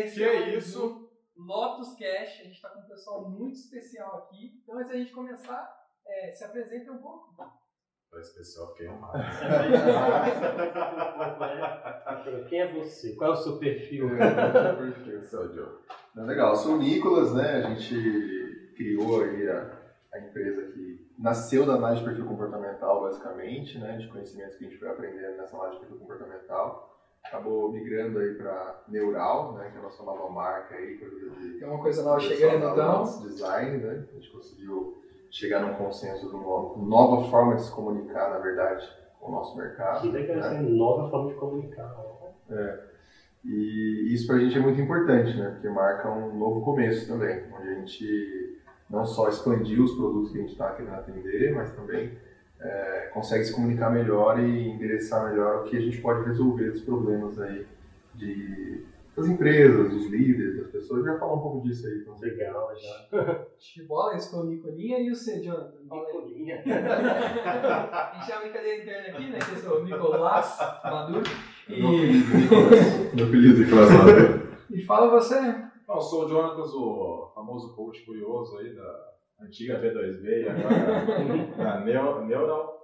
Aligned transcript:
esse 0.00 0.16
Que 0.16 0.24
é, 0.24 0.36
é 0.36 0.56
isso? 0.56 1.10
Lotus 1.36 1.94
Cash. 1.94 2.40
A 2.40 2.44
gente 2.44 2.52
está 2.52 2.70
com 2.70 2.80
um 2.80 2.86
pessoal 2.86 3.28
muito 3.28 3.56
especial 3.56 4.18
aqui. 4.18 4.60
Então, 4.62 4.78
antes 4.78 4.92
da 4.92 4.98
gente 4.98 5.12
começar, 5.12 5.84
é, 6.06 6.32
se 6.32 6.44
apresenta 6.44 6.92
um 6.92 6.98
pouco. 6.98 7.34
Para 8.10 8.20
especial, 8.20 8.68
fiquei 8.68 8.88
honrado. 8.88 9.18
Quem 12.48 12.60
é 12.60 12.72
você? 12.72 13.14
Qual 13.16 13.30
é 13.30 13.32
o 13.32 13.36
seu 13.36 13.58
perfil? 13.58 14.08
Esse 15.18 15.34
é 15.34 15.38
o 15.38 15.52
Joe. 15.52 15.78
Não, 16.14 16.24
legal, 16.24 16.50
eu 16.50 16.56
sou 16.56 16.74
o 16.74 16.78
Nicolas, 16.78 17.34
né? 17.34 17.56
A 17.56 17.74
gente 17.74 18.72
criou 18.76 19.24
aí 19.24 19.48
a, 19.48 19.76
a 20.12 20.20
empresa 20.20 20.70
que 20.70 21.12
nasceu 21.18 21.66
da 21.66 21.74
análise 21.74 22.02
de 22.02 22.08
perfil 22.08 22.26
comportamental, 22.26 23.02
basicamente, 23.02 23.78
né? 23.78 23.96
De 23.96 24.08
conhecimentos 24.08 24.56
que 24.56 24.64
a 24.64 24.68
gente 24.68 24.78
foi 24.78 24.88
aprendendo 24.88 25.36
nessa 25.36 25.56
análise 25.56 25.80
de 25.80 25.86
perfil 25.86 25.98
comportamental. 25.98 26.93
Acabou 27.26 27.72
migrando 27.72 28.18
aí 28.18 28.34
para 28.34 28.82
Neural, 28.88 29.54
né? 29.54 29.70
Que 29.70 29.76
é 29.76 29.80
a 29.80 29.82
nossa 29.82 30.02
nova 30.02 30.30
marca 30.30 30.74
aí, 30.74 30.98
de 30.98 31.58
Tem 31.58 31.68
uma 31.68 31.82
coisa 31.82 32.02
nova 32.02 32.20
chegando, 32.20 32.66
então. 32.68 33.02
design, 33.22 33.78
né? 33.78 34.04
A 34.10 34.14
gente 34.14 34.30
conseguiu 34.30 35.02
chegar 35.30 35.60
num 35.60 35.74
consenso 35.74 36.28
de 36.28 36.34
uma 36.36 36.76
nova 36.76 37.28
forma 37.28 37.56
de 37.56 37.62
se 37.62 37.70
comunicar, 37.72 38.30
na 38.30 38.38
verdade, 38.38 38.88
com 39.18 39.30
o 39.30 39.32
nosso 39.32 39.56
mercado. 39.56 40.02
Que 40.02 40.08
legal, 40.08 40.36
né? 40.36 40.42
essa 40.42 40.62
nova 40.62 41.10
forma 41.10 41.30
de 41.30 41.34
comunicar. 41.34 41.96
E 43.44 44.14
isso 44.14 44.26
pra 44.26 44.38
gente 44.38 44.56
é 44.56 44.60
muito 44.60 44.80
importante, 44.80 45.36
né? 45.36 45.50
Porque 45.50 45.68
marca 45.68 46.10
um 46.10 46.38
novo 46.38 46.62
começo 46.62 47.06
também, 47.06 47.42
onde 47.52 47.68
a 47.68 47.74
gente 47.74 48.58
não 48.88 49.04
só 49.04 49.28
expandiu 49.28 49.84
os 49.84 49.94
produtos 49.94 50.30
que 50.30 50.38
a 50.38 50.40
gente 50.40 50.52
está 50.52 50.72
querendo 50.72 50.94
atender, 50.94 51.54
mas 51.54 51.74
também 51.74 52.16
é, 52.64 53.10
consegue 53.12 53.44
se 53.44 53.52
comunicar 53.52 53.90
melhor 53.90 54.40
e 54.40 54.68
endereçar 54.70 55.28
melhor 55.28 55.60
o 55.60 55.64
que 55.64 55.76
a 55.76 55.80
gente 55.80 56.00
pode 56.00 56.24
resolver 56.24 56.70
dos 56.70 56.80
problemas 56.80 57.38
aí 57.38 57.66
de, 58.14 58.86
das 59.14 59.26
empresas, 59.26 59.90
dos 59.90 60.06
líderes, 60.06 60.56
das 60.56 60.70
pessoas. 60.70 61.04
Já 61.04 61.18
falar 61.18 61.34
um 61.34 61.40
pouco 61.40 61.60
disso 61.68 61.86
aí. 61.86 61.98
Então. 61.98 62.14
Legal, 62.18 62.72
já. 62.74 63.44
De 63.58 63.82
bola, 63.82 64.16
esse 64.16 64.30
foi 64.30 64.40
o 64.40 64.44
Nicolinha 64.44 64.98
e 64.98 65.10
o 65.10 65.14
C, 65.14 65.42
Jonathan. 65.42 65.74
Nicolinha. 65.82 66.62
A 66.64 68.12
gente 68.14 68.26
tem 68.26 68.34
uma 68.34 68.42
brincadeira 68.42 68.82
interna 68.82 69.08
aqui, 69.08 69.30
né? 69.30 69.38
Que 69.38 69.52
eu 69.52 69.58
sou 69.58 69.80
o 69.80 69.84
Nicolás 69.84 70.58
Maduro. 70.84 71.22
Meu 71.68 71.92
E. 71.92 73.14
Meu 73.14 73.26
apelido, 73.26 73.60
Nicolas 73.60 73.90
Maduro. 73.90 74.48
e 74.70 74.82
fala 74.82 75.10
você. 75.10 75.36
Eu 75.86 76.00
sou 76.00 76.24
o 76.24 76.28
Jonatas, 76.28 76.72
o 76.72 77.30
famoso 77.34 77.74
coach 77.76 78.02
curioso 78.06 78.56
aí 78.56 78.74
da 78.74 79.13
antiga 79.40 79.80
V2B 79.80 80.24
e 80.24 80.48
agora 80.48 81.80
Neu- 81.84 82.24
Neural. 82.26 82.74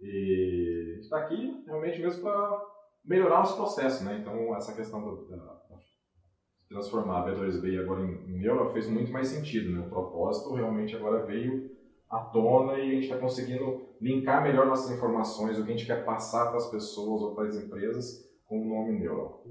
E 0.00 0.88
a 0.90 0.94
gente 0.94 1.02
está 1.04 1.18
aqui 1.18 1.62
realmente 1.66 2.00
mesmo 2.00 2.22
para 2.22 2.62
melhorar 3.04 3.42
os 3.42 3.52
processos, 3.52 4.02
né? 4.04 4.18
Então, 4.20 4.54
essa 4.56 4.74
questão 4.74 5.00
do, 5.02 5.28
da, 5.28 5.64
transformar 6.68 7.20
a 7.22 7.26
V2B 7.34 7.80
agora 7.80 8.00
em, 8.02 8.12
em 8.34 8.38
Neural 8.40 8.72
fez 8.72 8.88
muito 8.88 9.12
mais 9.12 9.28
sentido, 9.28 9.70
né? 9.72 9.86
O 9.86 9.90
propósito 9.90 10.54
realmente 10.54 10.96
agora 10.96 11.24
veio 11.24 11.70
à 12.10 12.18
tona 12.20 12.78
e 12.78 12.82
a 12.90 12.94
gente 12.94 13.04
está 13.04 13.18
conseguindo 13.18 13.88
linkar 14.00 14.42
melhor 14.42 14.66
nossas 14.66 14.94
informações, 14.96 15.58
o 15.58 15.64
que 15.64 15.72
a 15.72 15.76
gente 15.76 15.86
quer 15.86 16.04
passar 16.04 16.48
para 16.48 16.56
as 16.56 16.70
pessoas 16.70 17.22
ou 17.22 17.34
para 17.34 17.46
as 17.48 17.56
empresas 17.56 18.24
com 18.46 18.60
o 18.60 18.68
nome 18.68 18.98
Neural. 18.98 19.44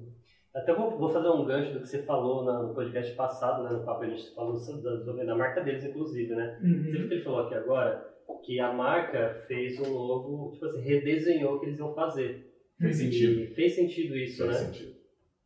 Até 0.53 0.73
vou, 0.73 0.97
vou 0.97 1.09
fazer 1.09 1.29
um 1.29 1.45
gancho 1.45 1.73
do 1.73 1.79
que 1.79 1.87
você 1.87 2.03
falou 2.03 2.43
no 2.45 2.73
podcast 2.75 3.15
passado, 3.15 3.63
né? 3.63 3.71
No 3.71 3.83
papo 3.83 4.03
a 4.03 4.07
gente 4.07 4.35
falou 4.35 4.53
da, 4.53 4.59
sobre 4.59 5.29
a 5.29 5.35
marca 5.35 5.61
deles, 5.61 5.83
inclusive, 5.83 6.35
né? 6.35 6.59
Você 6.61 6.91
viu 6.91 7.07
que 7.07 7.13
ele 7.15 7.23
falou 7.23 7.39
aqui 7.39 7.55
agora? 7.55 8.13
Que 8.45 8.59
a 8.59 8.71
marca 8.71 9.33
fez 9.47 9.79
um 9.79 9.89
novo, 9.91 10.51
tipo 10.51 10.65
assim, 10.65 10.81
redesenhou 10.81 11.55
o 11.55 11.59
que 11.59 11.67
eles 11.67 11.79
iam 11.79 11.93
fazer. 11.95 12.53
Fez 12.79 12.97
sentido. 12.97 13.55
Fez 13.55 13.73
sentido 13.73 14.15
isso, 14.15 14.45
Faz 14.45 14.61
né? 14.61 14.67
sentido. 14.67 14.93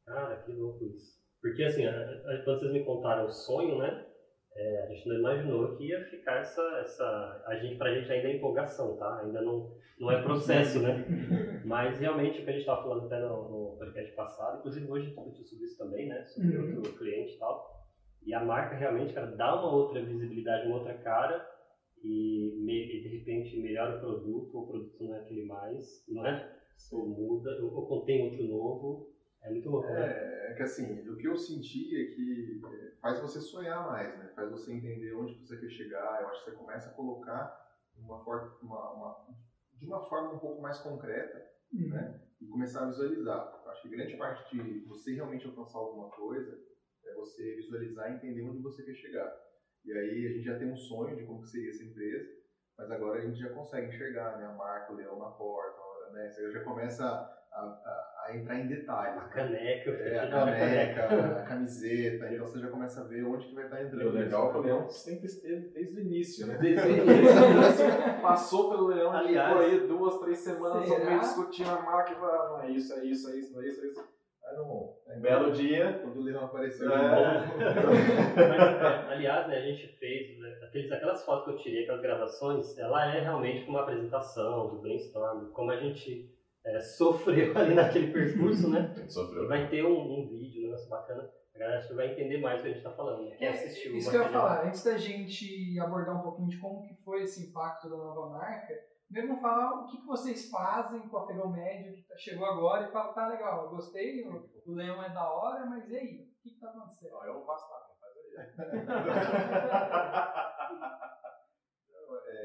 Cara, 0.06 0.36
que 0.38 0.52
louco 0.52 0.84
isso. 0.86 1.18
Porque 1.42 1.64
assim, 1.64 1.84
quando 2.44 2.60
vocês 2.60 2.74
me 2.74 2.84
contaram 2.84 3.26
o 3.26 3.30
sonho, 3.30 3.78
né? 3.78 4.07
É, 4.58 4.84
a 4.84 4.86
gente 4.88 5.08
não 5.08 5.16
imaginou 5.16 5.76
que 5.76 5.86
ia 5.88 6.00
ficar 6.10 6.38
essa. 6.40 6.62
essa 6.82 7.44
a 7.46 7.56
gente, 7.56 7.78
pra 7.78 7.94
gente 7.94 8.12
ainda 8.12 8.28
é 8.28 8.36
empolgação, 8.36 8.96
tá? 8.98 9.20
Ainda 9.20 9.42
não, 9.42 9.72
não 10.00 10.12
é 10.12 10.22
processo, 10.22 10.82
né? 10.82 11.06
Mas 11.64 12.00
realmente 12.00 12.40
o 12.40 12.44
que 12.44 12.50
a 12.50 12.54
gente 12.54 12.62
estava 12.62 12.82
falando 12.82 13.06
até 13.06 13.20
no, 13.20 13.50
no 13.50 13.78
podcast 13.78 14.14
passado, 14.14 14.58
inclusive 14.60 14.90
hoje 14.90 15.06
a 15.06 15.08
gente 15.10 15.16
discutiu 15.30 15.46
sobre 15.46 15.66
isso 15.66 15.78
também, 15.78 16.08
né? 16.08 16.24
Sobre 16.26 16.58
Uhum. 16.58 16.76
outro 16.78 16.94
cliente 16.96 17.34
e 17.34 17.38
tal. 17.38 17.66
E 18.26 18.34
a 18.34 18.40
marca 18.44 18.76
realmente, 18.76 19.14
cara, 19.14 19.28
dá 19.28 19.54
uma 19.56 19.70
outra 19.72 20.02
visibilidade, 20.04 20.66
uma 20.66 20.76
outra 20.78 20.94
cara 20.94 21.42
e, 22.04 22.54
me- 22.58 22.96
e, 22.96 23.02
de 23.02 23.08
repente 23.18 23.58
melhora 23.58 23.96
o 23.96 24.00
produto, 24.00 24.58
o 24.60 24.66
produto 24.68 25.04
não 25.04 25.14
é 25.16 25.20
aquele 25.20 25.44
mais, 25.46 26.04
não 26.08 26.26
é? 26.26 26.52
Ou 26.92 27.08
muda, 27.08 27.50
ou, 27.62 27.76
ou 27.76 27.88
contém 27.88 28.22
outro 28.24 28.44
novo. 28.44 29.08
É 29.48 29.50
muito 29.50 29.70
louco, 29.70 29.88
né? 29.94 30.02
É, 30.08 30.52
é 30.52 30.54
que 30.54 30.62
assim, 30.64 31.08
o 31.10 31.16
que 31.18 31.28
eu 31.28 31.36
senti 31.38 31.96
é 32.00 32.04
que 32.14 32.60
é, 32.66 32.92
faz 33.02 33.20
você 33.20 33.40
sonhar 33.40 33.82
mais, 33.86 34.16
né? 34.18 34.30
Faz 34.36 34.50
você 34.50 34.72
entender 34.74 35.14
onde 35.14 35.34
você 35.36 35.58
quer 35.58 35.70
chegar. 35.70 36.22
Eu 36.22 36.30
acho 36.30 36.44
que 36.44 36.52
você 36.52 36.56
começa 36.58 36.90
a 36.90 36.94
colocar 36.94 37.50
uma, 37.96 38.22
uma- 38.62 38.92
uma- 38.92 39.16
de 39.74 39.86
uma 39.86 40.02
forma 40.02 40.32
um 40.34 40.40
pouco 40.40 40.62
mais 40.62 40.78
concreta 40.80 41.42
né? 41.72 42.20
e 42.42 42.48
começar 42.48 42.82
a 42.82 42.86
visualizar. 42.86 43.48
Eu 43.64 43.72
acho 43.72 43.82
que 43.82 43.90
grande 43.90 44.18
parte 44.18 44.44
de 44.50 44.84
você 44.86 45.14
realmente 45.14 45.46
alcançar 45.46 45.78
alguma 45.80 46.10
coisa 46.10 46.60
é 47.06 47.14
você 47.14 47.54
visualizar 47.56 48.10
e 48.10 48.16
entender 48.16 48.42
onde 48.42 48.60
você 48.60 48.84
quer 48.84 48.94
chegar. 48.94 49.32
E 49.86 49.94
aí 49.94 50.26
a 50.26 50.30
gente 50.30 50.44
já 50.44 50.56
tem 50.58 50.68
um 50.68 50.76
sonho 50.76 51.16
de 51.16 51.24
como 51.24 51.42
que 51.42 51.48
seria 51.48 51.70
essa 51.70 51.84
empresa, 51.84 52.28
mas 52.78 52.90
agora 52.92 53.18
a 53.18 53.22
gente 53.22 53.40
já 53.40 53.50
consegue 53.50 53.88
enxergar 53.88 54.36
né? 54.36 54.46
a 54.46 54.52
marca, 54.52 54.92
o 54.92 54.96
leão 54.96 55.18
na 55.18 55.30
porta, 55.30 55.80
né? 56.12 56.28
Você 56.30 56.50
já 56.52 56.62
começa 56.62 57.18
a, 57.58 57.66
a- 57.66 58.04
a 58.28 58.36
entrar 58.36 58.60
em 58.60 58.68
detalhes. 58.68 59.18
A 59.18 59.24
né? 59.24 59.30
caneca, 59.34 59.90
É, 59.92 60.20
a 60.20 60.24
hora 60.42 60.52
caneca, 60.52 61.40
a 61.40 61.44
camiseta, 61.44 62.28
então 62.34 62.46
você 62.46 62.60
já 62.60 62.68
começa 62.68 63.00
a 63.02 63.04
ver 63.06 63.24
onde 63.26 63.48
que 63.48 63.56
vai 63.56 63.64
estar 63.66 63.82
E 63.82 63.86
entrando. 63.88 64.08
o 64.10 64.12
legal 64.12 64.50
é 64.50 64.52
que 64.52 64.58
o 64.58 64.62
né? 64.62 64.68
leão 64.68 64.90
sempre 64.90 65.26
esteve 65.28 65.68
desde 65.70 65.96
o 65.96 66.00
início, 66.02 66.46
né? 66.48 66.58
Desde 66.60 66.88
o 66.88 66.94
Desde 67.06 68.22
Passou 68.22 68.70
pelo 68.70 68.88
leão, 68.88 69.12
Aliás, 69.14 69.50
ficou 69.50 69.66
aí 69.66 69.88
duas, 69.88 70.20
três 70.20 70.40
semanas 70.40 70.90
meio 70.90 71.20
discutindo 71.22 71.70
a 71.70 71.82
marca 71.82 72.12
e 72.12 72.16
falando, 72.16 72.50
não 72.50 72.62
é 72.64 72.72
isso, 72.72 72.94
é 72.94 73.06
isso, 73.06 73.30
é 73.30 73.38
isso, 73.38 73.54
não 73.54 73.62
é 73.62 73.68
isso, 73.68 73.82
é 73.82 73.88
isso. 73.88 74.18
Aí 74.46 74.56
não, 74.58 74.94
um 75.10 75.20
belo 75.22 75.52
dia, 75.52 76.00
Quando 76.02 76.18
o 76.20 76.24
leão 76.24 76.46
apareceu 76.46 76.90
É. 76.94 77.40
de 77.40 77.86
novo. 77.86 78.42
É, 78.42 79.14
aliás, 79.14 79.48
né, 79.48 79.58
a 79.58 79.62
gente 79.62 79.88
fez 80.00 80.38
né, 80.40 80.60
aqueles, 80.64 80.92
aquelas 80.92 81.24
fotos 81.26 81.46
que 81.46 81.52
eu 81.52 81.58
tirei, 81.58 81.84
aquelas 81.84 82.02
gravações, 82.02 82.78
ela 82.78 83.14
é 83.16 83.22
realmente 83.22 83.70
uma 83.70 83.82
apresentação 83.82 84.68
do 84.70 84.82
brainstorm, 84.82 85.46
como 85.52 85.72
a 85.72 85.78
gente 85.78 86.30
é, 86.68 86.80
sofreu 86.80 87.58
ali 87.58 87.74
naquele 87.76 88.12
percurso, 88.12 88.70
né? 88.70 88.94
sofreu. 89.08 89.48
Vai 89.48 89.70
ter 89.70 89.84
um, 89.86 90.00
um 90.00 90.28
vídeo, 90.28 90.62
um 90.62 90.66
negócio 90.66 90.90
bacana, 90.90 91.30
a 91.56 91.60
galera 91.60 91.80
acho 91.80 91.88
que 91.88 91.94
vai 91.96 92.12
entender 92.12 92.40
mais 92.40 92.60
o 92.60 92.64
que 92.64 92.70
a 92.70 92.74
gente 92.74 92.84
tá 92.84 92.92
falando, 92.92 93.24
né? 93.30 93.36
Quem 93.36 93.48
É, 93.48 93.52
assistiu 93.52 93.94
o 93.94 93.96
Isso 93.98 94.10
que 94.12 94.18
eu 94.18 94.22
ia 94.22 94.30
falar, 94.30 94.66
antes 94.68 94.84
da 94.84 94.98
gente 94.98 95.80
abordar 95.80 96.20
um 96.20 96.24
pouquinho 96.24 96.50
de 96.50 96.58
como 96.60 96.82
que 96.84 96.94
foi 97.04 97.24
esse 97.24 97.50
impacto 97.50 97.90
da 97.90 97.96
nova 97.98 98.30
marca, 98.38 98.74
mesmo 99.10 99.40
falar 99.40 99.82
o 99.82 99.88
que, 99.88 99.98
que 99.98 100.06
vocês 100.06 100.50
fazem 100.50 101.00
com 101.08 101.16
o 101.16 101.20
afegão 101.20 101.50
médio 101.50 101.96
que 101.96 102.04
tá- 102.04 102.18
chegou 102.18 102.46
agora 102.46 102.88
e 102.88 102.92
fala, 102.92 103.14
tá 103.14 103.28
legal, 103.30 103.64
eu 103.64 103.70
gostei, 103.72 104.22
o, 104.28 104.50
o 104.66 104.74
leão 104.76 105.02
é 105.02 105.10
da 105.10 105.28
hora, 105.32 105.66
mas 105.66 105.90
e 105.90 105.96
aí? 105.98 106.28
O 106.38 106.42
que, 106.44 106.50
que 106.50 106.60
tá 106.60 106.68
acontecendo? 106.70 107.12
Não, 107.14 107.26
eu 107.26 107.46
faço 107.46 107.66
nada, 107.72 107.86
faz 108.02 108.14
aí. 108.18 108.88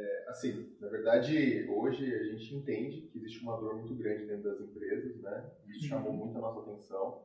É, 0.03 0.25
assim, 0.29 0.77
na 0.81 0.89
verdade, 0.89 1.65
hoje 1.69 2.13
a 2.13 2.25
gente 2.25 2.57
entende 2.57 3.03
que 3.03 3.19
existe 3.19 3.41
uma 3.43 3.57
dor 3.57 3.77
muito 3.77 3.95
grande 3.95 4.27
dentro 4.27 4.43
das 4.43 4.61
empresas, 4.61 5.21
né? 5.21 5.53
Isso 5.69 5.87
chamou 5.87 6.13
muito 6.13 6.37
a 6.37 6.41
nossa 6.41 6.61
atenção. 6.61 7.25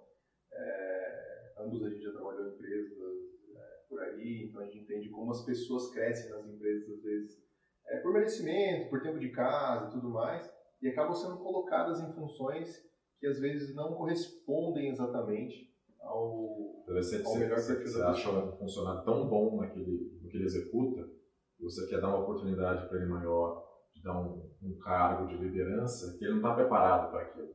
É, 0.52 1.54
ambos 1.58 1.84
a 1.84 1.90
gente 1.90 2.04
já 2.04 2.12
trabalhou 2.12 2.48
em 2.48 2.54
empresas 2.54 3.18
é, 3.56 3.86
por 3.90 4.00
aí, 4.02 4.46
então 4.48 4.62
a 4.62 4.66
gente 4.66 4.80
entende 4.80 5.10
como 5.10 5.32
as 5.32 5.44
pessoas 5.44 5.92
crescem 5.92 6.30
nas 6.30 6.46
empresas, 6.46 6.88
às 6.88 7.02
vezes, 7.02 7.44
é, 7.88 7.98
por 7.98 8.14
merecimento, 8.14 8.90
por 8.90 9.02
tempo 9.02 9.18
de 9.18 9.32
casa 9.32 9.88
e 9.88 9.92
tudo 9.94 10.10
mais, 10.10 10.48
e 10.80 10.88
acabam 10.88 11.16
sendo 11.16 11.38
colocadas 11.38 12.00
em 12.00 12.14
funções 12.14 12.86
que 13.20 13.26
às 13.26 13.40
vezes 13.40 13.74
não 13.74 13.96
correspondem 13.96 14.90
exatamente 14.90 15.68
ao, 16.00 16.84
Você, 16.88 17.24
Ao 17.26 17.36
melhor 17.36 17.58
você, 17.58 17.74
perfil 17.74 17.92
você 17.92 18.00
da 18.00 18.12
acha 18.12 18.30
um 18.30 18.56
funcionário 18.56 19.04
tão 19.04 19.28
bom 19.28 19.58
naquele, 19.58 20.20
no 20.22 20.30
que 20.30 20.38
ele 20.38 20.46
executa, 20.46 21.17
você 21.64 21.88
quer 21.88 22.02
dar 22.02 22.10
uma 22.10 22.20
oportunidade 22.20 22.88
para 22.88 22.98
ele 22.98 23.08
maior, 23.08 23.64
de 23.94 24.04
dar 24.04 24.20
um, 24.20 24.50
um 24.62 24.78
cargo 24.84 25.28
de 25.28 25.38
liderança, 25.38 26.18
que 26.18 26.24
ele 26.24 26.34
não 26.34 26.40
está 26.40 26.54
preparado 26.54 27.12
para 27.12 27.22
aquilo. 27.22 27.50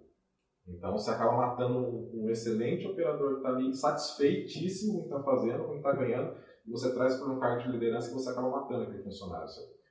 Então 0.66 0.93
você 0.93 1.10
acaba 1.10 1.37
matando 1.37 1.78
um, 2.14 2.28
excelente 2.31 2.87
operador 2.87 3.31
que 3.31 3.37
está 3.37 3.49
ali, 3.49 3.75
satisfeitíssimo 3.75 4.93
com 4.93 4.99
o 4.99 5.02
que 5.02 5.08
está 5.08 5.22
fazendo, 5.22 5.64
com 5.64 5.70
o 5.70 5.72
que 5.72 5.76
está 5.76 5.93
ganhando, 5.93 6.37
e 6.66 6.70
você 6.70 6.94
traz 6.94 7.16
para 7.16 7.32
um 7.32 7.40
cargo 7.40 7.62
de 7.62 7.72
liderança 7.72 8.10
e 8.10 8.14
você 8.14 8.31
acaba 8.31 8.49
matando 8.49 8.84
aquele 8.84 9.02
funcionário. 9.02 9.49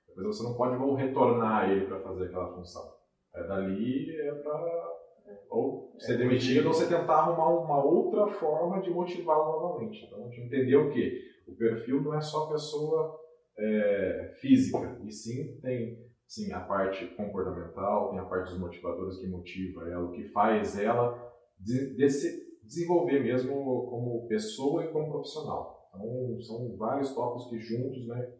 Depois 0.08 0.28
você 0.28 0.44
não 0.44 0.56
pode 0.56 0.78
vou 0.78 0.94
retornar 0.96 1.70
ele 1.70 1.86
para 1.86 2.00
fazer 2.02 2.26
aquela 2.26 2.54
função. 2.54 2.94
É 3.36 3.48
dali 3.48 4.16
é 4.20 4.34
para 4.36 5.02
ou 5.50 5.96
ser 5.98 6.18
demitido 6.18 6.68
ou 6.68 6.74
você 6.74 6.88
tentar 6.88 7.16
arrumar 7.16 7.50
uma 7.50 7.84
outra 7.84 8.28
forma 8.28 8.82
de 8.82 8.90
motivá-lo 8.90 9.62
novamente. 9.62 10.06
Então, 10.06 10.20
a 10.20 10.28
gente 10.28 10.42
entendeu 10.42 10.88
o 10.88 10.92
quê? 10.92 11.22
O 11.48 11.56
perfil 11.56 12.02
não 12.02 12.14
é 12.14 12.22
só 12.22 12.48
pessoa 12.48 13.21
é, 13.58 14.32
física, 14.40 14.98
e 15.04 15.12
sim 15.12 15.60
tem 15.62 16.00
sim, 16.32 16.54
a 16.54 16.62
parte 16.62 17.06
comportamental, 17.18 18.10
tem 18.10 18.20
a 18.20 18.24
parte 18.24 18.52
dos 18.52 18.60
motivadores 18.60 19.18
que 19.18 19.28
motiva 19.28 19.90
ela, 19.90 20.06
o 20.06 20.12
que 20.12 20.24
faz 20.30 20.80
ela 20.80 21.14
de- 21.60 21.94
desse- 21.98 22.58
desenvolver 22.64 23.20
mesmo 23.22 23.54
como 23.90 24.26
pessoa 24.28 24.86
e 24.86 24.88
como 24.94 25.12
profissional. 25.12 25.90
Então, 25.94 26.42
são 26.42 26.78
vários 26.78 27.14
tópicos 27.14 27.50
que 27.50 27.60
juntos, 27.60 28.08
né? 28.08 28.32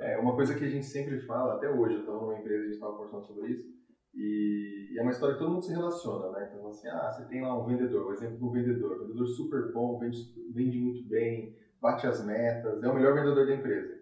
É, 0.00 0.18
uma 0.18 0.34
coisa 0.34 0.56
que 0.56 0.64
a 0.64 0.68
gente 0.68 0.86
sempre 0.86 1.20
fala, 1.20 1.54
até 1.54 1.70
hoje, 1.70 1.94
eu 1.94 2.00
estava 2.00 2.18
numa 2.20 2.36
empresa, 2.36 2.62
a 2.62 2.64
gente 2.64 2.74
estava 2.74 2.94
conversando 2.94 3.26
sobre 3.26 3.50
isso, 3.52 3.64
e, 4.12 4.88
e, 4.94 4.98
é 4.98 5.02
uma 5.02 5.12
história 5.12 5.34
que 5.34 5.40
todo 5.40 5.52
mundo 5.52 5.64
se 5.64 5.72
relaciona, 5.72 6.30
né? 6.32 6.50
Então, 6.50 6.66
assim, 6.68 6.88
ah, 6.88 7.12
você 7.12 7.28
tem 7.28 7.42
lá 7.42 7.56
um 7.56 7.64
vendedor, 7.66 8.06
o 8.06 8.12
exemplo 8.12 8.38
do 8.38 8.50
vendedor, 8.50 8.98
vendedor 9.06 9.26
super 9.28 9.72
bom, 9.72 9.98
vende, 10.00 10.18
vende 10.52 10.78
muito 10.80 11.06
bem, 11.08 11.54
bate 11.80 12.08
as 12.08 12.26
metas, 12.26 12.82
é 12.82 12.88
o 12.88 12.94
melhor 12.94 13.14
vendedor 13.14 13.46
da 13.46 13.54
empresa. 13.54 13.95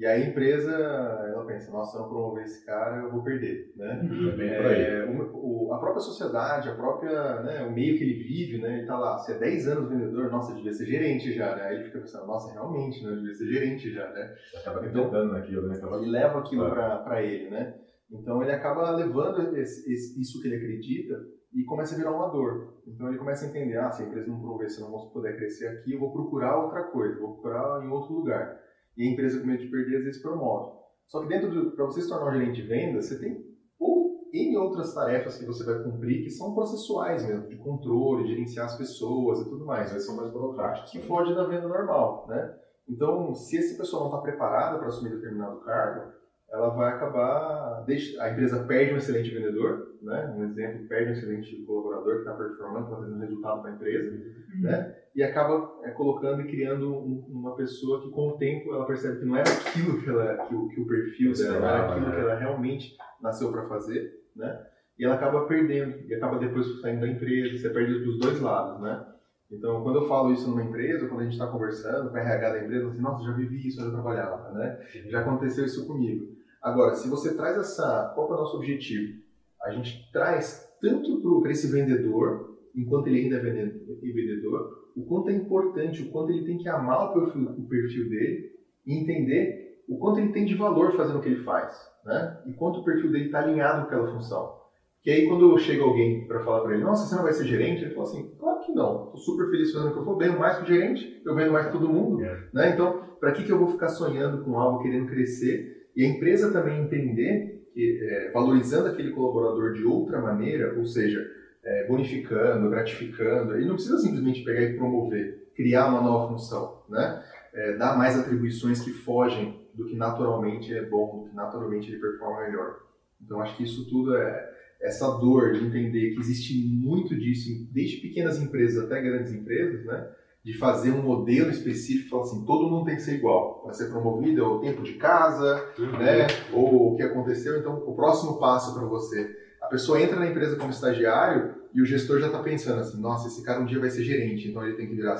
E 0.00 0.06
aí 0.06 0.22
a 0.22 0.26
empresa, 0.30 0.72
ela 0.72 1.44
pensa, 1.44 1.70
nossa, 1.70 1.90
se 1.90 1.98
eu 1.98 2.00
não 2.00 2.08
promover 2.08 2.44
esse 2.44 2.64
cara, 2.64 3.02
eu 3.02 3.10
vou 3.10 3.22
perder, 3.22 3.70
né? 3.76 4.00
Uhum. 4.02 4.40
É, 4.40 5.04
o, 5.04 5.68
o, 5.68 5.74
a 5.74 5.78
própria 5.78 6.00
sociedade, 6.00 6.70
a 6.70 6.74
própria, 6.74 7.42
né, 7.42 7.62
o 7.64 7.70
meio 7.70 7.98
que 7.98 8.04
ele 8.04 8.22
vive, 8.22 8.62
né? 8.62 8.78
Ele 8.78 8.86
tá 8.86 8.98
lá, 8.98 9.18
se 9.18 9.32
é 9.32 9.38
10 9.38 9.68
anos 9.68 9.90
vendedor, 9.90 10.30
nossa, 10.30 10.54
devia 10.54 10.72
ser 10.72 10.86
gerente 10.86 11.34
já, 11.34 11.54
né? 11.54 11.64
Aí 11.64 11.74
ele 11.74 11.84
fica 11.84 11.98
pensando, 11.98 12.26
nossa, 12.26 12.50
realmente, 12.50 13.04
né? 13.04 13.14
Devia 13.14 13.34
ser 13.34 13.46
gerente 13.46 13.92
já, 13.92 14.10
né? 14.10 14.34
Acaba 14.56 14.86
então, 14.86 15.26
naquilo, 15.26 15.68
né? 15.68 15.76
Acaba... 15.76 15.98
Ele 15.98 16.10
leva 16.10 16.38
aquilo 16.38 16.66
é. 16.66 16.70
para 17.04 17.22
ele, 17.22 17.50
né? 17.50 17.74
Então 18.10 18.42
ele 18.42 18.52
acaba 18.52 18.90
levando 18.92 19.54
esse, 19.58 19.92
esse, 19.92 20.18
isso 20.18 20.40
que 20.40 20.48
ele 20.48 20.56
acredita 20.56 21.14
e 21.52 21.62
começa 21.64 21.94
a 21.94 21.98
virar 21.98 22.12
uma 22.12 22.28
dor. 22.28 22.80
Então 22.86 23.06
ele 23.06 23.18
começa 23.18 23.44
a 23.44 23.48
entender, 23.50 23.76
ah, 23.76 23.90
se 23.90 24.02
a 24.02 24.06
empresa 24.06 24.30
não 24.30 24.40
promover, 24.40 24.70
se 24.70 24.80
eu 24.80 24.84
não 24.86 24.92
vou 24.92 25.10
poder 25.10 25.36
crescer 25.36 25.68
aqui, 25.68 25.92
eu 25.92 26.00
vou 26.00 26.10
procurar 26.10 26.56
outra 26.56 26.84
coisa, 26.84 27.20
vou 27.20 27.34
procurar 27.34 27.84
em 27.84 27.88
outro 27.90 28.14
lugar. 28.14 28.58
E 29.00 29.08
a 29.08 29.12
empresa 29.12 29.40
com 29.40 29.46
medo 29.46 29.62
de 29.62 29.70
perder, 29.70 29.96
às 29.96 30.04
vezes 30.04 30.20
promove. 30.20 30.78
Só 31.06 31.22
que 31.22 31.28
dentro 31.28 31.70
para 31.70 31.86
você 31.86 32.02
se 32.02 32.08
tornar 32.10 32.28
um 32.28 32.32
gerente 32.38 32.60
de 32.60 32.68
vendas, 32.68 33.06
você 33.06 33.18
tem 33.18 33.42
ou 33.78 34.28
N 34.30 34.58
outras 34.58 34.92
tarefas 34.92 35.38
que 35.38 35.46
você 35.46 35.64
vai 35.64 35.82
cumprir 35.82 36.22
que 36.22 36.28
são 36.28 36.54
processuais 36.54 37.26
mesmo, 37.26 37.48
de 37.48 37.56
controle, 37.56 38.28
gerenciar 38.28 38.66
as 38.66 38.76
pessoas 38.76 39.40
e 39.40 39.48
tudo 39.48 39.64
mais. 39.64 39.90
Mas 39.90 40.04
são 40.04 40.16
mais 40.16 40.30
burocráticos. 40.30 40.90
Que 40.90 41.00
foge 41.00 41.34
da 41.34 41.46
venda 41.46 41.66
normal, 41.66 42.26
né? 42.28 42.54
Então, 42.86 43.34
se 43.34 43.56
essa 43.56 43.78
pessoa 43.78 44.02
não 44.02 44.10
está 44.10 44.20
preparada 44.20 44.76
para 44.76 44.88
assumir 44.88 45.14
determinado 45.14 45.60
cargo, 45.60 46.12
ela 46.52 46.70
vai 46.70 46.92
acabar. 46.92 47.84
A 48.20 48.30
empresa 48.30 48.64
perde 48.64 48.94
um 48.94 48.96
excelente 48.96 49.30
vendedor, 49.30 49.94
né? 50.02 50.34
um 50.36 50.44
exemplo, 50.44 50.86
perde 50.88 51.10
um 51.10 51.12
excelente 51.12 51.64
colaborador 51.64 52.14
que 52.14 52.18
está 52.20 52.34
performando, 52.34 52.84
está 52.84 52.96
fazendo 52.96 53.18
resultado 53.18 53.62
para 53.62 53.70
a 53.70 53.74
empresa, 53.74 54.10
uhum. 54.10 54.62
né? 54.62 54.96
e 55.14 55.22
acaba 55.22 55.72
é, 55.84 55.90
colocando 55.90 56.42
e 56.42 56.48
criando 56.48 56.92
um, 56.92 57.26
uma 57.28 57.56
pessoa 57.56 58.02
que, 58.02 58.10
com 58.10 58.28
o 58.28 58.38
tempo, 58.38 58.72
ela 58.74 58.86
percebe 58.86 59.18
que 59.18 59.24
não 59.24 59.36
era 59.36 59.50
aquilo 59.50 60.00
que, 60.00 60.08
ela, 60.08 60.46
que, 60.46 60.54
o, 60.54 60.68
que 60.68 60.80
o 60.80 60.86
perfil 60.86 61.32
dela, 61.32 61.60
não 61.60 61.68
era 61.68 61.90
aquilo 61.90 62.06
né? 62.06 62.14
que 62.14 62.20
ela 62.20 62.34
realmente 62.34 62.96
nasceu 63.20 63.50
para 63.50 63.68
fazer, 63.68 64.12
né? 64.36 64.66
e 64.98 65.04
ela 65.04 65.14
acaba 65.14 65.46
perdendo, 65.46 65.98
e 66.06 66.14
acaba 66.14 66.38
depois 66.38 66.80
saindo 66.80 67.00
da 67.00 67.08
empresa, 67.08 67.58
você 67.58 67.70
perde 67.70 68.04
dos 68.04 68.18
dois 68.18 68.40
lados. 68.40 68.80
Né? 68.82 69.04
Então, 69.50 69.82
quando 69.82 69.96
eu 69.96 70.08
falo 70.08 70.32
isso 70.32 70.48
numa 70.48 70.62
empresa, 70.62 71.08
quando 71.08 71.20
a 71.20 71.24
gente 71.24 71.32
está 71.32 71.46
conversando 71.48 72.10
com 72.10 72.16
a 72.16 72.20
RH 72.20 72.50
da 72.50 72.64
empresa, 72.64 72.88
assim, 72.88 73.00
nossa, 73.00 73.24
já 73.24 73.32
vivi 73.32 73.66
isso, 73.66 73.80
eu 73.80 73.86
já 73.86 73.90
trabalhava, 73.90 74.52
né? 74.52 74.78
Já 75.08 75.20
aconteceu 75.20 75.64
isso 75.64 75.88
comigo. 75.88 76.39
Agora, 76.62 76.94
se 76.94 77.08
você 77.08 77.34
traz 77.34 77.56
essa. 77.56 78.12
Qual 78.14 78.30
é 78.30 78.34
o 78.34 78.36
nosso 78.36 78.56
objetivo? 78.56 79.20
A 79.62 79.70
gente 79.70 80.10
traz 80.12 80.68
tanto 80.80 81.40
para 81.42 81.52
esse 81.52 81.70
vendedor, 81.70 82.58
enquanto 82.74 83.08
ele 83.08 83.20
ainda 83.20 83.36
é 83.36 83.40
vendedor, 83.40 84.90
o 84.96 85.04
quanto 85.04 85.30
é 85.30 85.34
importante, 85.34 86.02
o 86.02 86.10
quanto 86.10 86.32
ele 86.32 86.44
tem 86.44 86.58
que 86.58 86.68
amar 86.68 87.10
o 87.10 87.12
perfil, 87.12 87.50
o 87.50 87.68
perfil 87.68 88.08
dele 88.08 88.50
e 88.86 88.94
entender 88.94 89.82
o 89.88 89.98
quanto 89.98 90.20
ele 90.20 90.32
tem 90.32 90.44
de 90.44 90.54
valor 90.54 90.96
fazendo 90.96 91.18
o 91.18 91.22
que 91.22 91.28
ele 91.28 91.44
faz, 91.44 91.76
né? 92.04 92.42
E 92.46 92.52
quanto 92.52 92.80
o 92.80 92.84
perfil 92.84 93.10
dele 93.10 93.26
está 93.26 93.40
alinhado 93.40 93.82
com 93.82 93.86
aquela 93.86 94.12
função. 94.12 94.60
Que 95.02 95.10
aí 95.10 95.28
quando 95.28 95.58
chega 95.58 95.82
alguém 95.82 96.26
para 96.26 96.44
falar 96.44 96.60
para 96.60 96.74
ele, 96.74 96.84
nossa, 96.84 97.06
você 97.06 97.14
não 97.14 97.22
vai 97.22 97.32
ser 97.32 97.46
gerente? 97.46 97.82
Ele 97.82 97.94
fala 97.94 98.06
assim, 98.06 98.30
claro 98.38 98.60
que 98.60 98.72
não, 98.72 99.06
estou 99.06 99.16
super 99.16 99.50
feliz 99.50 99.72
fazendo 99.72 99.90
o 99.90 99.92
que 99.94 99.98
eu 99.98 100.04
for, 100.04 100.18
ganho 100.18 100.38
mais 100.38 100.58
que 100.58 100.64
o 100.64 100.66
gerente, 100.66 101.22
eu 101.24 101.34
vendo 101.34 101.52
mais 101.52 101.66
que 101.66 101.72
todo 101.72 101.88
mundo, 101.88 102.22
é. 102.22 102.48
né? 102.52 102.74
Então, 102.74 103.02
para 103.18 103.32
que, 103.32 103.44
que 103.44 103.50
eu 103.50 103.58
vou 103.58 103.68
ficar 103.68 103.88
sonhando 103.88 104.44
com 104.44 104.58
algo, 104.58 104.82
querendo 104.82 105.08
crescer, 105.08 105.79
e 106.00 106.04
a 106.06 106.08
empresa 106.08 106.50
também 106.50 106.80
entender 106.80 107.68
que, 107.74 108.00
é, 108.02 108.30
valorizando 108.30 108.88
aquele 108.88 109.10
colaborador 109.10 109.74
de 109.74 109.84
outra 109.84 110.18
maneira, 110.18 110.74
ou 110.78 110.86
seja, 110.86 111.30
é, 111.62 111.86
bonificando, 111.86 112.70
gratificando, 112.70 113.54
ele 113.54 113.66
não 113.66 113.74
precisa 113.74 113.98
simplesmente 113.98 114.42
pegar 114.42 114.62
e 114.62 114.78
promover, 114.78 115.52
criar 115.54 115.90
uma 115.90 116.00
nova 116.00 116.28
função, 116.32 116.84
né? 116.88 117.22
É, 117.52 117.76
dar 117.76 117.98
mais 117.98 118.18
atribuições 118.18 118.80
que 118.80 118.92
fogem 118.92 119.60
do 119.74 119.84
que 119.84 119.94
naturalmente 119.94 120.72
é 120.72 120.82
bom, 120.86 121.24
do 121.24 121.28
que 121.28 121.36
naturalmente 121.36 121.90
ele 121.90 122.00
performa 122.00 122.46
melhor. 122.46 122.80
Então 123.22 123.42
acho 123.42 123.54
que 123.58 123.64
isso 123.64 123.86
tudo 123.90 124.16
é 124.16 124.50
essa 124.80 125.06
dor 125.18 125.52
de 125.52 125.66
entender 125.66 126.14
que 126.14 126.20
existe 126.20 126.54
muito 126.66 127.14
disso, 127.14 127.50
desde 127.74 128.00
pequenas 128.00 128.40
empresas 128.40 128.82
até 128.82 129.02
grandes 129.02 129.34
empresas, 129.34 129.84
né? 129.84 130.08
De 130.42 130.56
fazer 130.56 130.90
um 130.90 131.02
modelo 131.02 131.50
específico, 131.50 132.10
falar 132.10 132.22
assim, 132.22 132.44
todo 132.44 132.68
mundo 132.68 132.86
tem 132.86 132.96
que 132.96 133.02
ser 133.02 133.16
igual. 133.16 133.60
Para 133.62 133.74
ser 133.74 133.90
promovido 133.90 134.40
é 134.40 134.46
o 134.46 134.58
tempo 134.58 134.82
de 134.82 134.94
casa, 134.94 135.62
uhum. 135.78 135.98
né? 135.98 136.26
Ou 136.52 136.92
o 136.92 136.96
que 136.96 137.02
aconteceu. 137.02 137.58
Então, 137.58 137.76
o 137.86 137.94
próximo 137.94 138.38
passo 138.38 138.74
para 138.74 138.86
você. 138.86 139.36
A 139.60 139.66
pessoa 139.66 140.00
entra 140.00 140.18
na 140.18 140.26
empresa 140.26 140.56
como 140.56 140.70
estagiário 140.70 141.54
e 141.74 141.82
o 141.82 141.86
gestor 141.86 142.18
já 142.18 142.26
está 142.26 142.42
pensando 142.42 142.80
assim, 142.80 143.00
nossa, 143.00 143.28
esse 143.28 143.42
cara 143.42 143.60
um 143.60 143.66
dia 143.66 143.78
vai 143.78 143.90
ser 143.90 144.02
gerente, 144.02 144.48
então 144.48 144.64
ele 144.64 144.76
tem 144.76 144.88
que 144.88 144.94
virar 144.94 145.16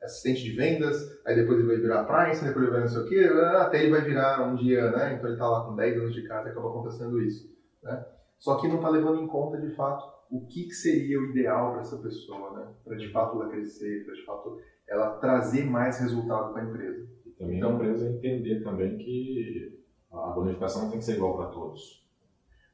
assistente 0.00 0.42
de 0.42 0.52
vendas, 0.52 0.96
aí 1.26 1.34
depois 1.34 1.58
ele 1.58 1.66
vai 1.66 1.76
virar 1.76 2.04
price, 2.04 2.44
depois 2.44 2.64
ele 2.64 2.72
vai 2.72 2.80
não 2.82 2.88
sei 2.88 3.00
o 3.00 3.06
quê, 3.06 3.30
até 3.56 3.82
ele 3.82 3.90
vai 3.90 4.02
virar 4.02 4.46
um 4.46 4.54
dia, 4.54 4.90
né? 4.90 5.14
Então 5.14 5.26
ele 5.26 5.34
está 5.34 5.48
lá 5.48 5.64
com 5.64 5.74
10 5.74 5.98
anos 5.98 6.14
de 6.14 6.22
casa 6.22 6.48
e 6.48 6.52
acaba 6.52 6.68
acontecendo 6.68 7.20
isso, 7.20 7.50
né? 7.82 8.04
Só 8.38 8.56
que 8.56 8.68
não 8.68 8.76
está 8.76 8.88
levando 8.88 9.20
em 9.20 9.26
conta, 9.26 9.58
de 9.58 9.74
fato, 9.74 10.13
o 10.34 10.40
que, 10.46 10.64
que 10.64 10.74
seria 10.74 11.20
o 11.20 11.30
ideal 11.30 11.70
para 11.70 11.82
essa 11.82 11.96
pessoa, 11.98 12.58
né? 12.58 12.66
Para 12.84 12.96
de 12.96 13.08
fato 13.12 13.40
ela 13.40 13.48
crescer, 13.48 14.04
para 14.04 14.14
de 14.14 14.24
fato 14.24 14.58
ela 14.88 15.10
trazer 15.18 15.64
mais 15.64 16.00
resultado 16.00 16.52
para 16.52 16.62
a 16.62 16.64
empresa. 16.64 17.06
E 17.24 17.30
também 17.30 17.56
então, 17.58 17.70
a 17.70 17.74
empresa 17.74 18.08
entender 18.08 18.64
também 18.64 18.98
que 18.98 19.80
a 20.12 20.30
bonificação 20.30 20.90
tem 20.90 20.98
que 20.98 21.04
ser 21.04 21.14
igual 21.14 21.36
para 21.36 21.46
todos. 21.46 22.04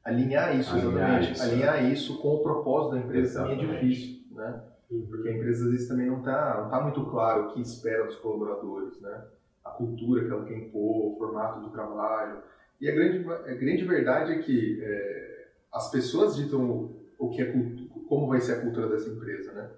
Alinhar 0.03 0.57
isso, 0.59 0.73
Alinhar 0.73 1.21
exatamente. 1.21 1.31
Isso, 1.33 1.43
Alinhar 1.43 1.75
é. 1.75 1.89
isso 1.89 2.19
com 2.19 2.29
o 2.29 2.41
propósito 2.41 2.95
da 2.95 3.01
empresa 3.01 3.43
também 3.43 3.63
é 3.63 3.73
difícil, 3.73 4.25
né? 4.31 4.63
Porque 4.89 5.29
a 5.29 5.33
empresa 5.37 5.65
às 5.65 5.71
vezes 5.71 5.87
também 5.87 6.07
não 6.07 6.17
está 6.17 6.63
não 6.63 6.69
tá 6.71 6.81
muito 6.81 7.05
claro 7.11 7.43
o 7.43 7.53
que 7.53 7.61
espera 7.61 8.05
dos 8.05 8.15
colaboradores, 8.15 8.99
né? 8.99 9.23
A 9.63 9.69
cultura 9.69 10.25
que 10.25 10.31
ela 10.31 10.45
quer 10.45 10.57
impor, 10.57 11.13
o 11.13 11.15
formato 11.15 11.59
do 11.59 11.69
trabalho. 11.69 12.41
E 12.81 12.89
a 12.89 12.95
grande, 12.95 13.29
a 13.29 13.53
grande 13.53 13.85
verdade 13.85 14.31
é 14.31 14.39
que 14.39 14.81
é, 14.83 15.47
as 15.71 15.91
pessoas 15.91 16.35
ditam 16.35 16.99
o 17.21 17.29
que 17.29 17.39
é 17.39 17.53
como 18.07 18.27
vai 18.27 18.41
ser 18.41 18.53
a 18.53 18.61
cultura 18.61 18.89
dessa 18.89 19.07
empresa, 19.07 19.51
né? 19.53 19.69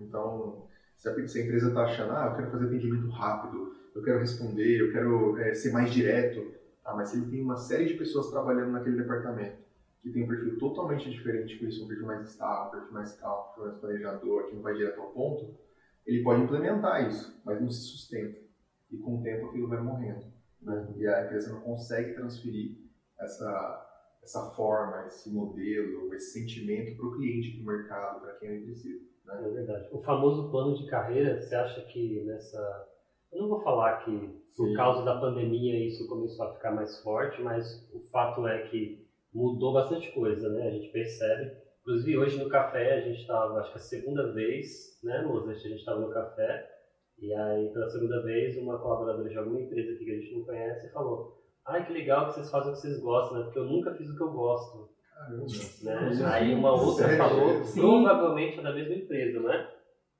Então, 0.00 0.64
se 0.96 1.08
a, 1.08 1.28
se 1.28 1.40
a 1.40 1.42
empresa 1.42 1.68
está 1.68 1.82
achando, 1.82 2.12
ah, 2.12 2.28
eu 2.30 2.36
quero 2.36 2.50
fazer 2.52 2.66
atendimento 2.66 3.08
rápido, 3.08 3.74
eu 3.92 4.00
quero 4.00 4.20
responder, 4.20 4.80
eu 4.80 4.92
quero 4.92 5.36
é, 5.38 5.52
ser 5.54 5.72
mais 5.72 5.92
direto, 5.92 6.54
ah, 6.84 6.94
mas 6.94 7.08
se 7.08 7.16
ele 7.16 7.28
tem 7.28 7.42
uma 7.42 7.56
série 7.56 7.86
de 7.86 7.94
pessoas 7.94 8.30
trabalhando 8.30 8.70
naquele 8.70 8.96
departamento 8.96 9.58
que 10.00 10.10
tem 10.10 10.22
um 10.22 10.28
perfil 10.28 10.56
totalmente 10.56 11.10
diferente 11.10 11.58
com 11.58 11.66
isso, 11.66 11.82
um 11.82 11.88
perfil 11.88 12.06
mais 12.06 12.28
estável, 12.28 12.68
um 12.68 12.70
perfil 12.70 12.92
mais 12.92 13.12
calmo, 13.16 13.42
um 13.42 13.46
perfil 13.46 13.64
mais 13.64 13.78
planejador, 13.78 14.46
que 14.46 14.54
não 14.54 14.62
vai 14.62 14.74
direto 14.74 15.00
ao 15.00 15.10
ponto, 15.10 15.52
ele 16.06 16.22
pode 16.22 16.42
implementar 16.42 17.08
isso, 17.08 17.40
mas 17.44 17.60
não 17.60 17.70
se 17.70 17.80
sustenta. 17.80 18.38
E 18.92 18.98
com 18.98 19.18
o 19.18 19.22
tempo 19.22 19.46
aquilo 19.46 19.66
vai 19.66 19.80
morrendo. 19.80 20.26
Né? 20.62 20.86
E 20.96 21.08
a 21.08 21.24
empresa 21.24 21.50
não 21.50 21.60
consegue 21.60 22.12
transferir 22.12 22.76
essa 23.18 23.93
essa 24.24 24.50
forma, 24.52 25.06
esse 25.06 25.30
modelo, 25.30 26.12
esse 26.14 26.32
sentimento 26.32 26.96
para 26.96 27.06
o 27.06 27.12
cliente, 27.12 27.52
para 27.52 27.62
o 27.62 27.76
mercado, 27.76 28.20
para 28.22 28.34
quem 28.34 28.48
ele 28.48 28.64
precisa. 28.64 29.04
Né? 29.26 29.42
É 29.44 29.50
verdade. 29.50 29.88
O 29.92 29.98
famoso 29.98 30.50
plano 30.50 30.76
de 30.76 30.86
carreira, 30.86 31.40
você 31.40 31.54
acha 31.54 31.82
que 31.82 32.24
nessa. 32.24 32.88
Eu 33.30 33.42
não 33.42 33.48
vou 33.48 33.60
falar 33.60 34.04
que 34.04 34.42
por 34.56 34.68
Sim. 34.68 34.74
causa 34.74 35.04
da 35.04 35.20
pandemia 35.20 35.86
isso 35.86 36.08
começou 36.08 36.46
a 36.46 36.54
ficar 36.54 36.70
mais 36.70 37.02
forte, 37.02 37.42
mas 37.42 37.88
o 37.92 38.00
fato 38.00 38.46
é 38.46 38.68
que 38.68 39.06
mudou 39.32 39.72
bastante 39.72 40.10
coisa, 40.12 40.48
né? 40.48 40.68
A 40.68 40.70
gente 40.70 40.90
percebe. 40.90 41.52
Inclusive 41.82 42.16
hoje 42.16 42.42
no 42.42 42.48
café 42.48 42.94
a 42.94 43.00
gente 43.00 43.20
estava, 43.20 43.60
acho 43.60 43.72
que 43.72 43.78
a 43.78 43.80
segunda 43.80 44.32
vez, 44.32 44.98
né, 45.02 45.22
moça? 45.22 45.50
A 45.50 45.54
gente 45.54 45.74
estava 45.74 46.00
no 46.00 46.10
café 46.10 46.70
e 47.18 47.34
aí 47.34 47.68
pela 47.72 47.90
segunda 47.90 48.22
vez 48.22 48.56
uma 48.56 48.78
colaboradora 48.78 49.28
de 49.28 49.36
alguma 49.36 49.60
empresa 49.60 49.92
aqui 49.92 50.04
que 50.04 50.10
a 50.10 50.18
gente 50.18 50.34
não 50.34 50.44
conhece 50.44 50.90
falou 50.92 51.43
ai 51.66 51.86
que 51.86 51.92
legal 51.92 52.26
que 52.26 52.34
vocês 52.34 52.50
fazem 52.50 52.70
o 52.70 52.74
que 52.74 52.80
vocês 52.80 53.00
gostam, 53.00 53.38
né? 53.38 53.44
Porque 53.44 53.58
eu 53.58 53.64
nunca 53.64 53.94
fiz 53.94 54.10
o 54.10 54.16
que 54.16 54.22
eu 54.22 54.32
gosto. 54.32 54.90
Caramba. 55.14 55.46
Né? 55.82 56.24
Aí 56.26 56.54
uma 56.54 56.72
outra 56.72 57.06
Sério? 57.06 57.18
falou, 57.18 57.64
Sim. 57.64 57.80
provavelmente 57.80 58.58
é 58.58 58.62
da 58.62 58.72
mesma 58.72 58.94
empresa, 58.94 59.40
né? 59.40 59.70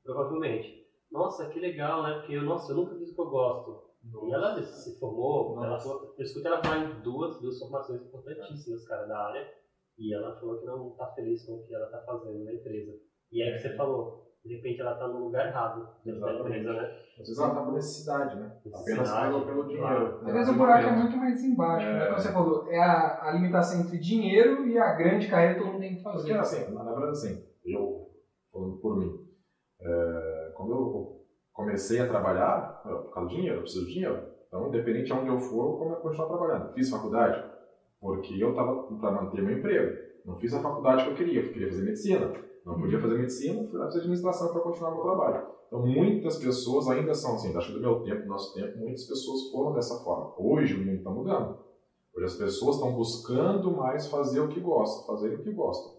Provavelmente. 0.05 0.85
Nossa, 1.11 1.49
que 1.49 1.61
legal, 1.61 2.03
né? 2.03 2.19
Porque 2.19 2.35
eu, 2.35 2.43
nossa, 2.43 2.73
eu 2.73 2.77
nunca 2.77 2.97
fiz 2.97 3.11
o 3.11 3.15
que 3.15 3.21
eu 3.21 3.31
gosto. 3.31 3.85
Nossa. 4.05 4.27
E 4.27 4.33
ela 4.33 4.63
se 4.63 4.99
formou, 4.99 5.63
ela, 5.65 5.79
eu 6.19 6.25
escutei 6.25 6.51
ela 6.51 6.63
falar 6.63 6.85
em 6.85 7.01
duas, 7.01 7.41
duas 7.41 7.59
formações 7.59 8.03
importantíssimas, 8.03 8.87
cara, 8.87 9.07
da 9.07 9.19
área. 9.19 9.49
E 9.99 10.15
ela 10.15 10.35
falou 10.39 10.59
que 10.59 10.67
não 10.67 10.91
está 10.91 11.07
feliz 11.15 11.47
com 11.47 11.55
o 11.55 11.67
que 11.67 11.75
ela 11.75 11.87
está 11.87 12.01
fazendo 12.03 12.45
na 12.45 12.53
empresa. 12.53 12.93
E 13.31 13.43
é 13.43 13.53
que 13.53 13.61
você 13.61 13.77
falou, 13.77 14.24
de 14.45 14.57
repente 14.57 14.81
ela 14.81 14.93
está 14.93 15.09
no 15.09 15.25
lugar 15.25 15.47
errado 15.47 15.89
dentro 16.05 16.21
da 16.21 16.35
empresa, 16.35 16.73
né? 16.73 16.97
Às 17.19 17.27
vezes 17.27 17.39
ela 17.39 17.49
está 17.49 17.63
por 17.63 17.73
necessidade, 17.73 18.37
né? 18.37 18.53
Apenas 18.75 19.11
pelo, 19.11 19.47
pelo 19.47 19.69
dinheiro. 19.69 20.21
Às 20.27 20.33
vezes 20.33 20.49
o 20.49 20.59
buraco 20.59 20.89
é 20.89 20.93
muito 20.97 21.17
mais 21.17 21.43
embaixo, 21.43 21.87
né? 21.87 21.93
é... 21.93 21.99
né? 21.99 22.07
Como 22.07 22.19
você 22.19 22.33
falou, 22.33 22.69
é 22.69 22.79
a, 22.79 23.29
a 23.29 23.33
limitação 23.33 23.81
entre 23.81 23.99
dinheiro 23.99 24.67
e 24.67 24.79
a 24.79 24.93
grande 24.93 25.29
carreira 25.29 25.55
que 25.55 25.61
todo 25.61 25.73
mundo 25.73 25.81
tem 25.81 25.97
que 25.97 26.03
fazer. 26.03 26.19
Porque 26.19 26.33
assim, 26.33 26.75
na 26.75 26.85
verdade 26.85 27.11
assim, 27.11 27.45
eu, 27.65 28.11
falando 28.53 28.77
por 28.79 28.99
mim, 28.99 29.25
É, 29.81 30.53
quando 30.55 30.73
eu 30.73 31.25
comecei 31.53 32.01
a 32.01 32.09
trabalhar, 32.09 32.81
por 32.83 33.13
causa 33.13 33.29
do 33.29 33.35
dinheiro, 33.35 33.57
eu 33.57 33.63
preciso 33.63 33.87
de 33.87 33.93
dinheiro. 33.93 34.23
Então, 34.47 34.69
independente 34.69 35.07
de 35.07 35.13
onde 35.13 35.29
eu 35.29 35.39
for, 35.39 35.83
eu 35.83 35.89
vou 35.89 35.97
continuar 35.97 36.29
trabalhando. 36.29 36.73
Fiz 36.73 36.89
faculdade 36.91 37.43
porque 38.01 38.35
eu 38.43 38.51
estava 38.51 38.83
para 38.83 39.11
manter 39.11 39.43
meu 39.43 39.59
emprego. 39.59 39.97
Não 40.25 40.39
fiz 40.39 40.53
a 40.55 40.61
faculdade 40.61 41.05
que 41.05 41.11
eu 41.11 41.15
queria, 41.17 41.41
eu 41.41 41.53
queria 41.53 41.69
fazer 41.69 41.85
medicina. 41.85 42.33
Não 42.65 42.81
podia 42.81 43.01
fazer 43.01 43.19
medicina, 43.19 43.69
fui 43.69 43.79
fazer 43.79 43.99
administração 43.99 44.53
para 44.53 44.63
continuar 44.63 44.93
meu 44.93 45.03
trabalho. 45.03 45.47
Então, 45.67 45.87
muitas 45.87 46.39
pessoas 46.39 46.89
ainda 46.89 47.15
são 47.15 47.35
assim, 47.35 47.55
acho 47.55 47.69
que 47.69 47.75
do 47.75 47.81
meu 47.81 48.03
tempo, 48.03 48.23
do 48.23 48.29
nosso 48.29 48.55
tempo, 48.55 48.79
muitas 48.79 49.05
pessoas 49.05 49.51
foram 49.51 49.75
dessa 49.75 50.03
forma. 50.03 50.35
Hoje 50.39 50.75
o 50.75 50.79
mundo 50.79 50.99
está 50.99 51.11
mudando. 51.11 51.59
Hoje 52.17 52.27
as 52.27 52.35
pessoas 52.37 52.77
estão 52.77 52.95
buscando 52.95 53.77
mais 53.77 54.07
fazer 54.07 54.41
o 54.41 54.49
que 54.49 54.61
gostam, 54.61 55.07
fazer 55.07 55.35
o 55.35 55.43
que 55.43 55.53
gostam. 55.53 55.93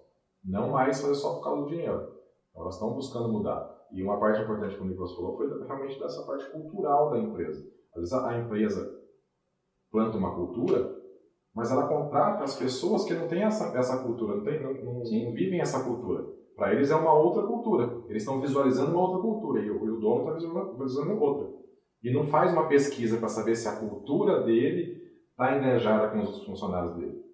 Não 0.43 0.71
mais 0.71 0.99
fazer 1.01 1.15
só 1.15 1.35
por 1.35 1.43
causa 1.43 1.61
do 1.63 1.67
dinheiro. 1.67 2.15
Então, 2.49 2.63
elas 2.63 2.75
estão 2.75 2.93
buscando 2.93 3.31
mudar. 3.31 3.75
E 3.91 4.01
uma 4.01 4.19
parte 4.19 4.41
importante 4.41 4.75
que 4.75 4.81
o 4.81 4.85
Nicolas 4.85 5.13
falou 5.13 5.37
foi 5.37 5.47
realmente 5.47 5.99
dessa 5.99 6.25
parte 6.25 6.49
cultural 6.51 7.11
da 7.11 7.19
empresa. 7.19 7.63
Às 7.93 8.01
vezes 8.01 8.13
a 8.13 8.37
empresa 8.39 9.01
planta 9.91 10.17
uma 10.17 10.35
cultura, 10.35 10.95
mas 11.53 11.71
ela 11.71 11.87
contrata 11.87 12.43
as 12.43 12.57
pessoas 12.57 13.05
que 13.05 13.13
não 13.13 13.27
têm 13.27 13.43
essa, 13.43 13.77
essa 13.77 14.03
cultura, 14.03 14.35
não, 14.35 14.43
tem, 14.43 14.61
não, 14.61 14.73
não, 14.73 14.93
não 14.95 15.33
vivem 15.33 15.61
essa 15.61 15.83
cultura. 15.83 16.25
Para 16.55 16.73
eles 16.73 16.89
é 16.89 16.95
uma 16.95 17.13
outra 17.13 17.43
cultura. 17.43 18.03
Eles 18.07 18.23
estão 18.23 18.39
visualizando 18.39 18.91
uma 18.91 19.01
outra 19.01 19.21
cultura 19.21 19.61
e 19.61 19.69
o, 19.69 19.85
e 19.85 19.89
o 19.89 19.99
dono 19.99 20.37
está 20.37 20.61
visualizando 20.83 21.21
outra. 21.21 21.53
E 22.01 22.13
não 22.13 22.25
faz 22.25 22.51
uma 22.51 22.67
pesquisa 22.67 23.17
para 23.17 23.27
saber 23.27 23.55
se 23.55 23.67
a 23.67 23.75
cultura 23.75 24.43
dele 24.43 25.03
está 25.31 25.57
engajada 25.57 26.09
com 26.09 26.21
os 26.21 26.45
funcionários 26.45 26.95
dele. 26.95 27.25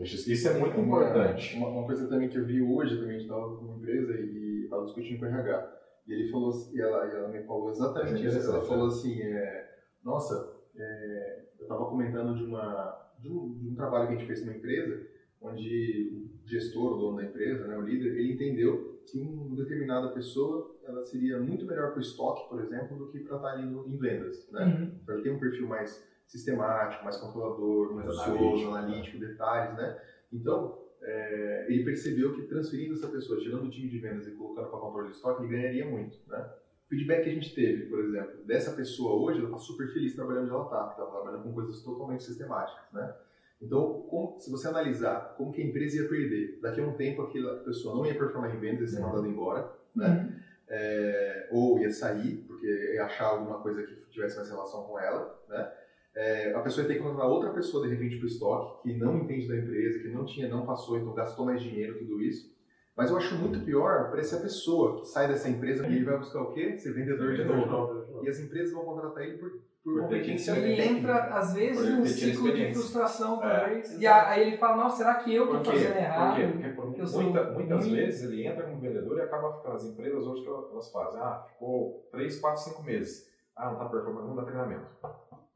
Isso 0.00 0.48
é 0.48 0.58
muito 0.58 0.78
uma, 0.78 0.98
importante. 0.98 1.56
Uma, 1.56 1.68
uma, 1.68 1.86
coisa 1.86 2.06
também 2.08 2.28
que 2.28 2.38
eu 2.38 2.44
vi 2.44 2.62
hoje, 2.62 2.96
também 2.96 3.16
a 3.16 3.18
gente 3.18 3.22
estava 3.22 3.56
com 3.56 3.64
uma 3.64 3.76
empresa 3.76 4.12
e 4.20 4.64
estava 4.64 4.84
discutindo 4.84 5.18
com 5.18 5.24
o 5.24 5.28
RH. 5.28 5.80
E 6.06 6.12
ele 6.12 6.30
falou, 6.30 6.52
e 6.72 6.80
ela, 6.80 7.06
e 7.06 7.16
ela 7.16 7.28
me 7.28 7.42
falou 7.44 7.70
exatamente 7.70 8.26
isso. 8.26 8.50
Ela 8.50 8.64
falou 8.64 8.86
assim, 8.86 9.20
é, 9.20 9.68
nossa, 10.04 10.56
é, 10.76 11.44
eu 11.58 11.62
estava 11.62 11.86
comentando 11.86 12.36
de, 12.36 12.44
uma, 12.44 13.12
de 13.18 13.28
um, 13.28 13.58
de 13.58 13.68
um 13.68 13.74
trabalho 13.74 14.08
que 14.08 14.14
a 14.14 14.16
gente 14.16 14.26
fez 14.26 14.44
numa 14.44 14.56
empresa, 14.56 15.06
onde 15.40 16.28
gestor, 16.50 16.92
o 16.92 16.98
dono 16.98 17.16
da 17.18 17.24
empresa, 17.24 17.66
né, 17.66 17.76
o 17.76 17.82
líder, 17.82 18.16
ele 18.16 18.32
entendeu 18.32 19.00
que 19.06 19.18
uma 19.18 19.56
determinada 19.56 20.08
pessoa 20.08 20.76
ela 20.84 21.04
seria 21.04 21.38
muito 21.38 21.64
melhor 21.64 21.90
para 21.90 21.98
o 21.98 22.00
estoque, 22.00 22.48
por 22.48 22.60
exemplo, 22.60 22.96
do 22.96 23.10
que 23.10 23.20
para 23.20 23.36
estar 23.36 23.52
ali 23.52 23.66
no, 23.66 23.86
em 23.88 23.96
vendas. 23.96 24.48
Né? 24.50 24.64
Uhum. 24.64 24.98
Então 25.02 25.14
ele 25.14 25.24
tem 25.24 25.32
um 25.32 25.38
perfil 25.38 25.66
mais 25.66 26.04
sistemático, 26.26 27.04
mais 27.04 27.16
controlador, 27.16 27.92
mais 27.94 28.08
ansioso, 28.08 28.68
analítico, 28.68 29.18
detalhes, 29.18 29.76
né? 29.76 30.00
Então, 30.32 30.78
é, 31.02 31.66
ele 31.68 31.84
percebeu 31.84 32.34
que 32.34 32.42
transferindo 32.42 32.94
essa 32.94 33.08
pessoa, 33.08 33.40
tirando 33.40 33.64
o 33.64 33.70
time 33.70 33.88
de 33.88 33.98
vendas 33.98 34.28
e 34.28 34.32
colocando 34.32 34.68
para 34.68 34.78
controle 34.78 35.08
de 35.08 35.16
estoque, 35.16 35.42
ele 35.42 35.52
ganharia 35.52 35.88
muito, 35.88 36.18
né? 36.28 36.48
O 36.86 36.88
feedback 36.88 37.24
que 37.24 37.30
a 37.30 37.34
gente 37.34 37.54
teve, 37.54 37.86
por 37.86 38.00
exemplo, 38.00 38.44
dessa 38.44 38.72
pessoa 38.72 39.20
hoje, 39.20 39.38
ela 39.38 39.48
está 39.48 39.58
super 39.58 39.92
feliz 39.92 40.14
trabalhando 40.14 40.44
onde 40.44 40.52
ela 40.52 40.64
está, 40.64 40.84
porque 40.84 41.00
ela 41.00 41.10
está 41.10 41.20
trabalhando 41.20 41.44
com 41.44 41.52
coisas 41.52 41.82
totalmente 41.82 42.22
sistemáticas, 42.22 42.92
né? 42.92 43.14
Então, 43.60 44.02
como, 44.08 44.40
se 44.40 44.50
você 44.50 44.68
analisar 44.68 45.34
como 45.36 45.52
que 45.52 45.60
a 45.60 45.64
empresa 45.64 46.02
ia 46.02 46.08
perder, 46.08 46.58
daqui 46.62 46.80
a 46.80 46.84
um 46.84 46.94
tempo 46.94 47.22
aquela 47.22 47.56
pessoa 47.58 47.94
não 47.94 48.06
ia 48.06 48.16
performar 48.16 48.54
em 48.54 48.58
vendas, 48.58 48.92
ia 48.92 48.98
ser 48.98 49.02
mandada 49.02 49.28
embora, 49.28 49.70
né? 49.94 50.08
Uhum. 50.08 50.40
É, 50.72 51.48
ou 51.50 51.80
ia 51.80 51.90
sair, 51.90 52.44
porque 52.46 52.66
ia 52.66 53.04
achar 53.04 53.26
alguma 53.26 53.60
coisa 53.60 53.82
que 53.82 53.94
tivesse 54.10 54.36
mais 54.36 54.48
relação 54.48 54.84
com 54.84 54.98
ela, 54.98 55.38
né? 55.48 55.72
É, 56.14 56.52
a 56.54 56.60
pessoa 56.60 56.86
tem 56.86 56.96
que 56.96 57.02
contratar 57.02 57.30
outra 57.30 57.50
pessoa 57.50 57.86
de 57.86 57.94
repente 57.94 58.16
para 58.16 58.24
o 58.24 58.28
estoque, 58.28 58.82
que 58.82 58.98
não 58.98 59.16
entende 59.18 59.46
da 59.46 59.56
empresa, 59.56 60.00
que 60.00 60.08
não 60.08 60.24
tinha, 60.24 60.48
não 60.48 60.66
passou, 60.66 60.98
então 60.98 61.14
gastou 61.14 61.46
mais 61.46 61.62
dinheiro, 61.62 61.98
tudo 61.98 62.20
isso. 62.20 62.52
Mas 62.96 63.10
eu 63.10 63.16
acho 63.16 63.36
muito 63.36 63.64
pior 63.64 64.10
para 64.10 64.20
essa 64.20 64.38
pessoa 64.40 65.00
que 65.00 65.06
sai 65.06 65.28
dessa 65.28 65.48
empresa 65.48 65.86
e 65.86 65.96
ele 65.96 66.04
vai 66.04 66.18
buscar 66.18 66.42
o 66.42 66.52
quê? 66.52 66.76
Ser 66.76 66.92
vendedor 66.92 67.34
de 67.34 67.44
novo. 67.44 68.24
E 68.24 68.28
as 68.28 68.38
empresas 68.40 68.72
vão 68.72 68.84
contratar 68.84 69.24
ele 69.24 69.38
por, 69.38 69.52
por, 69.82 70.02
competência 70.02 70.52
Ele 70.52 70.82
entra, 70.82 71.24
às 71.34 71.52
vezes, 71.54 71.88
num 71.88 72.04
ciclo 72.04 72.52
de 72.52 72.72
frustração, 72.72 73.38
talvez. 73.38 73.94
É, 73.94 73.98
e 73.98 74.06
aí 74.06 74.42
ele 74.42 74.56
fala, 74.58 74.84
nossa, 74.84 74.98
será 74.98 75.14
que 75.14 75.34
eu 75.34 75.44
estou 75.44 75.72
fazendo 75.72 75.96
errado? 75.96 76.36
Por 76.36 76.36
quê? 76.36 76.46
Porque 76.46 77.02
por 77.02 77.22
muita, 77.22 77.50
muitas 77.50 77.86
muito... 77.86 77.96
vezes 77.96 78.30
ele 78.30 78.46
entra 78.46 78.64
como 78.64 78.80
vendedor 78.80 79.18
e 79.18 79.22
acaba 79.22 79.56
ficando. 79.56 79.76
As 79.76 79.84
empresas 79.84 80.26
hoje 80.26 80.42
que 80.42 80.48
elas 80.48 80.92
fazem, 80.92 81.20
ah, 81.20 81.44
ficou 81.48 82.08
3, 82.12 82.40
4, 82.40 82.62
5 82.62 82.82
meses. 82.82 83.30
Ah, 83.56 83.66
não 83.66 83.72
está 83.74 83.86
performando, 83.86 84.28
não 84.28 84.36
dá 84.36 84.44
treinamento 84.44 84.86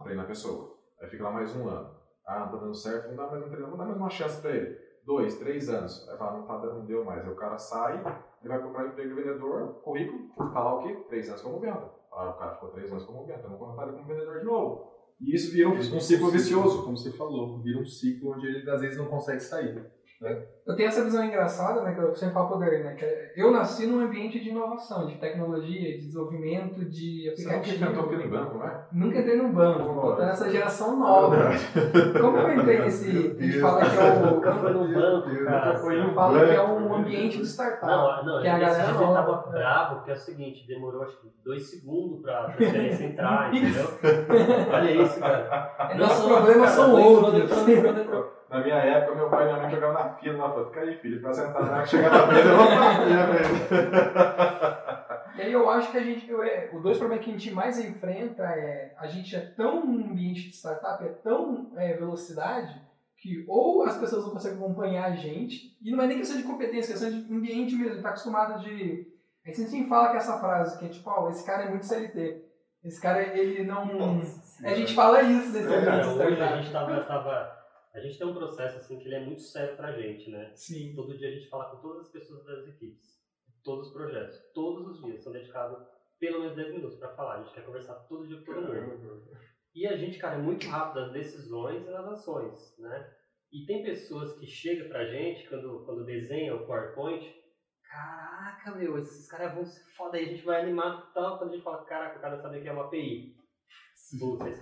treinar 0.04 0.24
a 0.24 0.28
pessoa. 0.28 0.76
Aí 1.00 1.08
fica 1.08 1.24
lá 1.24 1.32
mais 1.32 1.54
um 1.56 1.68
ano. 1.68 1.90
Ah, 2.26 2.40
não 2.40 2.48
tá 2.52 2.56
dando 2.58 2.74
certo, 2.74 3.08
não 3.08 3.16
dá 3.16 3.26
mais 3.26 3.42
um 3.42 3.48
treinamento, 3.48 3.70
não 3.70 3.78
dá 3.78 3.84
mais 3.84 3.98
uma 3.98 4.10
chance 4.10 4.40
para 4.40 4.50
ele. 4.52 4.78
Dois, 5.04 5.38
três 5.38 5.68
anos. 5.68 6.08
Aí 6.08 6.16
fala, 6.16 6.38
não, 6.38 6.46
tá, 6.46 6.58
não 6.58 6.84
deu 6.84 7.04
mais. 7.04 7.24
Aí 7.24 7.32
o 7.32 7.36
cara 7.36 7.58
sai, 7.58 7.94
ele 8.40 8.48
vai 8.48 8.58
procurar 8.58 8.88
emprego 8.88 9.14
de 9.14 9.22
vendedor, 9.22 9.82
currículo, 9.82 10.28
tá 10.36 10.60
lá 10.60 10.74
o 10.76 10.82
quê? 10.82 11.04
Três 11.08 11.28
anos 11.28 11.42
como 11.42 11.60
venda. 11.60 11.90
Ah, 12.16 12.30
o 12.30 12.38
cara 12.38 12.54
ficou 12.54 12.70
três 12.70 12.90
anos 12.90 13.04
como 13.04 13.26
venda, 13.26 13.48
não 13.48 13.56
contratar 13.56 13.88
ele 13.88 13.96
como 13.96 14.08
vendedor 14.08 14.38
de 14.38 14.44
novo. 14.44 14.92
E 15.20 15.34
isso 15.34 15.52
vira 15.52 15.68
um, 15.68 15.72
um 15.72 16.00
ciclo 16.00 16.30
vicioso. 16.30 16.84
Como 16.84 16.96
você 16.96 17.10
falou, 17.10 17.60
vira 17.60 17.80
um 17.80 17.84
ciclo 17.84 18.32
onde 18.32 18.46
ele 18.46 18.70
às 18.70 18.80
vezes 18.80 18.98
não 18.98 19.06
consegue 19.06 19.40
sair. 19.40 19.74
Né? 19.74 19.84
Eu 20.66 20.74
tenho 20.74 20.88
essa 20.88 21.04
visão 21.04 21.22
engraçada, 21.22 21.82
né, 21.82 21.92
que 21.92 22.00
eu 22.00 22.14
sempre 22.14 22.32
falo 22.34 22.48
poder, 22.48 22.82
né, 22.82 22.94
que 22.94 23.04
eu 23.36 23.50
nasci 23.50 23.86
num 23.86 24.00
ambiente 24.00 24.40
de 24.40 24.48
inovação, 24.48 25.06
de 25.06 25.16
tecnologia, 25.16 25.98
de 25.98 26.06
desenvolvimento, 26.06 26.82
de 26.88 27.28
aplicativo. 27.28 27.78
Você 27.78 27.84
nunca 27.84 28.00
entrou 28.00 28.20
em 28.20 28.30
banco, 28.30 28.58
não 28.58 28.66
é? 28.66 28.86
Nunca 28.92 29.18
entrei 29.18 29.36
num 29.36 29.52
banco, 29.52 30.16
tô 30.16 30.24
nessa 30.24 30.50
geração 30.50 30.98
nova. 30.98 31.36
Como 32.18 32.38
eu 32.38 32.58
entrei 32.58 32.80
nesse, 32.80 33.36
a 33.38 33.42
gente 33.42 33.60
fala 33.60 33.80
que 33.80 33.96
é 33.96 34.12
o... 34.12 34.34
Nunca 34.34 34.54
foi 34.54 34.72
num 34.72 34.94
banco, 34.94 35.44
cara. 35.44 35.78
Foi 35.78 36.00
um 36.00 36.14
fala 36.14 36.46
que 36.46 36.52
é 36.52 36.62
um 36.62 36.93
ambiente 37.04 37.38
de 37.38 37.46
startup. 37.46 37.86
Não, 37.86 38.24
não, 38.24 38.42
que 38.42 38.48
a 38.48 38.58
galera 38.58 38.92
nova. 38.92 39.14
tava 39.14 39.50
bravo, 39.50 39.94
porque 39.96 40.10
é 40.10 40.14
o 40.14 40.18
seguinte, 40.18 40.66
demorou 40.66 41.02
acho 41.02 41.20
que 41.20 41.28
dois 41.44 41.70
segundos 41.70 42.22
pra 42.22 42.50
transferência 42.50 43.04
entrar, 43.04 43.52
entendeu? 43.54 43.88
Olha 44.72 44.90
isso, 44.90 45.20
cara. 45.20 45.94
Nossos 45.96 46.26
problemas 46.26 46.70
são 46.70 47.02
outros 47.02 47.50
na 48.54 48.60
minha 48.60 48.76
época, 48.76 49.16
meu 49.16 49.28
pai 49.28 49.42
e 49.42 49.46
minha 49.46 49.62
mãe 49.62 49.70
jogavam 49.70 49.94
na 49.94 50.14
fila, 50.14 50.34
ela 50.34 50.48
falou, 50.50 50.66
fica 50.66 50.80
aí, 50.82 50.96
filho, 50.98 51.20
pra 51.20 51.34
sentar 51.34 51.64
na 51.64 51.84
chegar 51.84 52.08
na 52.10 52.26
mesa, 52.28 52.50
eu 52.50 52.56
vou 52.56 52.66
E 55.36 55.42
aí 55.42 55.52
eu 55.52 55.68
acho 55.68 55.90
que 55.90 55.98
a 55.98 56.02
gente, 56.02 56.30
eu, 56.30 56.40
é, 56.40 56.70
os 56.72 56.80
dois 56.80 56.96
problemas 56.96 57.24
que 57.24 57.30
a 57.30 57.32
gente 57.32 57.50
mais 57.50 57.84
enfrenta 57.84 58.44
é, 58.44 58.94
a 58.96 59.08
gente 59.08 59.34
é 59.34 59.40
tão 59.40 59.84
um 59.84 59.98
ambiente 60.08 60.50
de 60.50 60.54
startup, 60.54 61.04
é 61.04 61.08
tão 61.08 61.72
é, 61.76 61.94
velocidade, 61.94 62.80
que 63.24 63.42
ou 63.48 63.82
as 63.84 63.96
pessoas 63.96 64.24
não 64.24 64.32
conseguem 64.32 64.58
acompanhar 64.58 65.06
a 65.06 65.16
gente, 65.16 65.74
e 65.80 65.90
não 65.90 66.04
é 66.04 66.06
nem 66.06 66.18
questão 66.18 66.36
de 66.36 66.42
competência, 66.42 66.90
é 66.90 66.92
questão 66.92 67.10
de 67.10 67.34
ambiente 67.34 67.74
mesmo, 67.74 68.02
tá 68.02 68.10
acostumado 68.10 68.62
de... 68.62 69.10
A 69.42 69.48
gente 69.48 69.70
sempre 69.70 69.88
fala 69.88 70.10
que 70.10 70.18
essa 70.18 70.38
frase, 70.38 70.78
que 70.78 70.84
é 70.84 70.88
tipo, 70.90 71.08
ó, 71.08 71.24
oh, 71.24 71.30
esse 71.30 71.44
cara 71.44 71.64
é 71.64 71.70
muito 71.70 71.86
CLT. 71.86 72.44
Esse 72.84 73.00
cara, 73.00 73.22
ele 73.34 73.64
não... 73.64 73.86
Nossa, 73.86 74.66
a 74.66 74.74
gente 74.74 74.94
fala 74.94 75.22
isso 75.22 75.52
nesse 75.52 75.72
é, 75.72 75.76
ambiente. 75.76 76.18
Hoje 76.18 76.42
a 76.42 76.56
gente 76.56 76.70
tava, 76.70 77.00
tava 77.04 77.64
a 77.94 78.00
gente 78.00 78.18
tem 78.18 78.26
um 78.26 78.34
processo 78.34 78.76
assim 78.76 78.98
que 78.98 79.06
ele 79.06 79.14
é 79.14 79.24
muito 79.24 79.40
sério 79.40 79.74
pra 79.74 79.92
gente, 79.92 80.30
né? 80.30 80.50
Sim. 80.54 80.92
Todo 80.94 81.16
dia 81.16 81.28
a 81.28 81.32
gente 81.32 81.48
fala 81.48 81.70
com 81.70 81.76
todas 81.76 82.02
as 82.02 82.12
pessoas 82.12 82.44
das 82.44 82.66
equipes, 82.68 83.18
todos 83.62 83.86
os 83.86 83.92
projetos, 83.94 84.38
todos 84.52 84.86
os 84.86 85.02
dias 85.02 85.22
são 85.22 85.32
dedicados 85.32 85.78
pelo 86.18 86.40
menos 86.40 86.56
10 86.56 86.74
minutos 86.74 86.98
para 86.98 87.14
falar. 87.14 87.34
A 87.34 87.42
gente 87.42 87.54
quer 87.54 87.64
conversar 87.64 87.94
todo 88.06 88.26
dia 88.26 88.38
com 88.38 88.44
todo 88.44 88.66
mundo. 88.66 89.30
E 89.74 89.86
a 89.86 89.96
gente, 89.96 90.18
cara, 90.18 90.36
é 90.36 90.38
muito 90.38 90.68
rápido 90.68 91.00
nas 91.00 91.12
decisões 91.12 91.84
e 91.84 91.90
nas 91.90 92.06
ações, 92.06 92.78
né? 92.78 93.10
E 93.52 93.66
tem 93.66 93.82
pessoas 93.82 94.38
que 94.38 94.46
chegam 94.46 94.88
pra 94.88 95.04
gente 95.06 95.48
quando, 95.48 95.84
quando 95.84 96.04
desenha 96.04 96.54
o 96.54 96.66
PowerPoint, 96.66 97.24
caraca, 97.82 98.74
meu, 98.76 98.98
esses 98.98 99.28
caras 99.28 99.54
vão 99.54 99.64
ser 99.64 99.84
foda 99.96 100.16
aí, 100.16 100.24
a 100.24 100.28
gente 100.28 100.44
vai 100.44 100.60
animar 100.60 101.12
tal, 101.12 101.38
quando 101.38 101.50
a 101.50 101.52
gente 101.54 101.64
fala, 101.64 101.84
caraca, 101.84 102.18
o 102.18 102.20
cara 102.20 102.40
sabe 102.40 102.60
que 102.60 102.68
é 102.68 102.72
uma 102.72 102.84
API. 102.84 103.34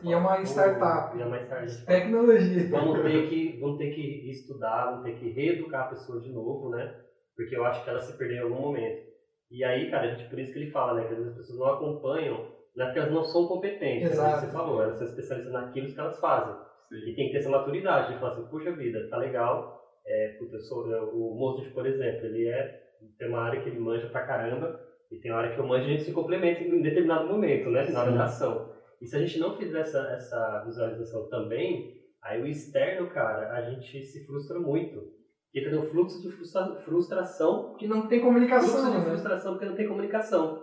E 0.03 0.13
é 0.13 0.17
uma 0.17 0.43
startup. 0.43 1.17
E 1.17 1.21
é 1.21 1.25
uma 1.27 1.39
startup. 1.41 1.87
Tecnologia. 1.87 2.69
Vamos 2.71 3.03
ter, 3.03 3.29
que, 3.29 3.59
vamos 3.61 3.79
ter 3.79 3.95
que 3.95 4.31
estudar, 4.31 4.91
vamos 4.91 5.05
ter 5.05 5.19
que 5.19 5.31
reeducar 5.31 5.87
a 5.87 5.89
pessoa 5.89 6.21
de 6.21 6.31
novo, 6.31 6.71
né? 6.71 6.95
Porque 7.37 7.57
eu 7.57 7.65
acho 7.65 7.83
que 7.83 7.91
ela 7.91 8.01
se 8.01 8.17
perdeu 8.17 8.37
em 8.37 8.41
algum 8.41 8.63
momento. 8.63 9.03
E 9.51 9.65
aí, 9.65 9.91
cara, 9.91 10.05
a 10.05 10.15
gente, 10.15 10.31
por 10.31 10.39
isso 10.39 10.53
que 10.53 10.59
ele 10.59 10.71
fala, 10.71 10.95
né? 10.95 11.07
Que 11.07 11.13
às 11.13 11.19
vezes 11.19 11.33
as 11.33 11.39
pessoas 11.39 11.59
não 11.59 11.67
acompanham, 11.67 12.62
não 12.75 12.85
é 12.85 12.87
porque 12.89 12.99
elas 13.01 13.13
não 13.13 13.25
são 13.25 13.47
competentes, 13.47 14.11
é 14.11 14.13
Exato. 14.13 14.31
como 14.31 14.41
você 14.41 14.53
falou, 14.53 14.83
elas 14.83 14.97
são 14.97 15.07
especialistas 15.07 15.53
naquilo 15.53 15.93
que 15.93 16.01
elas 16.01 16.19
fazem. 16.19 16.55
Sim. 16.89 17.11
E 17.11 17.15
tem 17.15 17.27
que 17.27 17.33
ter 17.33 17.39
essa 17.39 17.51
maturidade 17.51 18.13
de 18.13 18.19
falar 18.19 18.33
assim, 18.33 18.47
puxa 18.49 18.73
vida, 18.73 19.09
tá 19.09 19.17
legal. 19.17 19.81
É, 20.07 20.37
puta, 20.39 20.57
eu 20.57 20.61
sou, 20.61 20.91
eu, 20.91 21.11
o 21.11 21.35
Mozart, 21.39 21.73
por 21.73 21.87
exemplo, 21.87 22.27
ele 22.27 22.49
é, 22.49 22.81
tem 23.19 23.29
uma 23.29 23.43
área 23.43 23.61
que 23.61 23.69
ele 23.69 23.79
manja 23.79 24.09
pra 24.09 24.27
caramba, 24.27 24.81
e 25.13 25.19
tem 25.19 25.31
uma 25.31 25.41
área 25.41 25.55
que 25.55 25.61
eu 25.61 25.67
manjo 25.67 25.85
e 25.85 25.87
a 25.89 25.91
gente 25.91 26.05
se 26.05 26.13
complementa 26.13 26.63
em 26.63 26.81
determinado 26.81 27.29
momento, 27.29 27.69
né? 27.69 27.87
Na 27.91 28.01
hora 28.01 28.13
da 28.13 28.25
ação. 28.25 28.73
E 29.01 29.07
se 29.07 29.15
a 29.15 29.19
gente 29.19 29.39
não 29.39 29.57
fizer 29.57 29.81
essa, 29.81 30.01
essa 30.13 30.65
visualização 30.65 31.29
também, 31.29 31.93
aí 32.23 32.41
o 32.41 32.47
externo, 32.47 33.09
cara, 33.11 33.53
a 33.53 33.63
gente 33.63 34.05
se 34.07 34.25
frustra 34.25 34.59
muito. 34.59 35.03
Porque 35.53 35.69
tem 35.69 35.79
um 35.79 35.91
fluxo 35.91 36.23
de 36.23 36.31
frustra 36.31 36.77
frustração. 36.77 37.75
Que 37.79 37.87
não 37.87 38.09
tem 38.09 38.21
comunicação. 38.21 38.71
Fluxo 38.71 38.91
de 38.91 38.99
né? 38.99 39.05
frustração 39.05 39.53
porque 39.53 39.67
não 39.67 39.75
tem 39.75 39.87
comunicação. 39.87 40.62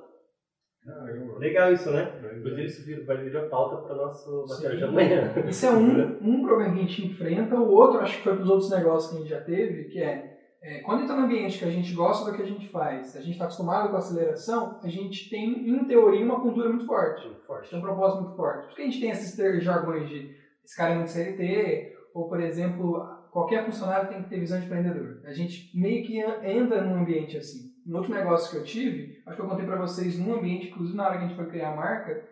Legal 1.39 1.71
isso, 1.71 1.91
né? 1.91 2.11
Inclusive 2.37 2.65
isso 2.93 3.05
vai 3.05 3.17
vir 3.17 3.35
a 3.37 3.47
pauta 3.47 3.77
para 3.77 3.93
o 3.93 3.97
nosso 3.97 4.45
material 4.47 4.77
de 4.77 4.83
amanhã. 4.83 5.33
Isso 5.47 5.65
é 5.65 5.71
um, 5.71 6.17
um 6.21 6.41
problema 6.45 6.73
que 6.73 6.79
a 6.79 6.83
gente 6.83 7.05
enfrenta. 7.07 7.55
O 7.55 7.69
outro, 7.71 7.99
acho 7.99 8.17
que 8.17 8.23
foi 8.23 8.33
para 8.35 8.43
os 8.43 8.49
outros 8.49 8.69
negócios 8.69 9.11
que 9.11 9.17
a 9.17 9.19
gente 9.21 9.29
já 9.29 9.41
teve, 9.41 9.85
que 9.85 10.01
é 10.01 10.37
é, 10.61 10.79
quando 10.81 11.03
entra 11.03 11.15
no 11.15 11.23
ambiente 11.23 11.57
que 11.57 11.63
a 11.63 11.71
gente 11.71 11.93
gosta 11.93 12.29
do 12.29 12.35
que 12.35 12.43
a 12.43 12.45
gente 12.45 12.67
faz, 12.67 13.15
a 13.15 13.21
gente 13.21 13.31
está 13.31 13.45
acostumado 13.45 13.89
com 13.89 13.95
a 13.95 13.99
aceleração, 13.99 14.77
a 14.83 14.89
gente 14.89 15.29
tem, 15.29 15.69
em 15.69 15.85
teoria, 15.85 16.23
uma 16.25 16.41
cultura 16.41 16.67
muito 16.67 16.85
forte. 16.85 17.25
Muito 17.25 17.45
forte. 17.45 17.69
Tem 17.69 17.79
um 17.79 17.81
propósito 17.81 18.23
muito 18.23 18.35
forte. 18.35 18.67
Por 18.67 18.75
que 18.75 18.81
a 18.81 18.85
gente 18.85 18.99
tem 18.99 19.09
esses 19.09 19.35
ter- 19.37 19.61
jargões 19.61 20.09
de 20.09 20.35
esse 20.65 20.75
cara 20.75 20.91
é 20.91 20.95
muito 20.95 21.11
CLT, 21.11 21.93
ou, 22.13 22.27
por 22.27 22.41
exemplo, 22.41 23.01
qualquer 23.31 23.63
funcionário 23.65 24.09
tem 24.09 24.21
que 24.21 24.29
ter 24.29 24.39
visão 24.41 24.59
de 24.59 24.65
empreendedor. 24.65 25.21
A 25.25 25.31
gente 25.31 25.71
meio 25.73 26.05
que 26.05 26.19
en- 26.19 26.45
entra 26.45 26.81
num 26.83 27.01
ambiente 27.03 27.37
assim. 27.37 27.68
No 27.89 27.97
outro 27.97 28.13
negócio 28.13 28.51
que 28.51 28.57
eu 28.57 28.63
tive, 28.63 29.19
acho 29.25 29.35
que 29.35 29.41
eu 29.41 29.47
contei 29.47 29.65
para 29.65 29.81
vocês 29.81 30.19
num 30.19 30.35
ambiente, 30.35 30.67
inclusive 30.67 30.95
na 30.95 31.07
hora 31.07 31.17
que 31.17 31.23
a 31.23 31.27
gente 31.27 31.35
foi 31.35 31.47
criar 31.47 31.73
a 31.73 31.75
marca, 31.75 32.23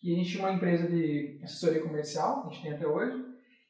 que 0.00 0.10
a 0.10 0.16
gente 0.16 0.30
tinha 0.30 0.42
uma 0.42 0.54
empresa 0.54 0.88
de 0.88 1.38
assessoria 1.44 1.82
comercial, 1.82 2.46
a 2.46 2.48
gente 2.48 2.62
tem 2.62 2.72
até 2.72 2.86
hoje, 2.86 3.22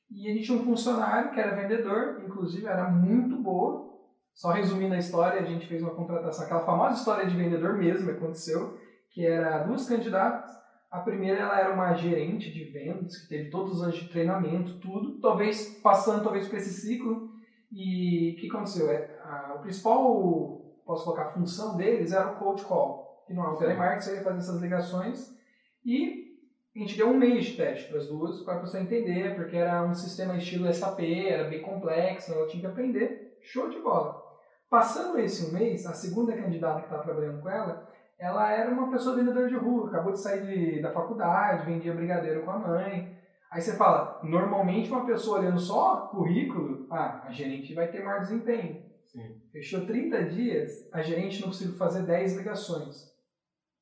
e 0.09 0.31
a 0.31 0.33
gente 0.33 0.45
tinha 0.45 0.57
um 0.57 0.65
funcionário 0.65 1.33
que 1.33 1.41
era 1.41 1.61
vendedor, 1.61 2.23
inclusive 2.25 2.65
era 2.65 2.89
muito 2.89 3.43
boa. 3.43 3.91
Só 4.33 4.53
resumindo 4.53 4.95
a 4.95 4.99
história, 4.99 5.41
a 5.41 5.45
gente 5.45 5.67
fez 5.67 5.83
uma 5.83 5.97
contratação, 5.97 6.45
aquela 6.45 6.65
famosa 6.65 6.99
história 6.99 7.27
de 7.27 7.37
vendedor 7.37 7.77
mesmo 7.77 8.09
aconteceu, 8.09 8.79
que 9.11 9.27
era 9.27 9.65
duas 9.65 9.89
candidatas. 9.89 10.49
A 10.93 11.01
primeira 11.01 11.41
ela 11.41 11.59
era 11.59 11.75
uma 11.75 11.93
gerente 11.95 12.53
de 12.53 12.71
vendas, 12.71 13.17
que 13.17 13.29
teve 13.29 13.51
todos 13.51 13.73
os 13.73 13.83
anos 13.83 13.97
de 13.97 14.09
treinamento, 14.09 14.79
tudo, 14.79 15.19
talvez 15.21 15.81
passando 15.83 16.23
talvez 16.23 16.47
por 16.47 16.57
esse 16.57 16.73
ciclo. 16.73 17.33
E 17.73 18.35
o 18.37 18.41
que 18.41 18.49
aconteceu? 18.49 18.89
É, 18.91 19.19
a, 19.25 19.55
o 19.57 19.63
principal, 19.63 20.62
posso 20.87 21.05
colocar, 21.05 21.33
função 21.33 21.77
deles 21.77 22.13
era 22.13 22.33
o 22.33 22.37
cold 22.37 22.65
call, 22.65 23.25
que 23.27 23.35
não 23.35 23.45
é 23.45 23.49
o 23.49 23.57
telemarketing, 23.57 24.05
você 24.05 24.17
ia 24.17 24.23
fazer 24.23 24.39
essas 24.39 24.61
ligações. 24.61 25.37
E 25.85 26.33
a 26.75 26.79
gente 26.79 26.97
deu 26.97 27.09
um 27.11 27.17
mês 27.17 27.45
de 27.45 27.57
teste 27.57 27.89
para 27.89 27.99
as 27.99 28.09
duas, 28.09 28.43
para 28.43 28.55
a 28.55 28.61
pessoa 28.61 28.83
entender, 28.83 29.35
porque 29.35 29.57
era 29.57 29.83
um 29.83 29.95
sistema 29.95 30.37
estilo 30.37 30.73
SAP, 30.73 31.01
era 31.01 31.49
bem 31.49 31.61
complexo, 31.61 32.33
ela 32.33 32.47
tinha 32.47 32.63
que 32.63 32.67
aprender. 32.67 33.39
Show 33.43 33.69
de 33.69 33.79
bola. 33.81 34.23
Passando 34.71 35.19
esse 35.19 35.45
um 35.45 35.53
mês, 35.53 35.85
a 35.85 35.93
segunda 35.93 36.33
candidata 36.35 36.79
que 36.79 36.87
estava 36.87 37.03
trabalhando 37.03 37.43
com 37.43 37.51
ela, 37.51 37.87
ela 38.19 38.53
era 38.53 38.71
uma 38.71 38.91
pessoa 38.91 39.17
vendedora 39.17 39.49
de 39.49 39.57
rua, 39.57 39.89
acabou 39.89 40.13
de 40.13 40.21
sair 40.21 40.47
de, 40.47 40.81
da 40.81 40.93
faculdade, 40.93 41.67
vendia 41.67 41.93
brigadeiro 41.93 42.43
com 42.43 42.53
a 42.53 42.59
mãe. 42.59 43.19
Aí 43.51 43.61
você 43.61 43.77
fala, 43.77 44.21
normalmente 44.23 44.91
uma 44.91 45.05
pessoa 45.05 45.41
olhando 45.41 45.59
só 45.59 46.07
currículo, 46.07 46.87
ah, 46.91 47.25
a 47.27 47.33
gerente 47.33 47.75
vai 47.75 47.89
ter 47.89 48.03
maior 48.03 48.21
desempenho. 48.21 48.83
Sim. 49.05 49.42
Fechou 49.53 49.87
30 49.87 50.25
dias, 50.25 50.89
a 50.93 51.03
gerente 51.03 51.41
não 51.41 51.49
conseguiu 51.49 51.75
fazer 51.75 52.05
10 52.05 52.39
ligações. 52.39 53.13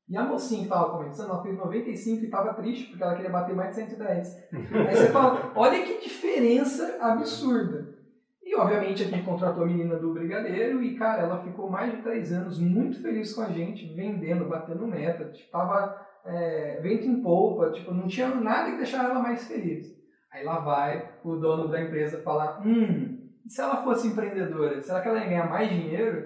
E 0.09 0.17
a 0.17 0.25
mocinha 0.25 0.63
que 0.63 0.67
estava 0.67 0.91
começando, 0.91 1.31
ela 1.31 1.43
fez 1.43 1.57
95 1.57 2.21
e 2.21 2.25
estava 2.25 2.55
triste, 2.55 2.89
porque 2.89 3.03
ela 3.03 3.15
queria 3.15 3.31
bater 3.31 3.55
mais 3.55 3.69
de 3.69 3.77
110. 3.77 4.49
Aí 4.53 4.97
você 4.97 5.11
fala, 5.11 5.53
olha 5.55 5.85
que 5.85 6.01
diferença 6.01 6.99
absurda. 7.01 7.97
E 8.43 8.57
obviamente 8.57 9.05
a 9.05 9.07
gente 9.07 9.23
contratou 9.23 9.63
a 9.63 9.67
menina 9.67 9.97
do 9.97 10.13
Brigadeiro 10.13 10.83
e, 10.83 10.97
cara, 10.97 11.23
ela 11.23 11.45
ficou 11.45 11.71
mais 11.71 11.93
de 11.93 12.03
três 12.03 12.33
anos 12.33 12.59
muito 12.59 13.01
feliz 13.01 13.33
com 13.33 13.43
a 13.43 13.51
gente, 13.51 13.95
vendendo, 13.95 14.49
batendo 14.49 14.89
meta. 14.89 15.27
Tipo, 15.27 15.53
tava 15.53 16.05
é, 16.25 16.81
vento 16.83 17.07
em 17.07 17.23
polpa, 17.23 17.71
tipo, 17.71 17.95
não 17.95 18.09
tinha 18.09 18.35
nada 18.35 18.73
que 18.73 18.79
deixar 18.79 19.05
ela 19.05 19.21
mais 19.21 19.47
feliz. 19.47 19.97
Aí 20.33 20.45
lá 20.45 20.59
vai 20.59 21.13
o 21.23 21.37
dono 21.37 21.69
da 21.69 21.81
empresa 21.81 22.21
falar, 22.23 22.61
hum, 22.67 23.20
se 23.51 23.61
ela 23.61 23.83
fosse 23.83 24.07
empreendedora, 24.07 24.81
será 24.81 25.01
que 25.01 25.09
ela 25.09 25.19
ia 25.19 25.29
ganhar 25.29 25.49
mais 25.49 25.69
dinheiro? 25.69 26.25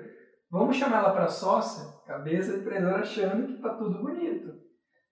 Vamos 0.51 0.77
chamar 0.77 0.99
ela 0.99 1.11
para 1.13 1.29
sócia? 1.29 1.85
Cabeça 2.07 2.53
de 2.53 2.59
empreendedora 2.61 3.01
achando 3.01 3.47
que 3.47 3.61
tá 3.63 3.71
tudo 3.71 4.01
bonito. 4.01 4.53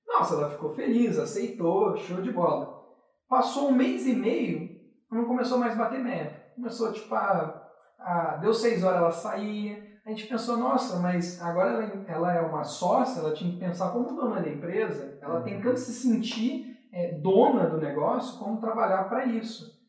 Nossa, 0.07 0.35
ela 0.35 0.51
ficou 0.51 0.75
feliz, 0.75 1.19
aceitou, 1.19 1.97
show 1.97 2.21
de 2.21 2.31
bola. 2.31 2.81
Passou 3.29 3.69
um 3.71 3.75
mês 3.75 4.07
e 4.07 4.15
meio, 4.15 4.69
não 5.11 5.25
começou 5.25 5.59
mais 5.59 5.73
a 5.73 5.77
bater 5.85 6.01
meta. 6.01 6.53
Começou, 6.55 6.93
tipo, 6.93 7.15
a, 7.15 7.67
a- 7.99 8.37
deu 8.43 8.53
seis 8.53 8.85
horas, 8.85 8.99
ela 9.01 9.11
saía. 9.11 9.91
A 10.05 10.11
gente 10.11 10.27
pensou, 10.27 10.57
nossa, 10.59 10.99
mas 10.99 11.41
agora 11.41 11.71
ela, 11.71 12.05
ela 12.09 12.33
é 12.35 12.41
uma 12.43 12.65
sócia, 12.65 13.21
ela 13.21 13.33
tinha 13.33 13.53
que 13.53 13.59
pensar 13.59 13.91
como 13.91 14.15
dona 14.15 14.41
da 14.43 14.51
empresa, 14.51 15.19
ela 15.23 15.41
tem 15.43 15.61
que 15.61 15.77
se 15.77 15.93
sentir 15.95 16.77
é, 16.93 17.19
dona 17.21 17.67
do 17.69 17.79
negócio, 17.79 18.39
como 18.39 18.61
trabalhar 18.61 19.05
para 19.09 19.25
isso. 19.25 19.82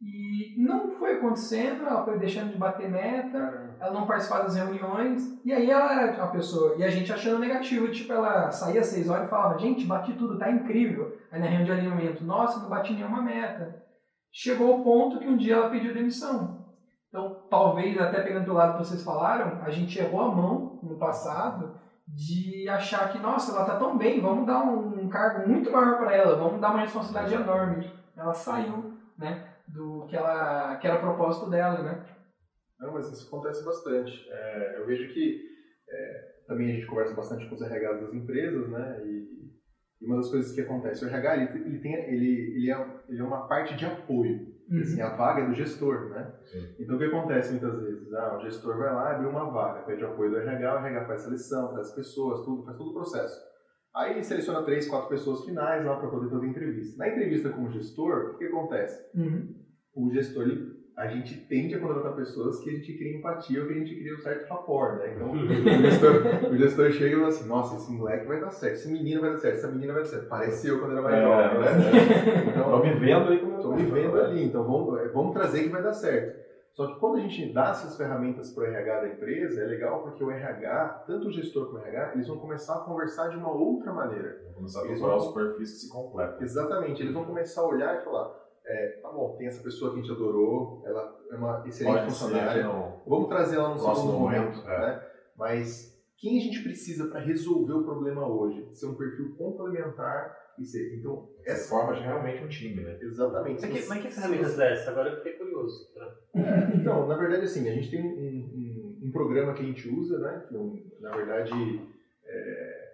E 0.00 0.54
não 0.56 0.92
foi 0.92 1.16
acontecendo, 1.16 1.86
ela 1.86 2.02
foi 2.02 2.18
deixando 2.18 2.52
de 2.52 2.58
bater 2.58 2.88
meta, 2.88 3.76
ela 3.78 3.92
não 3.92 4.06
participava 4.06 4.44
das 4.44 4.56
reuniões, 4.56 5.38
e 5.44 5.52
aí 5.52 5.70
ela 5.70 5.92
era 5.92 6.16
uma 6.16 6.32
pessoa, 6.32 6.74
e 6.76 6.82
a 6.82 6.88
gente 6.88 7.12
achando 7.12 7.38
negativo, 7.38 7.90
tipo, 7.90 8.10
ela 8.10 8.50
saía 8.50 8.80
às 8.80 8.86
seis 8.86 9.10
horas 9.10 9.26
e 9.26 9.30
falava, 9.30 9.58
gente, 9.58 9.84
bati 9.86 10.14
tudo, 10.14 10.38
tá 10.38 10.50
incrível. 10.50 11.18
Aí 11.30 11.38
na 11.38 11.46
reunião 11.46 11.64
de 11.64 11.72
alinhamento, 11.72 12.24
nossa, 12.24 12.60
não 12.60 12.70
bati 12.70 12.94
nenhuma 12.94 13.20
meta. 13.20 13.84
Chegou 14.32 14.72
ao 14.72 14.82
ponto 14.82 15.18
que 15.18 15.28
um 15.28 15.36
dia 15.36 15.56
ela 15.56 15.68
pediu 15.68 15.92
demissão. 15.92 16.64
Então, 17.08 17.42
talvez, 17.50 18.00
até 18.00 18.22
pegando 18.22 18.46
do 18.46 18.54
lado 18.54 18.78
que 18.78 18.86
vocês 18.86 19.02
falaram, 19.02 19.60
a 19.62 19.70
gente 19.70 19.98
errou 19.98 20.22
a 20.22 20.34
mão 20.34 20.78
no 20.82 20.96
passado 20.96 21.74
de 22.08 22.68
achar 22.68 23.12
que, 23.12 23.18
nossa, 23.18 23.52
ela 23.52 23.66
tá 23.66 23.76
tão 23.76 23.98
bem, 23.98 24.20
vamos 24.20 24.46
dar 24.46 24.62
um, 24.62 25.04
um 25.04 25.08
cargo 25.08 25.46
muito 25.46 25.70
maior 25.70 25.98
para 25.98 26.14
ela, 26.14 26.36
vamos 26.36 26.60
dar 26.60 26.70
uma 26.70 26.80
responsabilidade 26.80 27.34
enorme. 27.34 27.92
Ela 28.16 28.32
saiu, 28.32 28.94
né, 29.18 29.49
do 29.72 30.06
que, 30.08 30.16
ela, 30.16 30.76
que 30.76 30.86
era 30.86 30.96
o 30.96 31.00
propósito 31.00 31.48
dela, 31.48 31.82
né? 31.82 32.04
Não, 32.78 32.92
mas 32.92 33.10
isso 33.10 33.26
acontece 33.26 33.64
bastante. 33.64 34.12
É, 34.28 34.78
eu 34.78 34.86
vejo 34.86 35.12
que 35.12 35.38
é, 35.88 36.30
também 36.46 36.70
a 36.70 36.74
gente 36.74 36.86
conversa 36.86 37.14
bastante 37.14 37.46
com 37.48 37.54
os 37.54 37.62
RH 37.62 37.92
das 37.92 38.12
empresas, 38.12 38.68
né? 38.70 39.00
E, 39.04 39.50
e 40.00 40.06
uma 40.06 40.16
das 40.16 40.30
coisas 40.30 40.52
que 40.52 40.60
acontece, 40.60 41.04
o 41.04 41.08
RH 41.08 41.36
ele, 41.36 41.66
ele 41.66 41.80
tem, 41.80 41.92
ele, 41.92 42.56
ele, 42.56 42.70
é, 42.70 42.86
ele 43.08 43.20
é 43.20 43.24
uma 43.24 43.46
parte 43.46 43.76
de 43.76 43.84
apoio. 43.84 44.50
Assim, 44.82 45.00
a 45.00 45.08
vaga 45.16 45.42
é 45.42 45.46
do 45.46 45.54
gestor, 45.54 46.08
né? 46.08 46.32
Sim. 46.44 46.74
Então 46.78 46.94
o 46.94 46.98
que 46.98 47.04
acontece 47.04 47.50
muitas 47.50 47.76
vezes? 47.76 48.12
Ah, 48.14 48.36
o 48.36 48.40
gestor 48.40 48.78
vai 48.78 48.92
lá, 48.92 49.10
abre 49.10 49.26
uma 49.26 49.50
vaga, 49.50 49.82
pede 49.82 50.04
apoio 50.04 50.30
do 50.30 50.38
RH, 50.38 50.74
o 50.74 50.78
RH 50.78 51.06
faz 51.06 51.22
seleção, 51.22 51.72
traz 51.72 51.92
pessoas, 51.92 52.40
tudo, 52.44 52.62
faz 52.62 52.76
todo 52.76 52.90
o 52.90 52.94
processo. 52.94 53.36
Aí 53.92 54.22
seleciona 54.22 54.62
três, 54.62 54.86
quatro 54.86 55.08
pessoas 55.08 55.44
finais 55.44 55.84
lá 55.84 55.96
para 55.96 56.08
poder 56.08 56.30
fazer 56.30 56.46
entrevista. 56.46 56.96
Na 56.96 57.08
entrevista 57.08 57.50
com 57.50 57.64
o 57.64 57.70
gestor, 57.70 58.34
o 58.34 58.38
que 58.38 58.44
acontece? 58.44 58.96
Uhum. 59.12 59.59
O 59.94 60.10
gestor, 60.12 60.42
ele, 60.44 60.78
a 60.96 61.06
gente 61.06 61.46
tende 61.46 61.74
a 61.74 61.80
contratar 61.80 62.14
pessoas 62.14 62.58
que 62.62 62.70
a 62.70 62.72
gente 62.72 62.92
cria 62.96 63.16
empatia 63.16 63.60
ou 63.60 63.66
que 63.66 63.72
a 63.72 63.76
gente 63.76 63.94
cria 63.98 64.14
um 64.14 64.18
certo 64.18 64.48
rapport, 64.48 64.98
né? 64.98 65.12
Então, 65.14 65.30
o 65.32 65.82
gestor, 65.82 66.12
o 66.52 66.56
gestor 66.56 66.90
chega 66.92 67.14
e 67.14 67.18
fala 67.18 67.28
assim, 67.28 67.46
nossa, 67.48 67.74
esse 67.76 67.90
moleque 67.92 68.26
vai 68.26 68.40
dar 68.40 68.50
certo, 68.50 68.74
esse 68.74 68.90
menino 68.90 69.20
vai 69.20 69.30
dar 69.30 69.38
certo, 69.38 69.56
essa 69.56 69.68
menina 69.68 69.92
vai 69.92 70.02
dar 70.02 70.08
certo. 70.08 70.28
Parece 70.28 70.68
eu 70.68 70.78
quando 70.78 70.92
era 70.92 71.02
mais 71.02 71.16
É, 71.16 71.22
jovem, 71.22 71.58
né? 71.58 72.42
Tô 72.44 72.50
Então, 72.50 72.82
me 72.82 72.92
vendo 72.94 73.28
aí 73.28 73.38
como 73.38 73.52
eu 73.52 73.56
estou 73.56 73.74
me 73.74 73.84
vendo 73.84 74.16
ali, 74.16 74.42
então 74.44 74.64
vamos, 74.64 75.12
vamos 75.12 75.32
trazer 75.32 75.62
que 75.62 75.68
vai 75.70 75.82
dar 75.82 75.92
certo. 75.92 76.38
Só 76.72 76.86
que 76.86 76.98
quando 77.00 77.16
a 77.16 77.20
gente 77.20 77.52
dá 77.52 77.70
essas 77.70 77.96
ferramentas 77.96 78.48
para 78.54 78.62
o 78.62 78.66
RH 78.66 79.00
da 79.00 79.08
empresa, 79.08 79.60
é 79.60 79.64
legal 79.64 80.02
porque 80.02 80.22
o 80.22 80.30
RH, 80.30 81.02
tanto 81.04 81.26
o 81.26 81.30
gestor 81.32 81.66
como 81.66 81.78
o 81.78 81.82
RH, 81.84 82.12
eles 82.14 82.28
vão 82.28 82.38
começar 82.38 82.76
a 82.76 82.80
conversar 82.84 83.28
de 83.28 83.36
uma 83.36 83.50
outra 83.52 83.92
maneira. 83.92 84.36
Vou 84.44 84.54
começar 84.54 84.78
a 84.80 84.82
procurar 84.84 85.08
vão- 85.08 85.16
os 85.16 85.32
perfis 85.34 85.72
que 85.72 85.78
se 85.78 85.88
completam. 85.88 86.36
Exatamente, 86.40 87.02
eles 87.02 87.12
vão 87.12 87.24
começar 87.24 87.60
a 87.62 87.66
olhar 87.66 87.98
e 88.00 88.04
falar, 88.04 88.28
é, 88.66 88.88
tá 89.02 89.10
bom, 89.10 89.34
tem 89.36 89.46
essa 89.46 89.62
pessoa 89.62 89.92
que 89.92 89.98
a 89.98 90.02
gente 90.02 90.12
adorou, 90.12 90.82
ela 90.86 91.18
é 91.30 91.34
uma 91.36 91.62
excelente 91.66 91.94
Pode 91.94 92.12
ser 92.12 92.18
funcionária, 92.24 92.68
vamos 93.06 93.28
trazer 93.28 93.56
ela 93.56 93.70
no 93.70 93.78
segundo 93.78 94.12
momento, 94.12 94.56
momento, 94.56 94.68
é. 94.68 94.80
né? 94.80 95.06
Mas 95.36 95.98
quem 96.16 96.38
a 96.38 96.42
gente 96.42 96.62
precisa 96.62 97.06
para 97.08 97.20
resolver 97.20 97.72
o 97.72 97.84
problema 97.84 98.26
hoje? 98.28 98.68
Ser 98.74 98.86
um 98.86 98.94
perfil 98.94 99.34
complementar 99.36 100.36
e 100.58 100.64
ser. 100.64 100.98
Então, 100.98 101.28
Essa 101.44 101.52
essa 101.62 101.68
forma 101.70 101.94
realmente 101.94 102.44
um 102.44 102.48
time, 102.48 102.82
né? 102.82 102.98
exatamente. 103.00 103.62
Mas 103.62 103.82
que, 103.82 103.88
mas 103.88 104.02
que 104.02 104.10
ferramentas 104.10 104.58
é 104.58 104.72
essa? 104.74 104.90
Agora 104.90 105.08
eu 105.10 105.16
fiquei 105.16 105.32
curioso. 105.32 105.88
Tá? 105.94 106.14
Então, 106.74 107.06
na 107.08 107.16
verdade, 107.16 107.44
assim, 107.44 107.66
a 107.68 107.72
gente 107.72 107.90
tem 107.90 108.02
um, 108.02 108.06
um- 108.06 108.98
um 109.04 109.10
programa 109.10 109.54
que 109.54 109.62
a 109.62 109.66
gente 109.66 109.88
usa, 109.88 110.18
né? 110.18 110.44
Que, 110.46 110.56
um- 110.56 110.78
na 111.00 111.16
verdade, 111.16 111.50
é, 111.52 111.99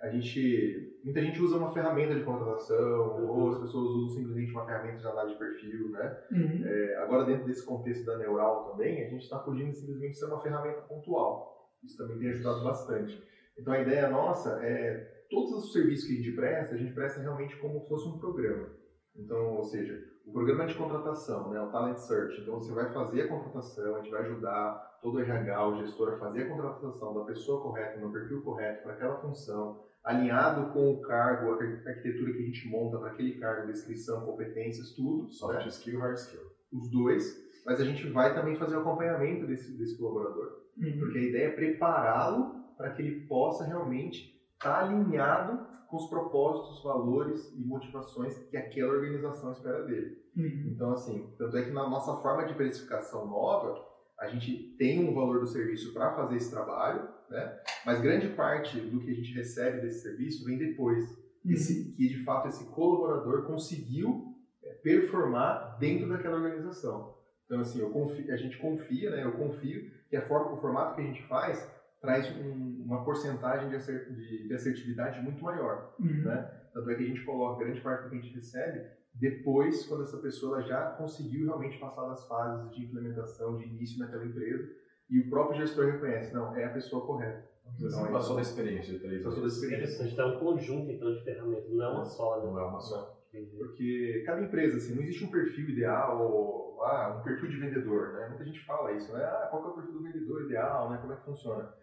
a 0.07 0.11
gente. 0.11 1.01
Muita 1.05 1.21
gente 1.21 1.41
usa 1.41 1.57
uma 1.57 1.73
ferramenta 1.73 2.15
de 2.15 2.25
contratação, 2.25 3.29
ou 3.29 3.51
as 3.51 3.59
pessoas 3.59 3.91
usam 3.91 4.09
simplesmente 4.11 4.53
uma 4.53 4.65
ferramenta 4.65 4.99
de 4.99 5.07
análise 5.07 5.35
de 5.35 5.39
perfil, 5.39 5.91
né? 5.91 6.19
Uhum. 6.33 6.63
É, 6.65 6.97
agora, 6.97 7.25
dentro 7.25 7.47
desse 7.47 7.65
contexto 7.65 8.05
da 8.05 8.19
Neural 8.19 8.71
também, 8.71 9.07
a 9.07 9.09
gente 9.11 9.23
está 9.23 9.39
fugindo 9.41 9.71
de 9.71 9.79
simplesmente 9.79 10.17
ser 10.17 10.27
uma 10.27 10.41
ferramenta 10.41 10.81
pontual. 10.83 11.71
Isso 11.85 11.97
também 11.97 12.19
tem 12.19 12.31
ajudado 12.31 12.65
bastante. 12.65 13.23
Então, 13.59 13.73
a 13.73 13.81
ideia 13.81 14.11
nossa 14.11 14.59
é 14.65 15.25
todos 15.31 15.53
os 15.53 15.73
serviços 15.73 16.07
que 16.07 16.15
a 16.15 16.17
gente 16.17 16.33
presta, 16.33 16.75
a 16.75 16.79
gente 16.79 16.93
presta 16.93 17.21
realmente 17.21 17.57
como 17.57 17.81
se 17.81 17.89
fosse 17.89 18.09
um 18.09 18.19
programa. 18.19 18.69
Então, 19.15 19.55
ou 19.55 19.65
seja, 19.65 19.99
o 20.27 20.33
programa 20.33 20.67
de 20.67 20.75
contratação, 20.75 21.51
né, 21.51 21.61
o 21.61 21.71
Talent 21.71 21.97
Search. 21.99 22.41
Então, 22.41 22.55
você 22.55 22.73
vai 22.73 22.93
fazer 22.93 23.23
a 23.23 23.29
contratação, 23.29 23.95
a 23.95 23.99
gente 24.01 24.11
vai 24.11 24.23
ajudar 24.23 24.99
todo 25.01 25.17
o 25.17 25.21
RH, 25.21 25.69
o 25.69 25.77
gestor 25.77 26.15
a 26.15 26.19
fazer 26.19 26.43
a 26.43 26.49
contratação 26.49 27.15
da 27.15 27.25
pessoa 27.25 27.63
correta, 27.63 28.01
no 28.01 28.13
perfil 28.13 28.43
correto, 28.43 28.83
para 28.83 28.93
aquela 28.93 29.17
função, 29.21 29.85
alinhado 30.07 30.73
com 30.73 30.93
o 30.93 31.03
cargo, 31.03 31.51
a 31.51 31.91
arquitetura 31.91 32.33
que 32.33 32.39
a 32.39 32.47
gente 32.47 32.69
monta 32.69 32.97
para 32.97 33.11
aquele 33.11 33.39
cargo, 33.41 33.67
descrição, 33.67 34.25
competências, 34.25 34.93
tudo. 34.95 35.29
Soft 35.33 35.59
né? 35.59 35.67
skill, 35.67 36.01
hard 36.01 36.17
skill. 36.17 36.41
os 36.73 36.89
dois, 36.91 37.45
mas 37.67 37.81
a 37.81 37.85
gente 37.85 38.09
vai 38.11 38.33
também 38.33 38.55
fazer 38.55 38.77
o 38.77 38.81
acompanhamento 38.81 39.47
desse, 39.47 39.77
desse 39.77 39.99
colaborador. 39.99 40.63
Uhum. 40.79 40.99
Porque 41.01 41.19
a 41.19 41.23
ideia 41.23 41.47
é 41.47 41.51
prepará-lo 41.51 42.55
para 42.77 42.91
que 42.91 43.03
ele 43.03 43.27
possa 43.27 43.65
realmente 43.65 44.41
estar 44.55 44.85
alinhado 44.85 45.67
com 45.89 45.97
os 45.97 46.09
propósitos, 46.09 46.83
valores 46.85 47.53
e 47.57 47.65
motivações 47.65 48.39
que 48.49 48.57
aquela 48.57 48.93
organização 48.93 49.51
espera 49.51 49.83
dele. 49.85 50.19
Uhum. 50.37 50.71
Então, 50.73 50.93
assim, 50.93 51.35
tanto 51.37 51.57
é 51.57 51.65
que 51.65 51.71
na 51.71 51.89
nossa 51.89 52.17
forma 52.23 52.47
de 52.47 52.55
precificação 52.55 53.27
nova, 53.27 53.85
a 54.19 54.29
gente 54.29 54.75
tem 54.79 55.07
um 55.07 55.15
valor 55.15 55.41
do 55.41 55.47
serviço 55.47 55.93
para 55.93 56.15
fazer 56.15 56.37
esse 56.37 56.51
trabalho, 56.51 57.09
né? 57.31 57.61
mas 57.85 58.01
grande 58.01 58.29
parte 58.29 58.81
do 58.81 59.01
que 59.01 59.11
a 59.11 59.15
gente 59.15 59.35
recebe 59.35 59.81
desse 59.81 60.03
serviço 60.03 60.45
vem 60.45 60.59
depois. 60.59 61.05
Uhum. 61.45 61.53
Esse, 61.53 61.93
que 61.93 62.09
de 62.09 62.25
fato 62.25 62.49
esse 62.49 62.65
colaborador 62.71 63.47
conseguiu 63.47 64.35
é, 64.63 64.73
performar 64.83 65.77
dentro 65.79 66.09
daquela 66.09 66.37
organização. 66.37 67.15
Então, 67.45 67.61
assim, 67.61 67.81
eu 67.81 67.91
confio, 67.91 68.33
a 68.33 68.37
gente 68.37 68.59
confia, 68.59 69.11
né? 69.11 69.25
eu 69.25 69.33
confio 69.33 69.91
que 70.09 70.17
a 70.17 70.27
forma, 70.27 70.53
o 70.53 70.61
formato 70.61 70.97
que 70.97 71.03
a 71.03 71.05
gente 71.05 71.23
faz 71.29 71.71
traz 72.01 72.29
um, 72.37 72.85
uma 72.85 73.05
porcentagem 73.05 73.69
de, 73.69 73.77
assert, 73.77 74.09
de, 74.13 74.49
de, 74.49 74.55
assertividade 74.55 75.21
muito 75.23 75.43
maior. 75.43 75.95
Uhum. 75.99 76.23
Né? 76.25 76.51
Tanto 76.73 76.91
é 76.91 76.95
que 76.95 77.05
a 77.05 77.07
gente 77.07 77.25
coloca 77.25 77.65
grande 77.65 77.81
parte 77.81 78.05
do 78.05 78.11
que 78.11 78.17
a 78.17 78.21
gente 78.21 78.35
recebe 78.35 78.87
depois, 79.19 79.85
quando 79.87 80.03
essa 80.03 80.19
pessoa 80.19 80.63
já 80.63 80.91
conseguiu 80.91 81.45
realmente 81.45 81.79
passar 81.79 82.05
das 82.05 82.27
fases 82.27 82.71
de 82.71 82.85
implementação, 82.85 83.57
de 83.57 83.65
início 83.65 83.99
naquela 83.99 84.25
empresa, 84.25 84.69
e 85.09 85.21
o 85.21 85.31
próprio 85.31 85.61
gestor 85.61 85.87
reconhece, 85.87 86.35
não, 86.35 86.55
é 86.55 86.65
a 86.65 86.71
pessoa 86.71 87.07
correta. 87.07 87.45
Você 87.79 87.97
não 87.97 88.13
passou 88.13 88.37
da 88.37 88.43
experiência 88.43 88.93
de 88.93 89.01
três 89.01 89.23
Passou 89.23 89.39
da 89.39 89.47
anos. 89.47 89.55
experiência. 89.55 89.85
Interessante, 89.85 90.13
então 90.13 90.33
é 90.33 90.37
um 90.37 90.39
conjunto 90.39 90.91
então 90.91 91.13
de 91.13 91.25
ferramentas, 91.25 91.73
não 91.73 91.85
é 91.85 91.89
uma 91.89 92.05
só, 92.05 92.41
né? 92.41 92.51
Não 92.51 92.59
é 92.59 92.65
uma 92.65 92.81
só. 92.81 93.17
Porque 93.59 94.23
cada 94.25 94.41
empresa, 94.41 94.77
assim, 94.77 94.95
não 94.95 95.03
existe 95.03 95.25
um 95.25 95.31
perfil 95.31 95.69
ideal, 95.69 96.23
ou 96.23 96.83
ah, 96.83 97.19
um 97.19 97.25
perfil 97.25 97.49
de 97.49 97.57
vendedor, 97.57 98.13
né? 98.13 98.29
Muita 98.29 98.45
gente 98.45 98.65
fala 98.65 98.93
isso, 98.93 99.13
né? 99.13 99.23
Ah, 99.25 99.49
qual 99.51 99.63
que 99.63 99.69
é 99.69 99.71
o 99.73 99.75
perfil 99.75 99.93
do 99.95 100.03
vendedor 100.03 100.45
ideal, 100.45 100.91
né? 100.91 100.99
Como 100.99 101.13
é 101.13 101.17
que 101.17 101.25
funciona? 101.25 101.75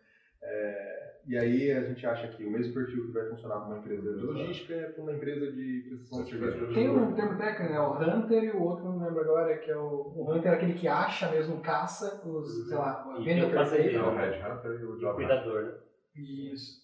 É, 0.41 1.12
e 1.25 1.37
aí 1.37 1.71
a 1.71 1.81
gente 1.83 2.05
acha 2.05 2.27
que 2.27 2.43
o 2.45 2.49
mesmo 2.51 2.73
perfil 2.73 3.07
que 3.07 3.13
vai 3.13 3.29
funcionar 3.29 3.59
para 3.59 3.67
uma 3.67 3.77
empresa 3.77 4.13
de 4.13 4.21
logística 4.23 4.73
é 4.73 4.87
para 4.87 5.01
uma 5.03 5.13
empresa 5.13 5.51
de 5.51 5.85
prestação 5.87 6.23
de 6.23 6.29
serviço 6.29 6.67
de 6.67 6.73
Tem 6.73 6.89
um 6.89 7.13
termo 7.13 7.37
técnico, 7.37 7.71
né? 7.71 7.79
O 7.79 7.93
Hunter 7.93 8.43
e 8.43 8.51
o 8.51 8.61
outro, 8.61 8.85
não 8.85 8.99
lembro 8.99 9.21
agora, 9.21 9.57
que 9.57 9.71
é 9.71 9.75
o, 9.77 10.11
o 10.15 10.31
Hunter 10.31 10.51
é 10.51 10.55
aquele 10.55 10.73
que 10.73 10.87
acha 10.87 11.29
mesmo, 11.31 11.61
caça 11.61 12.21
os, 12.27 12.67
sei 12.67 12.77
lá, 12.77 13.03
venda 13.23 13.41
tem 13.41 13.43
o 13.45 13.49
perfeita. 13.51 13.97
É 13.97 14.01
o 14.01 14.15
Red 14.15 14.37
Hunter 14.41 14.79
e 14.79 14.83
o 14.83 14.97
Job 14.97 15.15
cuidador, 15.15 15.63
né? 15.63 15.71
Isso. 16.15 16.83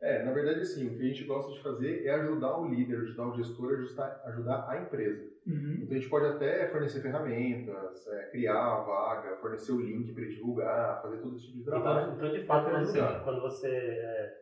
É, 0.00 0.22
na 0.24 0.32
verdade, 0.32 0.60
assim, 0.60 0.86
o 0.86 0.96
que 0.96 1.02
a 1.02 1.06
gente 1.06 1.24
gosta 1.24 1.52
de 1.52 1.62
fazer 1.62 2.06
é 2.06 2.10
ajudar 2.10 2.58
o 2.58 2.66
líder, 2.66 2.98
ajudar 2.98 3.26
o 3.28 3.34
gestor, 3.34 3.74
ajustar- 3.74 4.20
ajudar 4.26 4.66
a 4.68 4.80
empresa. 4.80 5.29
Uhum. 5.46 5.78
Então 5.82 5.96
a 5.96 6.00
gente 6.00 6.10
pode 6.10 6.26
até 6.26 6.68
fornecer 6.70 7.00
ferramentas, 7.02 8.06
é, 8.08 8.30
criar 8.30 8.58
a 8.58 8.80
vaga, 8.82 9.36
fornecer 9.36 9.72
o 9.72 9.80
link 9.80 10.12
para 10.12 10.24
divulgar, 10.24 11.02
fazer 11.02 11.18
todo 11.18 11.34
esse 11.36 11.46
tipo 11.46 11.58
de 11.58 11.64
trabalho. 11.64 12.12
Então, 12.12 12.26
então, 12.28 12.38
de 12.38 12.46
fato, 12.46 12.70
Vai 12.70 12.84
você, 12.84 13.00
ajudar. 13.00 13.24
quando 13.24 13.40
você 13.40 13.68
é, 13.68 14.32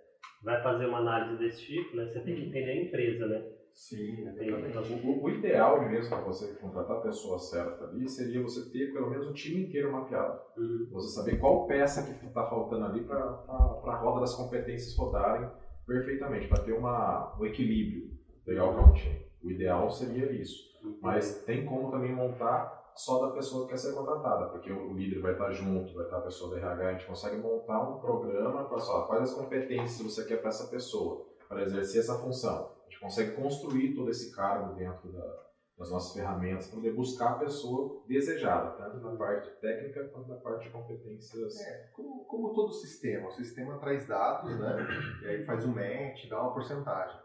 vai 0.43 0.63
fazer 0.63 0.87
uma 0.87 0.99
análise 0.99 1.39
desse 1.39 1.67
tipo, 1.67 1.97
né, 1.97 2.07
você 2.07 2.21
tem 2.21 2.35
que 2.35 2.45
entender 2.47 2.71
a 2.71 2.83
empresa, 2.83 3.27
né? 3.27 3.45
Sim, 3.73 4.17
Tem- 4.37 4.49
exatamente. 4.49 5.07
O, 5.07 5.23
o 5.23 5.31
ideal 5.31 5.89
mesmo 5.89 6.09
para 6.11 6.25
você 6.25 6.49
contratar 6.55 6.97
a 6.97 7.01
pessoa 7.01 7.39
certa 7.39 7.85
ali 7.85 8.09
seria 8.09 8.43
você 8.43 8.69
ter 8.73 8.93
pelo 8.93 9.09
menos 9.09 9.29
o 9.29 9.33
time 9.33 9.67
inteiro 9.67 9.93
mapeado. 9.93 10.41
Uhum. 10.57 10.89
Você 10.91 11.15
saber 11.15 11.39
qual 11.39 11.65
peça 11.69 12.03
que 12.03 12.27
está 12.27 12.45
faltando 12.47 12.87
ali 12.87 13.03
para 13.05 13.21
a 13.21 14.01
roda 14.03 14.21
das 14.23 14.35
competências 14.35 14.97
rodarem 14.97 15.49
perfeitamente, 15.87 16.49
para 16.49 16.63
ter 16.65 16.73
uma, 16.73 17.39
um 17.39 17.47
equilíbrio 17.47 18.11
legal 18.45 18.75
com 18.75 18.91
o 18.91 18.93
time. 18.95 19.28
O 19.43 19.51
ideal 19.51 19.91
seria 19.91 20.31
isso. 20.33 20.69
Mas 21.01 21.43
tem 21.45 21.65
como 21.67 21.91
também 21.91 22.15
montar 22.15 22.79
só 22.95 23.27
da 23.27 23.33
pessoa 23.33 23.65
que 23.65 23.71
quer 23.71 23.79
ser 23.79 23.95
contratada, 23.95 24.49
porque 24.49 24.73
o 24.73 24.93
líder 24.93 25.21
vai 25.21 25.33
estar 25.33 25.53
junto, 25.53 25.95
vai 25.95 26.05
estar 26.05 26.19
a 26.19 26.23
pessoa 26.23 26.51
da 26.51 26.57
RH, 26.57 26.89
a 26.89 26.93
gente 26.93 27.07
consegue 27.07 27.37
montar 27.37 27.81
um 27.89 27.99
programa 28.01 28.65
para 28.65 28.79
só 28.81 29.03
quais 29.03 29.23
as 29.31 29.35
competências 29.35 30.01
você 30.01 30.25
quer 30.25 30.39
para 30.39 30.49
essa 30.49 30.67
pessoa, 30.67 31.25
para 31.49 31.63
exercer 31.63 32.01
essa 32.01 32.19
função. 32.19 32.69
A 32.87 32.91
gente 32.91 32.99
consegue 33.01 33.33
construir 33.33 33.95
todo 33.95 34.11
esse 34.11 34.35
cargo 34.35 34.75
dentro 34.75 35.13
da- 35.13 35.49
das 35.79 35.93
nossas 35.93 36.13
ferramentas 36.13 36.67
para 36.67 36.75
poder 36.77 36.93
buscar 36.93 37.35
a 37.35 37.39
pessoa 37.39 38.03
desejada, 38.09 38.71
tanto 38.71 38.99
na 38.99 39.17
parte 39.17 39.49
técnica 39.61 40.09
quanto 40.09 40.29
na 40.29 40.35
parte 40.35 40.65
de 40.65 40.71
competências. 40.71 41.57
É, 41.61 41.89
como, 41.93 42.25
como 42.25 42.53
todo 42.53 42.73
sistema, 42.73 43.29
o 43.29 43.31
sistema 43.31 43.79
traz 43.79 44.09
dados, 44.09 44.59
né? 44.59 44.77
E 45.23 45.27
aí 45.27 45.45
faz 45.45 45.65
um 45.65 45.73
match, 45.73 46.29
dá 46.29 46.43
uma 46.43 46.53
porcentagem. 46.53 47.17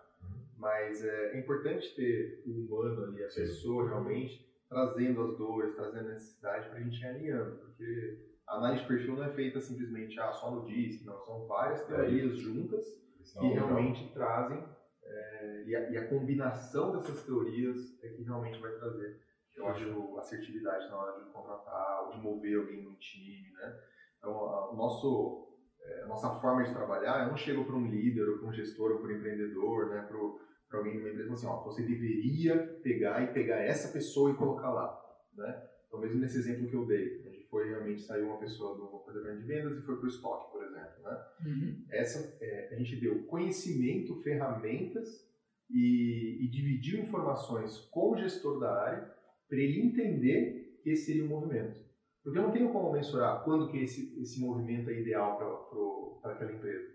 Mas 0.57 1.03
é, 1.03 1.35
é 1.35 1.39
importante 1.39 1.95
ter 1.95 2.43
o 2.45 2.51
humano 2.51 3.05
ali, 3.05 3.23
a 3.23 3.29
Sim. 3.29 3.41
pessoa 3.41 3.87
realmente 3.87 4.43
trazendo 4.69 5.21
as 5.23 5.37
dores, 5.37 5.75
trazendo 5.75 6.09
a 6.09 6.13
necessidade 6.13 6.69
para 6.69 6.77
a 6.77 6.81
gente 6.81 6.99
ir 6.99 7.05
alinhando. 7.05 7.57
Porque 7.57 8.33
a 8.47 8.57
análise 8.57 8.81
de 8.81 8.87
perfil 8.87 9.15
não 9.15 9.23
é 9.23 9.33
feita 9.33 9.59
simplesmente 9.59 10.19
ah, 10.19 10.31
só 10.31 10.51
no 10.51 10.65
DISC, 10.65 11.05
não. 11.05 11.19
São 11.21 11.45
várias 11.45 11.85
teorias 11.85 12.37
juntas 12.37 12.83
que 13.17 13.31
Então, 13.31 13.67
realmente 13.67 14.11
trazem 14.13 14.63
é, 15.05 15.63
e, 15.65 15.75
a, 15.75 15.89
e 15.89 15.97
a 15.97 16.07
combinação 16.07 16.91
dessas 16.91 17.23
teorias 17.23 18.01
é 18.03 18.09
que 18.09 18.23
realmente 18.23 18.59
vai 18.59 18.71
trazer, 18.71 19.19
eu 19.55 19.67
acho, 19.67 20.17
assertividade 20.17 20.87
na 20.87 20.97
hora 20.97 21.23
de 21.23 21.29
contratar 21.31 22.05
ou 22.05 22.11
de 22.11 22.17
mover 22.19 22.57
alguém 22.57 22.83
no 22.83 22.95
time, 22.95 23.51
né? 23.51 23.79
Então, 24.17 24.31
a, 24.31 24.71
o 24.71 24.75
nosso, 24.75 25.52
é, 25.85 26.01
a 26.03 26.07
nossa 26.07 26.29
forma 26.39 26.63
de 26.63 26.73
trabalhar, 26.73 27.23
eu 27.23 27.29
não 27.29 27.37
chego 27.37 27.65
para 27.65 27.75
um 27.75 27.87
líder 27.87 28.27
ou 28.29 28.37
para 28.37 28.47
um 28.47 28.53
gestor 28.53 28.91
ou 28.91 28.99
para 28.99 29.07
um 29.07 29.17
empreendedor, 29.17 29.89
né? 29.89 30.07
Para 30.69 30.79
alguém 30.79 30.93
de 30.93 30.99
uma 30.99 31.09
empresa 31.09 31.33
assim, 31.33 31.47
ó, 31.47 31.63
você 31.63 31.83
deveria 31.83 32.57
pegar 32.81 33.21
e 33.23 33.33
pegar 33.33 33.57
essa 33.57 33.91
pessoa 33.91 34.31
e 34.31 34.35
colocar 34.35 34.69
lá, 34.69 34.99
né? 35.35 35.69
Então, 35.87 35.99
mesmo 35.99 36.19
nesse 36.19 36.39
exemplo 36.39 36.67
que 36.67 36.75
eu 36.75 36.85
dei, 36.85 37.23
onde 37.27 37.43
foi 37.49 37.69
realmente 37.69 38.01
saiu 38.01 38.25
uma 38.25 38.39
pessoa 38.39 38.75
do 38.75 38.97
departamento 38.97 39.41
de 39.41 39.45
vendas 39.45 39.77
e 39.77 39.81
foi 39.85 39.95
para 39.97 40.05
o 40.05 40.09
estoque, 40.09 40.51
por 40.51 40.63
exemplo, 40.63 41.03
né? 41.03 41.25
Uhum. 41.45 41.85
essa 41.91 42.37
é, 42.41 42.69
a 42.71 42.75
gente 42.75 42.95
deu 42.95 43.23
conhecimento, 43.25 44.21
ferramentas 44.23 45.29
e, 45.69 46.39
e 46.41 46.47
dividiu 46.47 47.01
informações 47.01 47.77
com 47.91 48.11
o 48.11 48.17
gestor 48.17 48.59
da 48.59 48.81
área 48.81 49.13
para 49.47 49.57
ele 49.57 49.81
entender 49.81 50.79
que 50.81 50.89
esse 50.89 51.05
seria 51.05 51.25
o 51.25 51.29
movimento. 51.29 51.82
Porque 52.23 52.39
eu 52.39 52.43
não 52.43 52.51
tenho 52.51 52.71
como 52.71 52.93
mensurar 52.93 53.43
quando 53.43 53.69
que 53.69 53.83
esse, 53.83 54.19
esse 54.21 54.39
movimento 54.39 54.89
é 54.89 54.99
ideal 54.99 55.37
para 56.21 56.31
aquela 56.31 56.53
empresa. 56.53 56.87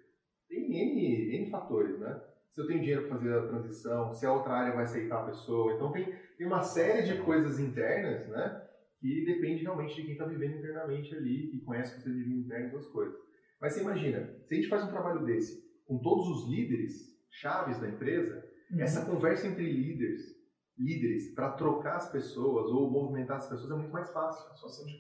Tem 0.48 0.64
N, 0.80 1.36
N 1.36 1.50
fatores, 1.50 1.98
né? 1.98 2.20
Se 2.50 2.60
eu 2.62 2.66
tenho 2.66 2.80
dinheiro 2.80 3.06
para 3.06 3.18
fazer 3.18 3.34
a 3.34 3.46
transição, 3.46 4.12
se 4.14 4.24
a 4.24 4.32
outra 4.32 4.54
área 4.54 4.74
vai 4.74 4.84
aceitar 4.84 5.22
a 5.22 5.26
pessoa. 5.26 5.74
Então 5.74 5.92
tem, 5.92 6.06
tem 6.36 6.46
uma 6.46 6.62
série 6.62 7.02
de 7.02 7.18
coisas 7.22 7.58
internas, 7.60 8.26
né? 8.28 8.62
Que 9.00 9.24
depende 9.26 9.62
realmente 9.62 9.94
de 9.94 10.02
quem 10.02 10.12
está 10.12 10.24
vivendo 10.24 10.58
internamente 10.58 11.14
ali, 11.14 11.50
que 11.50 11.60
conhece 11.60 11.92
o 11.92 11.94
procedimento 11.94 12.46
interno 12.46 12.72
das 12.72 12.86
coisas. 12.86 13.16
Mas 13.60 13.74
você 13.74 13.82
imagina, 13.82 14.34
se 14.46 14.54
a 14.54 14.56
gente 14.56 14.68
faz 14.68 14.82
um 14.82 14.90
trabalho 14.90 15.24
desse 15.26 15.62
com 15.86 15.98
todos 15.98 16.26
os 16.28 16.50
líderes 16.50 17.16
chaves 17.30 17.78
da 17.80 17.88
empresa, 17.88 18.48
Uhum. 18.70 18.80
essa 18.82 19.04
conversa 19.04 19.46
entre 19.46 19.64
líderes, 19.64 20.38
líderes 20.78 21.34
para 21.34 21.50
trocar 21.50 21.96
as 21.96 22.10
pessoas 22.10 22.70
ou 22.70 22.88
movimentar 22.88 23.38
as 23.38 23.48
pessoas 23.48 23.70
é 23.70 23.74
muito 23.74 23.92
mais 23.92 24.10
fácil. 24.10 24.48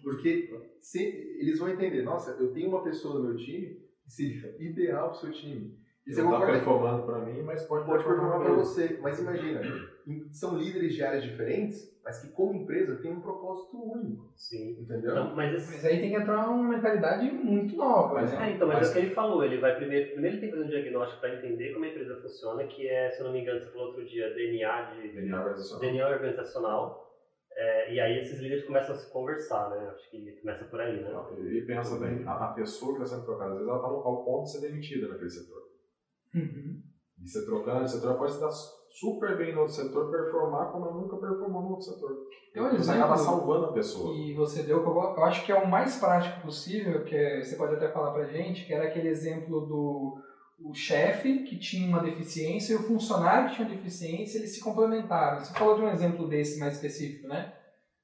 Porque 0.02 0.50
se, 0.80 1.00
eles 1.38 1.58
vão 1.58 1.68
entender, 1.68 2.02
nossa, 2.02 2.32
eu 2.32 2.52
tenho 2.52 2.68
uma 2.68 2.82
pessoa 2.82 3.18
no 3.18 3.28
meu 3.28 3.36
time 3.36 3.80
que 4.02 4.12
seria 4.12 4.54
ideal 4.58 5.10
para 5.10 5.16
o 5.16 5.20
seu 5.20 5.30
time. 5.30 5.78
E 6.06 6.14
você 6.14 6.22
não 6.22 6.32
está 6.32 6.46
performando 6.46 7.04
para 7.04 7.18
mim, 7.18 7.42
mas 7.42 7.64
pode, 7.64 7.84
pode 7.84 8.02
performar 8.02 8.38
para 8.38 8.52
você. 8.54 8.98
Mas 9.02 9.20
imagina, 9.20 9.60
são 10.30 10.56
líderes 10.56 10.94
de 10.94 11.02
áreas 11.02 11.22
diferentes, 11.22 11.98
mas 12.02 12.20
que 12.20 12.28
como 12.32 12.54
empresa 12.54 12.96
tem 12.96 13.12
um 13.12 13.20
propósito 13.20 13.76
único, 13.76 14.32
Sim. 14.34 14.80
entendeu? 14.80 15.10
Então, 15.10 15.36
mas 15.36 15.54
esse, 15.54 15.72
Mas 15.72 15.84
aí 15.84 16.00
tem 16.00 16.10
que 16.10 16.16
entrar 16.16 16.48
uma 16.48 16.68
mentalidade 16.76 17.30
muito 17.30 17.76
nova. 17.76 18.14
Mas 18.14 18.32
né? 18.32 18.50
É, 18.50 18.54
então, 18.54 18.66
mas, 18.66 18.78
Mas- 18.78 18.88
é 18.88 18.90
o 18.90 18.94
que 18.94 18.98
ele 19.00 19.14
falou, 19.14 19.44
ele 19.44 19.58
vai 19.58 19.76
primeiro, 19.76 20.12
primeiro 20.12 20.36
ele 20.36 20.40
tem 20.40 20.50
que 20.50 20.56
fazer 20.56 20.66
um 20.66 20.70
diagnóstico 20.70 21.20
para 21.20 21.36
entender 21.36 21.72
como 21.74 21.84
a 21.84 21.88
empresa 21.88 22.20
funciona, 22.22 22.66
que 22.66 22.88
é, 22.88 23.10
se 23.10 23.20
eu 23.20 23.26
não 23.26 23.32
me 23.32 23.42
engano, 23.42 23.60
você 23.60 23.70
falou 23.70 23.88
outro 23.88 24.06
dia, 24.06 24.32
DNA 24.34 24.82
de 24.92 25.08
DNA 25.12 25.38
organizacional. 25.38 25.80
DNA 25.80 26.08
organizacional. 26.08 27.08
É, 27.60 27.92
e 27.92 28.00
aí 28.00 28.20
esses 28.20 28.38
líderes 28.40 28.64
começam 28.64 28.94
a 28.94 28.98
se 28.98 29.12
conversar, 29.12 29.70
né? 29.70 29.88
Acho 29.88 30.10
que 30.10 30.40
começa 30.40 30.64
por 30.66 30.80
aí, 30.80 31.02
né? 31.02 31.10
E 31.40 31.60
pensa 31.66 31.98
bem, 31.98 32.24
a, 32.24 32.50
a 32.50 32.52
pessoa 32.52 32.94
que 32.96 33.02
está 33.02 33.16
sendo 33.16 33.26
trocada, 33.26 33.50
às 33.50 33.56
vezes 33.58 33.68
ela 33.68 33.78
está 33.78 33.88
ao 33.88 34.24
ponto 34.24 34.44
de 34.44 34.52
ser 34.52 34.60
demitida 34.60 35.08
naquele 35.08 35.30
setor. 35.30 35.62
Uhum. 36.34 36.82
E 37.20 37.28
você 37.28 37.44
trocando 37.44 37.84
de 37.84 37.90
setor, 37.90 38.10
ela 38.10 38.18
pode 38.18 38.32
se 38.32 38.40
dar 38.40 38.50
super 38.90 39.36
bem 39.36 39.54
no 39.54 39.60
outro 39.60 39.74
setor, 39.74 40.10
performar 40.10 40.72
como 40.72 40.86
ela 40.86 40.94
nunca 40.94 41.16
performou 41.16 41.62
no 41.62 41.68
outro 41.70 41.84
setor. 41.86 42.16
Tem 42.52 42.62
um 42.62 42.68
Você 42.70 42.76
exemplo 42.76 43.00
acaba 43.00 43.16
salvando 43.16 43.66
a 43.66 43.72
pessoa. 43.72 44.14
que 44.14 44.34
você 44.34 44.62
deu, 44.62 44.78
eu, 44.82 45.24
acho 45.24 45.44
que 45.44 45.52
é 45.52 45.54
o 45.54 45.68
mais 45.68 45.96
prático 45.96 46.40
possível, 46.42 47.04
que 47.04 47.14
é- 47.14 47.42
você 47.42 47.56
pode 47.56 47.74
até 47.74 47.88
falar 47.88 48.12
pra 48.12 48.24
gente, 48.24 48.64
que 48.66 48.72
era 48.72 48.84
aquele 48.88 49.08
exemplo 49.08 49.60
do 49.66 50.22
o 50.60 50.74
chefe 50.74 51.44
que 51.44 51.56
tinha 51.56 51.86
uma 51.86 52.02
deficiência 52.02 52.72
e 52.72 52.76
o 52.76 52.82
funcionário 52.82 53.48
que 53.50 53.54
tinha 53.56 53.68
uma 53.68 53.76
deficiência, 53.76 54.38
eles 54.38 54.52
se 54.54 54.60
complementaram. 54.60 55.38
Você 55.44 55.52
falou 55.54 55.76
de 55.76 55.82
um 55.82 55.88
exemplo 55.88 56.26
desse 56.28 56.58
mais 56.58 56.74
específico, 56.74 57.28
né? 57.28 57.54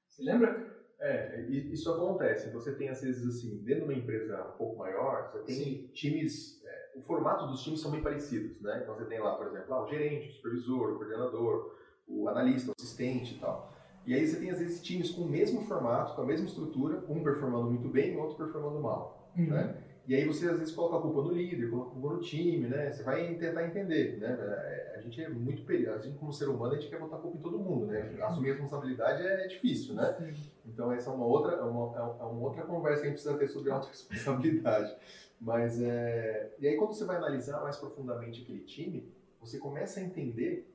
Você 0.08 0.22
lembra? 0.22 0.64
É, 1.00 1.44
e- 1.48 1.72
isso 1.72 1.90
acontece. 1.92 2.52
Você 2.52 2.72
tem, 2.76 2.88
às 2.90 3.02
vezes, 3.02 3.26
assim, 3.26 3.56
dentro 3.64 3.86
de 3.86 3.92
uma 3.92 3.98
empresa 3.98 4.40
um 4.54 4.56
pouco 4.56 4.78
maior, 4.78 5.32
você 5.32 5.40
tem 5.42 5.56
Sim. 5.56 5.90
times. 5.92 6.62
O 6.94 7.02
formato 7.02 7.46
dos 7.46 7.62
times 7.62 7.80
são 7.80 7.90
bem 7.90 8.02
parecidos, 8.02 8.60
né? 8.60 8.80
Então 8.82 8.94
você 8.94 9.04
tem 9.04 9.20
lá, 9.20 9.34
por 9.34 9.46
exemplo, 9.46 9.74
ah, 9.74 9.82
o 9.84 9.88
gerente, 9.88 10.28
o 10.28 10.32
supervisor, 10.32 10.92
o 10.92 10.96
coordenador, 10.96 11.74
o 12.06 12.28
analista, 12.28 12.70
o 12.70 12.74
assistente 12.78 13.34
e 13.34 13.38
tal. 13.38 13.72
E 14.06 14.14
aí 14.14 14.26
você 14.26 14.38
tem, 14.38 14.50
às 14.50 14.58
vezes, 14.58 14.82
times 14.82 15.10
com 15.10 15.22
o 15.22 15.28
mesmo 15.28 15.62
formato, 15.62 16.14
com 16.14 16.22
a 16.22 16.26
mesma 16.26 16.46
estrutura, 16.46 17.02
um 17.08 17.22
performando 17.22 17.70
muito 17.70 17.88
bem 17.88 18.12
e 18.12 18.16
o 18.16 18.20
outro 18.20 18.36
performando 18.36 18.80
mal, 18.80 19.32
né? 19.50 19.82
E 20.06 20.14
aí 20.14 20.26
você, 20.26 20.48
às 20.48 20.58
vezes, 20.58 20.74
coloca 20.74 20.98
a 20.98 21.00
culpa 21.00 21.22
no 21.22 21.32
líder, 21.32 21.70
coloca 21.70 21.90
a 21.90 21.92
culpa 21.92 22.16
no 22.16 22.20
time, 22.20 22.68
né? 22.68 22.92
Você 22.92 23.02
vai 23.02 23.34
tentar 23.36 23.66
entender, 23.66 24.18
né? 24.18 24.36
É, 24.38 24.94
A 24.98 25.00
gente 25.00 25.22
é 25.22 25.28
muito 25.28 25.64
perigoso. 25.64 25.98
A 25.98 26.02
gente, 26.02 26.18
como 26.18 26.32
ser 26.32 26.48
humano, 26.48 26.74
a 26.74 26.76
gente 26.76 26.90
quer 26.90 26.98
botar 26.98 27.16
a 27.16 27.20
culpa 27.20 27.38
em 27.38 27.40
todo 27.40 27.58
mundo, 27.58 27.86
né? 27.86 28.14
Assumir 28.22 28.50
responsabilidade 28.50 29.26
é 29.26 29.46
difícil, 29.46 29.94
né? 29.94 30.14
Então 30.66 30.92
essa 30.92 31.10
é 31.10 31.12
uma 31.14 31.24
outra, 31.24 31.52
é 31.52 31.62
uma, 31.62 31.96
é 31.96 32.24
uma 32.24 32.40
outra 32.46 32.64
conversa 32.64 33.00
que 33.00 33.06
a 33.06 33.10
gente 33.10 33.20
precisa 33.20 33.38
ter 33.38 33.48
sobre 33.48 33.70
autorresponsabilidade. 33.70 34.94
Mas 35.40 35.80
é... 35.80 36.54
E 36.58 36.68
aí 36.68 36.76
quando 36.76 36.92
você 36.92 37.04
vai 37.04 37.16
analisar 37.16 37.62
mais 37.62 37.76
profundamente 37.76 38.42
aquele 38.42 38.60
time, 38.60 39.08
você 39.40 39.58
começa 39.58 40.00
a 40.00 40.02
entender 40.02 40.70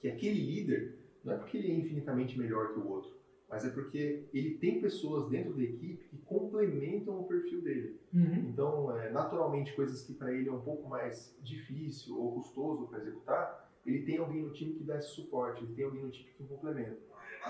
que 0.00 0.08
aquele 0.08 0.40
líder 0.40 0.94
não 1.22 1.34
é 1.34 1.36
porque 1.36 1.56
ele 1.56 1.70
é 1.70 1.74
infinitamente 1.74 2.38
melhor 2.38 2.74
que 2.74 2.80
o 2.80 2.88
outro, 2.88 3.12
mas 3.54 3.64
é 3.64 3.70
porque 3.70 4.24
ele 4.34 4.58
tem 4.58 4.80
pessoas 4.80 5.28
dentro 5.28 5.54
da 5.54 5.62
equipe 5.62 6.08
que 6.08 6.18
complementam 6.18 7.20
o 7.20 7.24
perfil 7.24 7.62
dele. 7.62 8.00
Uhum. 8.12 8.34
Então, 8.48 8.98
é, 8.98 9.10
naturalmente, 9.12 9.72
coisas 9.74 10.02
que 10.02 10.12
para 10.12 10.32
ele 10.32 10.48
é 10.48 10.52
um 10.52 10.60
pouco 10.60 10.88
mais 10.88 11.36
difícil 11.40 12.18
ou 12.18 12.34
custoso 12.34 12.88
para 12.88 12.98
executar, 12.98 13.70
ele 13.86 14.02
tem 14.02 14.18
alguém 14.18 14.42
no 14.42 14.50
time 14.50 14.74
que 14.74 14.82
dá 14.82 14.98
esse 14.98 15.10
suporte, 15.10 15.62
ele 15.62 15.72
tem 15.74 15.84
alguém 15.84 16.02
no 16.02 16.10
time 16.10 16.28
que 16.36 16.42
complementa. 16.42 16.98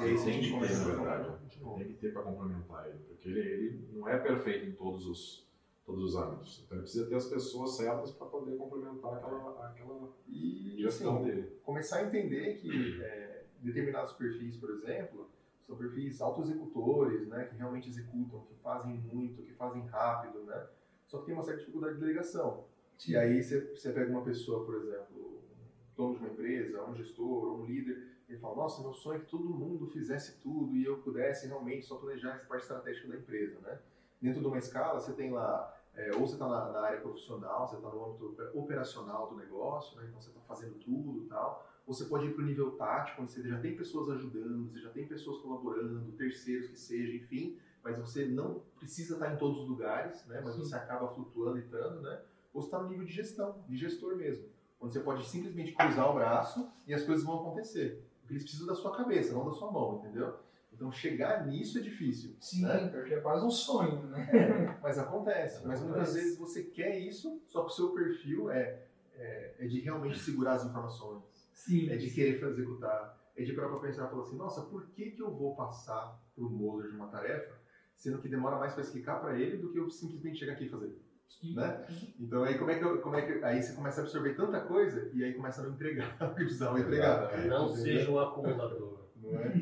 E 0.00 0.04
aí, 0.04 0.18
se 0.18 0.22
a 0.28 0.32
Tem 0.32 0.42
gente 0.42 0.52
começa 0.52 0.92
a. 0.92 1.38
Tem 1.78 1.86
que 1.88 1.94
ter 1.94 2.12
para 2.12 2.22
complementar 2.22 2.86
ele, 2.90 2.98
porque 3.08 3.28
ele, 3.28 3.40
ele 3.40 3.88
não 3.94 4.06
é 4.08 4.18
perfeito 4.18 4.66
em 4.66 4.72
todos 4.72 5.06
os, 5.06 5.48
todos 5.86 6.04
os 6.04 6.16
âmbitos. 6.16 6.62
Então 6.66 6.76
ele 6.76 6.82
precisa 6.82 7.06
ter 7.06 7.14
as 7.14 7.26
pessoas 7.28 7.76
certas 7.76 8.10
para 8.10 8.26
poder 8.26 8.56
complementar 8.58 9.14
aquela, 9.14 9.66
aquela 9.66 10.12
E 10.28 10.76
gestão 10.82 11.16
assim, 11.16 11.24
dele. 11.26 11.52
começar 11.62 11.98
a 12.00 12.06
entender 12.08 12.56
que 12.56 13.00
é, 13.02 13.44
determinados 13.62 14.12
perfis, 14.14 14.56
por 14.56 14.70
exemplo, 14.70 15.28
são 15.66 15.76
perfis 15.76 16.20
autoexecutores, 16.20 17.26
né, 17.28 17.44
que 17.44 17.56
realmente 17.56 17.88
executam, 17.88 18.40
que 18.42 18.54
fazem 18.56 18.94
muito, 19.12 19.42
que 19.42 19.52
fazem 19.54 19.82
rápido, 19.86 20.42
né, 20.44 20.66
só 21.06 21.18
que 21.18 21.26
tem 21.26 21.34
uma 21.34 21.42
certa 21.42 21.60
dificuldade 21.60 21.94
de 21.94 22.00
delegação. 22.00 22.64
E 23.08 23.16
aí 23.16 23.42
você, 23.42 23.60
você 23.74 23.92
pega 23.92 24.10
uma 24.10 24.22
pessoa, 24.22 24.64
por 24.64 24.76
exemplo, 24.76 25.16
um 25.16 25.96
dono 25.96 26.14
de 26.14 26.20
uma 26.20 26.30
empresa, 26.32 26.84
um 26.84 26.94
gestor, 26.94 27.60
um 27.60 27.64
líder, 27.64 28.14
ele 28.28 28.38
fala, 28.38 28.56
nossa, 28.56 28.82
meu 28.82 28.92
sonho 28.92 29.18
é 29.18 29.20
que 29.20 29.30
todo 29.30 29.44
mundo 29.50 29.86
fizesse 29.86 30.40
tudo 30.40 30.74
e 30.74 30.84
eu 30.84 30.98
pudesse 30.98 31.46
realmente 31.46 31.84
só 31.84 31.96
planejar 31.96 32.36
essa 32.36 32.46
parte 32.46 32.62
estratégica 32.62 33.08
da 33.08 33.16
empresa, 33.16 33.60
né? 33.60 33.78
Dentro 34.20 34.40
de 34.40 34.46
uma 34.46 34.56
escala, 34.58 34.98
você 34.98 35.12
tem 35.12 35.30
lá, 35.30 35.76
é, 35.94 36.10
ou 36.14 36.20
você 36.20 36.34
está 36.34 36.48
na, 36.48 36.72
na 36.72 36.80
área 36.80 37.00
profissional, 37.00 37.68
você 37.68 37.76
está 37.76 37.88
no 37.90 38.06
âmbito 38.06 38.26
oper- 38.30 38.50
operacional 38.54 39.28
do 39.28 39.36
negócio, 39.36 39.98
né? 39.98 40.06
então 40.08 40.20
você 40.20 40.30
está 40.30 40.40
fazendo 40.40 40.74
tudo 40.76 41.22
e 41.22 41.26
tal. 41.26 41.66
Você 41.86 42.06
pode 42.06 42.26
ir 42.26 42.34
para 42.34 42.42
o 42.42 42.46
nível 42.46 42.72
tático, 42.72 43.22
onde 43.22 43.32
você 43.32 43.46
já 43.46 43.58
tem 43.60 43.76
pessoas 43.76 44.08
ajudando, 44.10 44.70
você 44.70 44.80
já 44.80 44.90
tem 44.90 45.06
pessoas 45.06 45.38
colaborando, 45.38 46.12
terceiros 46.12 46.68
que 46.68 46.78
seja, 46.78 47.14
enfim, 47.14 47.58
mas 47.82 47.98
você 47.98 48.24
não 48.24 48.62
precisa 48.78 49.14
estar 49.14 49.34
em 49.34 49.36
todos 49.36 49.62
os 49.62 49.68
lugares, 49.68 50.24
né? 50.26 50.40
mas 50.42 50.54
Sim. 50.54 50.60
você 50.60 50.74
acaba 50.74 51.08
flutuando 51.08 51.58
e 51.58 51.60
estando, 51.60 52.00
né? 52.00 52.22
ou 52.54 52.62
você 52.62 52.68
está 52.68 52.78
no 52.80 52.88
nível 52.88 53.04
de 53.04 53.12
gestão, 53.12 53.62
de 53.68 53.76
gestor 53.76 54.16
mesmo, 54.16 54.46
onde 54.80 54.94
você 54.94 55.00
pode 55.00 55.28
simplesmente 55.28 55.72
cruzar 55.72 56.10
o 56.10 56.14
braço 56.14 56.70
e 56.86 56.94
as 56.94 57.02
coisas 57.02 57.24
vão 57.24 57.40
acontecer. 57.40 58.02
Porque 58.20 58.34
eles 58.34 58.44
precisam 58.44 58.66
da 58.66 58.74
sua 58.74 58.96
cabeça, 58.96 59.34
não 59.34 59.44
da 59.44 59.52
sua 59.52 59.70
mão, 59.70 59.96
entendeu? 59.96 60.38
Então 60.72 60.90
chegar 60.90 61.46
nisso 61.46 61.78
é 61.78 61.80
difícil. 61.80 62.34
Sim, 62.40 62.62
né? 62.62 62.88
porque 62.88 63.14
é 63.14 63.20
quase 63.20 63.44
um 63.44 63.50
sonho, 63.50 64.02
né? 64.04 64.28
É, 64.32 64.78
mas 64.82 64.98
acontece. 64.98 65.66
Mas 65.66 65.80
muitas 65.80 66.08
Acontece. 66.08 66.14
vezes 66.14 66.38
você 66.38 66.62
quer 66.62 66.98
isso, 66.98 67.40
só 67.46 67.60
que 67.60 67.66
o 67.66 67.74
seu 67.74 67.90
perfil 67.90 68.50
é, 68.50 68.82
é, 69.14 69.54
é 69.58 69.66
de 69.66 69.80
realmente 69.80 70.18
segurar 70.18 70.54
as 70.54 70.64
informações, 70.64 71.22
Sim. 71.54 71.88
é 71.90 71.96
de 71.96 72.10
querer 72.10 72.38
fazer 72.38 72.60
executar, 72.62 73.18
é 73.36 73.42
de 73.42 73.52
parar 73.54 73.68
pra 73.68 73.78
pensar 73.78 74.06
e 74.06 74.10
falar 74.10 74.22
assim, 74.22 74.36
nossa, 74.36 74.62
por 74.62 74.86
que, 74.90 75.10
que 75.12 75.22
eu 75.22 75.30
vou 75.30 75.54
passar 75.56 76.20
pro 76.34 76.50
Moser 76.50 76.90
de 76.90 76.96
uma 76.96 77.08
tarefa, 77.08 77.54
sendo 77.96 78.18
que 78.18 78.28
demora 78.28 78.56
mais 78.58 78.72
para 78.74 78.82
explicar 78.82 79.20
para 79.20 79.38
ele 79.38 79.56
do 79.56 79.70
que 79.70 79.78
eu 79.78 79.88
simplesmente 79.88 80.38
chegar 80.38 80.52
aqui 80.52 80.64
e 80.64 80.68
fazer? 80.68 80.94
Sim. 81.28 81.54
né? 81.54 81.86
Então 82.20 82.44
aí 82.44 82.58
como 82.58 82.70
é 82.70 82.78
que 82.78 82.84
eu, 82.84 83.00
como 83.00 83.16
é 83.16 83.22
que 83.22 83.44
aí 83.44 83.62
você 83.62 83.72
começa 83.74 84.00
a 84.00 84.04
absorver 84.04 84.34
tanta 84.34 84.60
coisa 84.60 85.10
e 85.14 85.24
aí 85.24 85.32
começa 85.32 85.62
a 85.62 85.64
não 85.64 85.72
entregar 85.72 86.16
o 86.20 86.34
que 86.34 86.44
precisava 86.44 86.78
entregar. 86.78 87.22
Exatamente. 87.22 87.48
Não 87.48 87.64
Entendeu? 87.64 87.82
seja 87.82 88.10
um 88.10 88.18
acumulador. 88.18 89.08
não 89.16 89.38
é? 89.40 89.52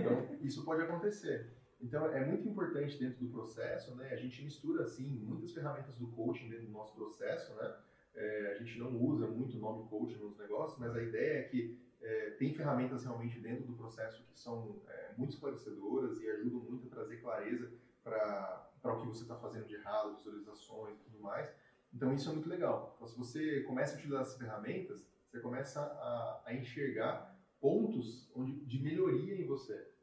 Então, 0.00 0.36
isso 0.40 0.64
pode 0.64 0.82
acontecer. 0.82 1.52
Então, 1.80 2.06
é 2.06 2.24
muito 2.24 2.48
importante 2.48 2.98
dentro 2.98 3.18
do 3.24 3.30
processo, 3.30 3.94
né? 3.96 4.08
A 4.10 4.16
gente 4.16 4.42
mistura, 4.42 4.84
assim, 4.84 5.18
muitas 5.22 5.52
ferramentas 5.52 5.98
do 5.98 6.06
coaching 6.08 6.48
dentro 6.48 6.66
do 6.66 6.72
nosso 6.72 6.94
processo, 6.94 7.54
né? 7.54 7.74
É, 8.14 8.52
a 8.52 8.62
gente 8.62 8.78
não 8.78 8.96
usa 9.00 9.26
muito 9.26 9.56
o 9.56 9.60
nome 9.60 9.88
coaching 9.88 10.18
nos 10.18 10.38
negócios, 10.38 10.78
mas 10.78 10.94
a 10.94 11.02
ideia 11.02 11.40
é 11.40 11.42
que 11.42 11.78
é, 12.00 12.30
tem 12.30 12.54
ferramentas 12.54 13.04
realmente 13.04 13.40
dentro 13.40 13.64
do 13.64 13.72
processo 13.72 14.22
que 14.24 14.38
são 14.38 14.80
é, 14.86 15.12
muito 15.16 15.34
esclarecedoras 15.34 16.20
e 16.20 16.28
ajudam 16.30 16.60
muito 16.60 16.86
a 16.86 16.90
trazer 16.90 17.16
clareza 17.16 17.72
para 18.02 18.68
o 18.84 19.00
que 19.00 19.06
você 19.08 19.22
está 19.22 19.36
fazendo 19.36 19.66
de 19.66 19.74
errado, 19.74 20.16
visualizações 20.16 20.96
e 20.98 21.00
tudo 21.04 21.20
mais. 21.20 21.50
Então, 21.92 22.12
isso 22.12 22.28
é 22.28 22.32
muito 22.32 22.48
legal. 22.48 22.92
Então, 22.96 23.06
se 23.06 23.16
você 23.16 23.60
começa 23.62 23.94
a 23.94 23.96
utilizar 23.96 24.22
essas 24.22 24.36
ferramentas, 24.36 25.06
você 25.30 25.40
começa 25.40 25.80
a, 25.80 26.42
a 26.46 26.54
enxergar 26.54 27.34
pontos 27.60 28.30
onde, 28.34 28.60
de 28.66 28.82
melhoria 28.82 29.34
em 29.34 29.46
você 29.46 29.94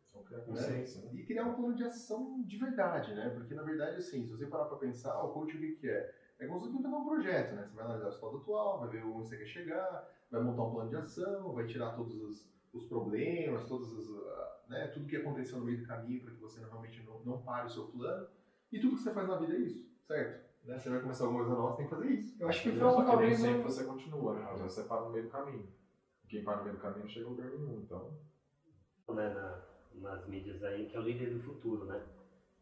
né? 1.01 1.09
e 1.13 1.23
criar 1.23 1.45
um 1.45 1.53
plano 1.53 1.75
de 1.75 1.83
ação 1.83 2.41
de 2.43 2.57
verdade, 2.57 3.13
né? 3.13 3.29
Porque 3.29 3.53
na 3.53 3.63
verdade, 3.63 3.97
assim, 3.97 4.23
se 4.23 4.29
você 4.29 4.45
parar 4.45 4.65
para 4.65 4.77
pensar, 4.77 5.21
o 5.23 5.29
coaching 5.29 5.57
o 5.57 5.77
que 5.77 5.89
é? 5.89 6.13
É 6.41 6.47
como 6.47 6.59
se 6.59 6.71
você 6.71 6.79
montar 6.79 6.97
um 6.97 7.05
projeto, 7.05 7.53
né? 7.53 7.67
Você 7.67 7.75
vai 7.75 7.85
analisar 7.85 8.07
o 8.07 8.09
estado 8.09 8.37
atual, 8.37 8.79
vai 8.79 8.89
ver 8.89 9.03
onde 9.05 9.27
você 9.27 9.37
quer 9.37 9.45
chegar, 9.45 10.09
vai 10.31 10.41
montar 10.41 10.63
um 10.63 10.71
plano 10.71 10.89
de 10.89 10.95
ação, 10.95 11.53
vai 11.53 11.67
tirar 11.67 11.91
todos 11.91 12.19
os, 12.19 12.49
os 12.73 12.85
problemas, 12.85 13.67
todas 13.67 13.95
as, 13.95 14.09
ah, 14.09 14.57
né? 14.67 14.87
tudo 14.87 15.05
que 15.05 15.17
aconteceu 15.17 15.59
no 15.59 15.65
meio 15.65 15.81
do 15.81 15.87
caminho 15.87 16.23
para 16.23 16.33
que 16.33 16.41
você 16.41 16.59
realmente 16.59 17.03
não, 17.03 17.19
não 17.19 17.41
pare 17.43 17.67
o 17.67 17.69
seu 17.69 17.85
plano. 17.89 18.27
E 18.71 18.79
tudo 18.79 18.95
que 18.95 19.03
você 19.03 19.13
faz 19.13 19.27
na 19.27 19.35
vida 19.37 19.53
é 19.53 19.59
isso, 19.59 19.87
certo? 20.01 20.43
Né? 20.65 20.79
Você 20.79 20.89
vai 20.89 21.01
começar 21.01 21.25
alguma 21.25 21.43
coisa 21.43 21.55
nova, 21.55 21.71
você 21.73 21.77
tem 21.77 21.85
que 21.87 21.95
fazer 21.95 22.09
isso. 22.09 22.41
Eu 22.41 22.49
acho 22.49 22.63
que 22.63 22.71
Só 22.71 22.89
foi 22.89 22.97
nem 23.03 23.05
talvez 23.05 23.39
sempre 23.39 23.59
um... 23.59 23.63
você 23.63 23.83
continua, 23.83 24.33
né? 24.33 24.43
Às 24.49 24.59
vezes 24.59 24.73
você 24.73 24.83
para 24.83 25.01
no 25.01 25.11
meio 25.11 25.25
do 25.25 25.29
caminho. 25.29 25.67
Quem 26.27 26.43
para 26.43 26.57
no 26.57 26.63
meio 26.63 26.75
do 26.75 26.81
caminho 26.81 27.03
não 27.03 27.09
chega 27.09 27.27
a 27.27 27.29
lugar 27.29 27.49
nenhum, 27.51 27.81
então... 27.81 28.17
né, 29.09 29.31
na- 29.31 29.61
nas 29.93 30.25
mídias 30.25 30.63
aí, 30.63 30.87
que 30.87 30.95
é 30.95 30.99
o 30.99 31.03
líder 31.03 31.35
do 31.35 31.39
futuro, 31.43 31.85
né? 31.85 32.01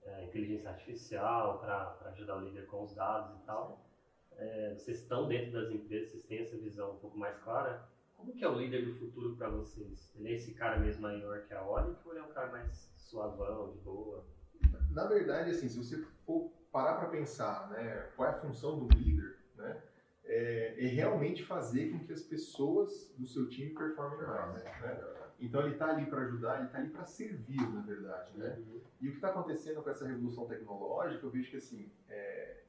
É, 0.04 0.24
inteligência 0.26 0.70
artificial 0.70 1.60
para 1.60 1.98
ajudar 2.12 2.38
o 2.38 2.42
líder 2.42 2.66
com 2.68 2.84
os 2.84 2.94
dados 2.96 3.36
e 3.36 3.46
tal. 3.46 3.86
É, 4.38 4.74
vocês 4.74 5.00
estão 5.00 5.28
dentro 5.28 5.52
das 5.52 5.70
empresas, 5.70 6.12
vocês 6.12 6.24
têm 6.26 6.40
essa 6.40 6.58
visão 6.58 6.92
um 6.92 6.98
pouco 6.98 7.18
mais 7.18 7.38
clara. 7.40 7.88
Como 8.16 8.34
que 8.34 8.44
é 8.44 8.50
o 8.50 8.56
líder 8.56 8.86
do 8.86 8.96
futuro 8.96 9.36
para 9.36 9.50
vocês? 9.50 10.14
Ele 10.16 10.30
é 10.30 10.34
esse 10.34 10.54
cara 10.54 10.78
mesmo 10.78 11.02
maior 11.02 11.42
que 11.46 11.54
a 11.54 11.66
Olic 11.66 12.00
ou 12.06 12.12
ele 12.14 12.20
é 12.20 12.24
um 12.24 12.34
cara 12.34 12.52
mais 12.52 12.92
suavão, 12.98 13.72
de 13.72 13.78
boa? 13.80 14.26
Na 14.92 15.06
verdade, 15.06 15.52
assim, 15.52 15.70
se 15.70 15.78
você 15.78 16.04
for 16.26 16.52
parar 16.72 16.96
para 16.96 17.10
pensar, 17.10 17.70
né, 17.70 18.10
qual 18.16 18.30
é 18.30 18.32
a 18.32 18.40
função 18.40 18.80
do 18.80 18.94
líder, 18.94 19.38
né, 19.56 19.82
é, 20.26 20.86
é 20.86 20.88
realmente 20.88 21.44
fazer 21.44 21.92
com 21.92 22.00
que 22.00 22.14
as 22.14 22.22
pessoas 22.22 23.14
do 23.18 23.28
seu 23.28 23.50
time 23.50 23.74
performem 23.74 24.28
mais, 24.28 24.64
né? 24.64 25.00
Então 25.40 25.62
ele 25.62 25.74
está 25.74 25.90
ali 25.90 26.06
para 26.06 26.22
ajudar, 26.24 26.58
ele 26.58 26.66
está 26.66 26.78
ali 26.80 26.90
para 26.90 27.06
servir, 27.06 27.62
na 27.72 27.82
verdade, 27.82 28.38
né? 28.38 28.58
E 29.00 29.08
o 29.08 29.12
que 29.12 29.18
está 29.18 29.30
acontecendo 29.30 29.82
com 29.82 29.90
essa 29.90 30.06
revolução 30.08 30.46
tecnológica, 30.46 31.26
eu 31.26 31.30
vejo 31.30 31.50
que 31.50 31.58
assim, 31.58 31.90
é, 32.10 32.64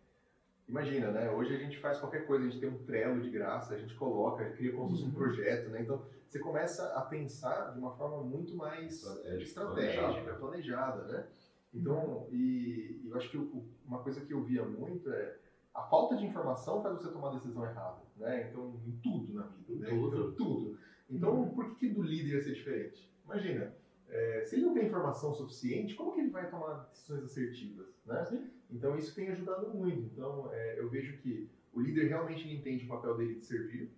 imagina, 0.68 1.10
né? 1.10 1.30
Hoje 1.30 1.54
a 1.54 1.58
gente 1.58 1.78
faz 1.78 1.98
qualquer 1.98 2.26
coisa, 2.26 2.44
a 2.46 2.48
gente 2.48 2.60
tem 2.60 2.68
um 2.68 2.78
trelo 2.84 3.20
de 3.20 3.28
graça, 3.30 3.74
a 3.74 3.76
gente 3.78 3.94
coloca, 3.96 4.48
cria 4.50 4.72
como 4.72 4.88
se 4.88 5.02
fosse 5.02 5.04
um 5.04 5.06
Uhum. 5.08 5.14
projeto, 5.18 5.68
né? 5.70 5.82
Então 5.82 6.00
você 6.28 6.38
começa 6.38 6.86
a 6.94 7.00
pensar 7.02 7.72
de 7.72 7.78
uma 7.80 7.90
forma 7.96 8.22
muito 8.22 8.54
mais 8.56 9.02
Estratégica, 9.02 9.42
estratégica, 9.42 10.34
planejada. 10.36 11.02
né? 11.08 11.26
Então, 11.74 12.26
e, 12.30 13.00
e 13.04 13.08
eu 13.08 13.16
acho 13.16 13.30
que 13.30 13.36
uma 13.84 13.98
coisa 14.02 14.20
que 14.20 14.32
eu 14.32 14.42
via 14.42 14.64
muito 14.64 15.10
é 15.12 15.36
a 15.74 15.82
falta 15.82 16.16
de 16.16 16.24
informação 16.24 16.82
faz 16.82 16.96
você 16.96 17.10
tomar 17.12 17.30
a 17.30 17.34
decisão 17.34 17.64
errada, 17.64 18.02
né? 18.16 18.48
Então, 18.48 18.80
em 18.86 18.92
tudo 19.02 19.32
na 19.34 19.44
vida, 19.46 19.74
né? 19.80 19.88
tudo. 19.88 20.16
Então, 20.16 20.32
tudo. 20.32 20.78
Então, 21.10 21.48
por 21.50 21.74
que, 21.74 21.88
que 21.88 21.94
do 21.94 22.02
líder 22.02 22.34
ia 22.36 22.42
ser 22.42 22.54
diferente? 22.54 23.10
Imagina, 23.24 23.74
é, 24.08 24.44
se 24.44 24.56
ele 24.56 24.66
não 24.66 24.74
tem 24.74 24.86
informação 24.86 25.32
suficiente, 25.34 25.94
como 25.94 26.12
que 26.12 26.20
ele 26.20 26.30
vai 26.30 26.48
tomar 26.50 26.88
decisões 26.90 27.24
assertivas, 27.24 27.86
né? 28.06 28.26
Então, 28.70 28.96
isso 28.96 29.14
tem 29.14 29.28
ajudado 29.28 29.68
muito. 29.68 30.04
Então, 30.12 30.48
é, 30.52 30.78
eu 30.78 30.88
vejo 30.88 31.16
que 31.18 31.48
o 31.72 31.80
líder 31.80 32.06
realmente 32.08 32.48
entende 32.52 32.84
o 32.84 32.88
papel 32.88 33.16
dele 33.16 33.34
de 33.34 33.44
servir, 33.44 33.88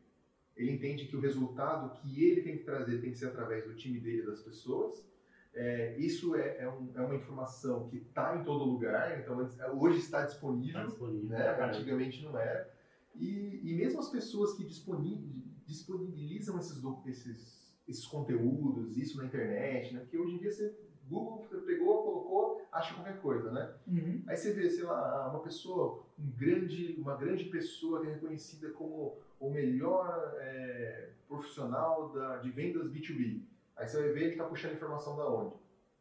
ele 0.56 0.70
entende 0.72 1.06
que 1.06 1.16
o 1.16 1.20
resultado 1.20 1.90
que 2.00 2.24
ele 2.24 2.42
tem 2.42 2.56
que 2.58 2.64
trazer 2.64 3.00
tem 3.00 3.10
que 3.10 3.18
ser 3.18 3.26
através 3.26 3.64
do 3.64 3.74
time 3.74 3.98
dele 3.98 4.22
e 4.22 4.24
das 4.26 4.40
pessoas. 4.40 5.02
É, 5.54 5.94
isso 5.98 6.34
é, 6.34 6.56
é 6.62 6.68
um- 6.68 6.90
é 6.94 7.00
uma 7.00 7.14
informação 7.14 7.86
que 7.88 7.96
está 7.98 8.36
em 8.36 8.42
todo 8.42 8.64
lugar, 8.64 9.18
então 9.18 9.38
antes- 9.38 9.56
hoje 9.72 9.98
está 9.98 10.22
disponível 10.22 10.80
Está 10.80 10.84
disponível. 10.84 11.28
né? 11.28 11.44
caramba. 11.44 11.66
Antigamente 11.68 12.22
não 12.22 12.38
era. 12.38 12.66
E, 13.14 13.60
e 13.62 13.74
mesmo 13.74 13.98
as 13.98 14.08
pessoas 14.08 14.52
que 14.54 14.64
disponi- 14.64 15.22
disponibilizam 15.66 16.58
esses, 16.58 16.82
esses, 17.06 17.74
esses 17.86 18.06
conteúdos, 18.06 18.96
isso 18.96 19.18
na 19.18 19.26
internet, 19.26 19.94
né? 19.94 20.00
Porque 20.00 20.18
hoje 20.18 20.34
em 20.34 20.38
dia 20.38 20.50
você 20.50 20.74
Google 21.08 21.46
pegou, 21.66 22.02
colocou, 22.02 22.62
acha 22.72 22.94
qualquer 22.94 23.20
coisa, 23.20 23.50
né? 23.50 23.74
Uhum. 23.86 24.22
Aí 24.26 24.36
você 24.36 24.52
vê, 24.52 24.70
sei 24.70 24.84
lá, 24.84 25.28
uma 25.28 25.40
pessoa, 25.40 26.04
um 26.18 26.30
grande, 26.30 26.96
uma 26.98 27.16
grande 27.16 27.44
pessoa 27.44 28.00
que 28.00 28.06
é 28.06 28.14
reconhecida 28.14 28.70
como 28.70 29.18
o 29.38 29.50
melhor 29.50 30.34
é, 30.38 31.10
profissional 31.28 32.12
da, 32.12 32.38
de 32.38 32.50
vendas 32.50 32.88
B2B. 32.90 33.42
Aí 33.76 33.86
você 33.86 34.00
vai 34.00 34.12
ver 34.12 34.20
ele 34.22 34.30
está 34.32 34.44
puxando 34.44 34.74
informação 34.74 35.16
da 35.16 35.28
onde? 35.28 35.54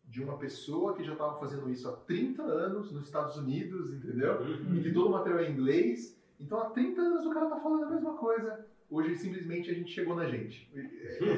De 0.05 0.23
uma 0.23 0.37
pessoa 0.37 0.95
que 0.95 1.03
já 1.03 1.13
estava 1.13 1.39
fazendo 1.39 1.69
isso 1.69 1.89
há 1.89 1.93
30 1.93 2.43
anos 2.43 2.91
nos 2.91 3.05
Estados 3.05 3.37
Unidos, 3.37 3.91
entendeu? 3.93 4.41
Uhum. 4.41 4.75
e 4.75 4.83
que 4.83 4.93
todo 4.93 5.07
o 5.07 5.11
material 5.11 5.41
é 5.41 5.49
em 5.49 5.53
inglês. 5.53 6.17
Então 6.39 6.59
há 6.59 6.69
30 6.69 7.01
anos 7.01 7.25
o 7.25 7.33
cara 7.33 7.49
tá 7.49 7.59
falando 7.59 7.85
a 7.85 7.89
mesma 7.89 8.17
coisa. 8.17 8.65
Hoje 8.91 9.15
simplesmente 9.15 9.71
a 9.71 9.73
gente 9.73 9.89
chegou 9.91 10.15
na 10.15 10.27
gente. 10.27 10.69
Ele 10.73 10.89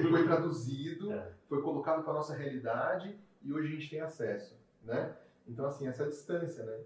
Foi 0.10 0.24
traduzido, 0.24 1.12
É. 1.14 1.32
foi 1.48 1.62
colocado 1.62 2.04
para 2.04 2.14
nossa 2.14 2.36
realidade 2.36 3.16
e 3.44 3.54
hoje 3.54 3.68
a 3.68 3.72
gente 3.72 3.90
tem 3.90 4.02
acesso. 4.02 4.60
né? 4.84 5.16
Então, 5.48 5.66
assim, 5.68 5.88
essa 5.88 6.06
distância, 6.10 6.64
né? 6.66 6.80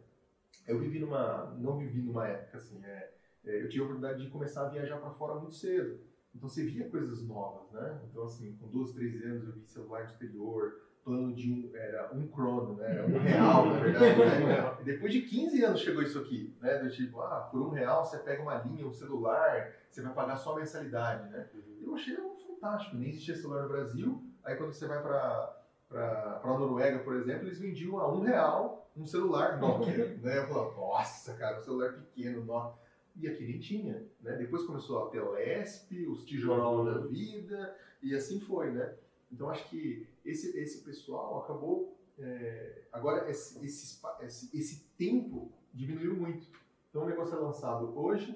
Eu 0.67 0.77
vivi 0.79 0.99
numa, 0.99 1.55
não 1.57 1.77
vivi 1.77 2.01
numa 2.01 2.27
época 2.27 2.57
assim, 2.57 2.83
é, 2.83 3.13
é, 3.45 3.61
eu 3.63 3.69
tive 3.69 3.81
a 3.81 3.85
oportunidade 3.85 4.21
de 4.23 4.29
começar 4.29 4.65
a 4.65 4.69
viajar 4.69 4.97
para 4.97 5.09
fora 5.11 5.35
muito 5.35 5.53
cedo. 5.55 5.99
Então 6.35 6.49
você 6.49 6.63
via 6.65 6.89
coisas 6.89 7.23
novas, 7.25 7.71
né? 7.71 8.01
Então 8.11 8.23
assim, 8.25 8.55
com 8.57 8.67
12, 8.67 8.93
13 8.93 9.23
anos 9.23 9.47
eu 9.47 9.53
vi 9.53 9.65
celular 9.65 10.01
no 10.03 10.09
exterior, 10.11 10.81
plano 11.07 11.33
de 11.33 11.49
um, 11.49 11.71
era 11.73 12.13
um 12.13 12.27
crono, 12.27 12.75
né? 12.75 12.91
Era 12.91 13.07
um 13.07 13.17
real, 13.17 13.65
na 13.65 13.79
verdade. 13.79 14.43
Né? 14.43 14.77
Depois 14.83 15.13
de 15.13 15.21
15 15.21 15.63
anos 15.63 15.79
chegou 15.79 16.03
isso 16.03 16.19
aqui, 16.19 16.53
né? 16.61 16.77
Do 16.79 16.89
tipo, 16.89 17.21
ah, 17.21 17.47
por 17.49 17.61
um 17.61 17.69
real 17.69 18.03
você 18.03 18.17
pega 18.17 18.41
uma 18.41 18.55
linha, 18.55 18.85
um 18.85 18.91
celular, 18.91 19.73
você 19.89 20.01
vai 20.01 20.13
pagar 20.13 20.35
só 20.35 20.51
a 20.51 20.59
mensalidade, 20.59 21.29
né? 21.29 21.47
Eu 21.81 21.95
achei 21.95 22.17
fantástico, 22.45 22.97
nem 22.97 23.09
existia 23.09 23.37
celular 23.37 23.63
no 23.63 23.69
Brasil. 23.69 24.21
Aí 24.43 24.57
quando 24.57 24.73
você 24.73 24.85
vai 24.85 25.01
para 25.01 25.53
para 25.87 26.41
a 26.43 26.57
Noruega, 26.59 26.99
por 26.99 27.15
exemplo, 27.15 27.47
eles 27.47 27.59
vendiam 27.59 27.97
a 27.97 28.13
um 28.13 28.19
real 28.19 28.91
um 28.97 29.05
celular 29.05 29.57
Nokia. 29.57 30.17
né? 30.21 30.39
Eu 30.39 30.47
falava, 30.47 30.75
nossa, 30.75 31.33
cara, 31.35 31.59
um 31.59 31.61
celular 31.61 31.93
pequeno, 31.93 32.43
Nokia. 32.43 32.87
E 33.15 33.27
aqui 33.27 33.45
nem 33.45 33.59
tinha. 33.59 34.05
Né? 34.21 34.35
Depois 34.35 34.65
começou 34.65 35.07
a 35.07 35.09
Telesp, 35.09 36.05
os 36.07 36.25
tijolão 36.25 36.83
da 36.83 36.99
vida, 37.07 37.73
e 38.03 38.13
assim 38.13 38.39
foi, 38.41 38.71
né? 38.71 38.93
Então 39.31 39.49
acho 39.49 39.67
que 39.69 40.07
esse, 40.29 40.57
esse 40.59 40.83
pessoal 40.83 41.43
acabou. 41.43 41.97
É, 42.19 42.83
agora, 42.91 43.29
esse, 43.29 43.63
esse, 43.65 43.99
esse, 44.21 44.57
esse 44.57 44.83
tempo 44.97 45.51
diminuiu 45.73 46.15
muito. 46.15 46.47
Então 46.89 47.03
o 47.03 47.05
negócio 47.05 47.35
é 47.35 47.39
lançado 47.39 47.97
hoje, 47.97 48.35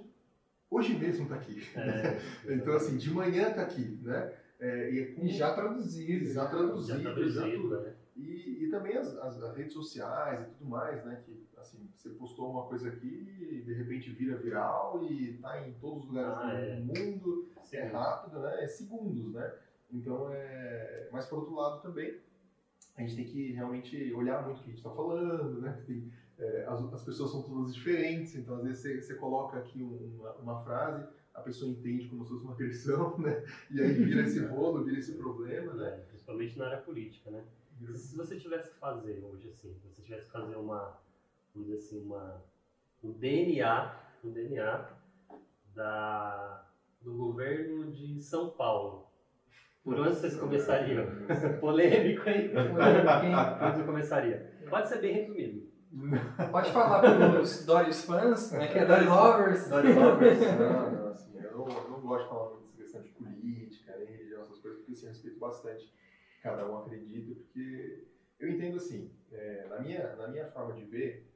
hoje 0.69 0.97
mesmo 0.97 1.23
está 1.23 1.35
aqui. 1.35 1.61
É, 1.75 2.19
então, 2.53 2.75
assim, 2.75 2.97
de 2.97 3.11
manhã 3.11 3.49
está 3.49 3.63
aqui, 3.63 3.99
né? 4.01 4.33
É, 4.59 4.91
e, 4.91 4.99
é 4.99 5.05
com... 5.07 5.25
e, 5.25 5.29
já 5.29 5.53
traduzido. 5.53 6.31
Já 6.31 6.47
traduzido, 6.47 7.01
já, 7.01 7.13
traduzido, 7.13 7.69
já 7.69 7.81
né? 7.81 7.95
E, 8.15 8.65
e 8.65 8.69
também 8.69 8.97
as, 8.97 9.07
as, 9.17 9.41
as, 9.41 9.55
redes 9.55 9.73
sociais 9.73 10.41
e 10.41 10.51
tudo 10.51 10.69
mais, 10.69 11.03
né? 11.03 11.21
Que, 11.25 11.47
assim, 11.57 11.89
você 11.95 12.09
postou 12.09 12.51
uma 12.51 12.67
coisa 12.67 12.89
aqui 12.89 13.35
e 13.39 13.61
de 13.61 13.73
repente 13.73 14.11
vira 14.11 14.37
viral 14.37 15.03
e 15.03 15.31
está 15.31 15.67
em 15.67 15.73
todos 15.73 16.03
os 16.03 16.09
lugares 16.09 16.37
ah, 16.37 16.55
do 16.55 16.63
é. 16.63 16.79
mundo. 16.79 17.49
É 17.71 17.83
rápido, 17.85 18.39
né? 18.39 18.63
É 18.63 18.67
segundos, 18.67 19.33
né? 19.33 19.51
Então, 19.91 20.31
é... 20.31 21.09
Mas, 21.11 21.25
por 21.27 21.39
outro 21.39 21.55
lado, 21.55 21.81
também, 21.81 22.19
a 22.95 23.01
gente 23.01 23.15
tem 23.15 23.25
que 23.25 23.51
realmente 23.51 24.13
olhar 24.13 24.43
muito 24.45 24.59
o 24.59 24.63
que 24.63 24.69
a 24.69 24.73
gente 24.73 24.77
está 24.77 24.91
falando, 24.91 25.61
né? 25.61 25.83
Tem, 25.85 26.11
é, 26.39 26.65
as, 26.67 26.93
as, 26.93 27.03
pessoas 27.03 27.31
são 27.31 27.43
todas 27.43 27.75
diferentes, 27.75 28.35
então, 28.35 28.55
às 28.55 28.63
vezes, 28.63 28.79
você, 28.79 29.01
você 29.01 29.15
coloca 29.15 29.59
aqui 29.59 29.81
uma, 29.81 30.31
uma 30.33 30.63
frase 30.63 31.07
a 31.33 31.41
pessoa 31.41 31.71
entende 31.71 32.07
como 32.07 32.23
se 32.23 32.31
fosse 32.31 32.43
uma 32.43 32.53
agressão, 32.53 33.17
né? 33.19 33.43
E 33.69 33.81
aí 33.81 33.93
vira 33.93 34.21
esse 34.21 34.43
rolo, 34.45 34.83
vira 34.83 34.99
esse 34.99 35.13
problema, 35.13 35.73
né? 35.73 35.89
É, 35.89 35.97
principalmente 36.09 36.57
na 36.57 36.65
área 36.65 36.81
política, 36.81 37.31
né? 37.31 37.43
Se 37.95 38.15
você 38.15 38.39
tivesse 38.39 38.69
que 38.69 38.77
fazer 38.77 39.23
hoje, 39.23 39.49
assim, 39.49 39.73
se 39.73 39.87
você 39.87 40.01
tivesse 40.01 40.25
que 40.25 40.31
fazer 40.31 40.55
uma, 40.55 40.99
vamos 41.53 41.69
dizer 41.69 41.79
assim, 41.79 42.05
uma, 42.05 42.43
um 43.03 43.11
DNA, 43.11 43.99
um 44.23 44.31
DNA 44.31 44.89
da, 45.73 46.69
do 47.01 47.15
governo 47.15 47.91
de 47.91 48.21
São 48.21 48.51
Paulo, 48.51 49.07
por 49.83 49.99
onde 49.99 50.15
vocês 50.15 50.35
começariam? 50.35 51.05
Polêmico, 51.59 52.29
hein? 52.29 52.51
Onde 52.55 53.77
você 53.77 53.83
começaria? 53.83 54.53
Pode 54.69 54.89
ser 54.89 55.01
bem 55.01 55.13
resumido. 55.13 55.71
Pode 56.51 56.71
falar 56.71 57.01
para 57.01 57.41
os 57.41 57.65
Doris 57.65 58.05
fãs, 58.05 58.51
né, 58.53 58.67
que 58.67 58.79
é 58.79 58.85
Dory 58.85 59.05
Lovers. 59.05 59.67
Dory 59.67 59.93
Lovers. 59.93 60.39
Não, 60.57 60.91
não, 60.91 61.07
assim, 61.09 61.37
eu 61.37 61.51
não, 61.51 61.67
eu 61.67 61.89
não 61.89 62.01
gosto 62.01 62.23
de 62.23 62.29
falar 62.29 62.49
muito 62.51 62.77
dessa 62.77 62.77
questão 62.77 63.01
de 63.01 63.09
política, 63.09 63.97
nem 63.97 64.07
religião, 64.07 64.41
essas 64.43 64.59
coisas, 64.59 64.79
porque 64.79 64.93
assim, 64.93 65.05
eu 65.05 65.11
respeito 65.11 65.39
bastante 65.39 65.93
cada 66.41 66.69
um 66.69 66.79
acredita, 66.79 67.35
porque 67.35 68.07
eu 68.39 68.49
entendo 68.49 68.77
assim, 68.77 69.11
é, 69.31 69.67
na, 69.67 69.79
minha, 69.79 70.15
na 70.15 70.27
minha 70.27 70.49
forma 70.51 70.73
de 70.73 70.85
ver, 70.85 71.25
é, 71.25 71.30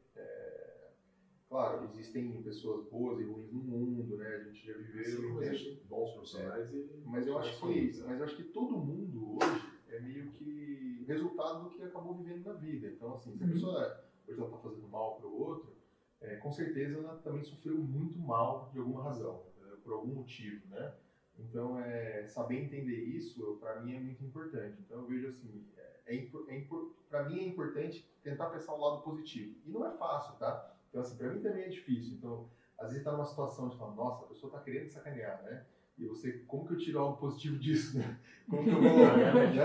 claro, 1.56 1.86
existem 1.86 2.44
pessoas 2.44 2.86
boas 2.89 3.18
e 3.20 3.24
ruins 3.24 3.52
no 3.52 3.62
mundo, 3.62 4.18
né? 4.18 4.28
A 4.28 4.44
gente 4.44 4.65
já 4.65 4.74
viveu. 4.74 5.06
Sim, 5.06 5.39
existe 5.39 5.84
bons 5.88 6.12
profissionais 6.12 6.74
é, 6.74 6.78
e. 6.78 7.04
Mas 7.06 7.26
eu, 7.26 7.38
acho 7.39 7.60
que, 7.62 8.04
mas 8.06 8.20
eu 8.20 8.26
acho 8.26 8.36
que 8.36 8.44
todo 8.44 8.78
mundo 8.78 9.38
hoje 9.38 9.62
é 9.89 10.00
meio 10.02 10.30
que 10.32 11.06
resultado 11.08 11.63
do 11.63 11.70
que 11.70 11.82
acabou 11.82 12.13
vivendo 12.15 12.46
na 12.46 12.54
vida. 12.54 12.88
Então, 12.88 13.13
assim, 13.13 13.34
se 13.38 13.44
a 13.44 13.46
uhum. 13.46 13.54
pessoa 13.54 14.04
hoje 14.28 14.38
ela 14.38 14.48
está 14.48 14.58
fazendo 14.58 14.88
mal 14.89 15.15
para 15.15 15.28
o 15.28 15.39
outro, 15.39 15.74
é, 16.20 16.36
com 16.36 16.52
certeza 16.52 16.98
ela 16.98 17.15
também 17.20 17.44
sofreu 17.44 17.78
muito 17.78 18.20
mal 18.20 18.70
de 18.74 18.80
alguma 18.80 19.04
razão, 19.04 19.44
né, 19.62 19.72
por 19.82 19.94
algum 19.94 20.13
motivo, 20.13 20.68
né? 20.68 20.94
Então, 21.38 21.80
é, 21.80 22.26
saber 22.28 22.63
entender 22.63 22.96
isso, 22.96 23.58
para 23.60 23.80
mim, 23.82 23.94
é 23.94 24.00
muito 24.00 24.24
importante. 24.24 24.82
Então, 24.82 25.02
eu 25.02 25.06
vejo 25.06 25.28
assim, 25.28 25.65
é, 25.78 26.15
é, 26.15 26.15
é 26.18 26.65
para 27.10 27.30
mim 27.30 27.39
é 27.39 27.44
importante 27.44 28.06
tentar 28.24 28.48
pensar 28.48 28.74
o 28.74 28.80
lado 28.80 29.04
positivo. 29.04 29.56
E 29.65 29.70
não 29.70 29.86
é 29.86 29.91
fácil, 29.91 30.34
tá? 30.38 30.75
Então, 30.96 31.04
assim, 31.04 31.18
para 31.18 31.30
mim 31.30 31.42
também 31.42 31.66
é 31.66 31.68
difícil. 31.68 32.14
Então, 32.14 32.50
às 32.78 32.88
vezes 32.88 33.00
está 33.00 33.12
numa 33.12 33.26
situação 33.26 33.68
de 33.68 33.78
falar, 33.78 33.96
nossa, 33.96 34.24
a 34.24 34.28
pessoa 34.30 34.50
está 34.50 34.64
querendo 34.64 34.88
sacanear, 34.88 35.44
né? 35.44 35.66
E 35.98 36.06
você, 36.06 36.40
como 36.48 36.66
que 36.66 36.74
eu 36.74 36.78
tiro 36.78 37.00
algo 37.00 37.18
positivo 37.18 37.60
disso, 37.60 37.98
né? 37.98 38.18
Como 38.50 38.64
que 38.64 38.70
eu 38.70 38.82
vou, 38.82 39.00
é, 39.04 39.34
né? 39.34 39.56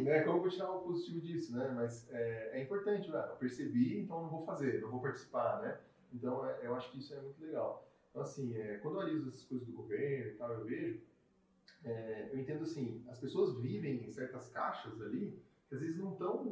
né? 0.00 0.20
Como 0.24 0.36
eu 0.36 0.42
vou 0.42 0.50
tirar 0.50 0.66
algo 0.66 0.84
positivo 0.84 1.22
disso, 1.22 1.56
né? 1.56 1.72
Mas 1.74 2.06
é, 2.10 2.58
é 2.58 2.62
importante, 2.62 3.10
né? 3.10 3.28
eu 3.30 3.36
percebi, 3.36 3.98
então 3.98 4.24
não 4.24 4.28
vou 4.28 4.44
fazer, 4.44 4.82
não 4.82 4.90
vou 4.90 5.00
participar, 5.00 5.62
né? 5.62 5.78
Então 6.12 6.46
é, 6.46 6.66
eu 6.66 6.74
acho 6.74 6.92
que 6.92 6.98
isso 6.98 7.14
é 7.14 7.20
muito 7.20 7.42
legal. 7.42 7.88
Então 8.10 8.20
assim, 8.20 8.54
é, 8.54 8.76
quando 8.76 8.96
eu 8.96 9.00
analiso 9.00 9.30
essas 9.30 9.44
coisas 9.44 9.66
do 9.66 9.72
governo 9.72 10.32
e 10.32 10.34
tal, 10.34 10.52
eu 10.52 10.64
vejo, 10.66 11.00
é, 11.82 12.28
eu 12.30 12.38
entendo 12.38 12.62
assim, 12.62 13.02
as 13.08 13.18
pessoas 13.18 13.58
vivem 13.58 14.06
em 14.06 14.10
certas 14.10 14.50
caixas 14.50 15.00
ali 15.00 15.42
que 15.66 15.74
às 15.76 15.80
vezes 15.80 15.96
não 15.96 16.12
estão, 16.12 16.44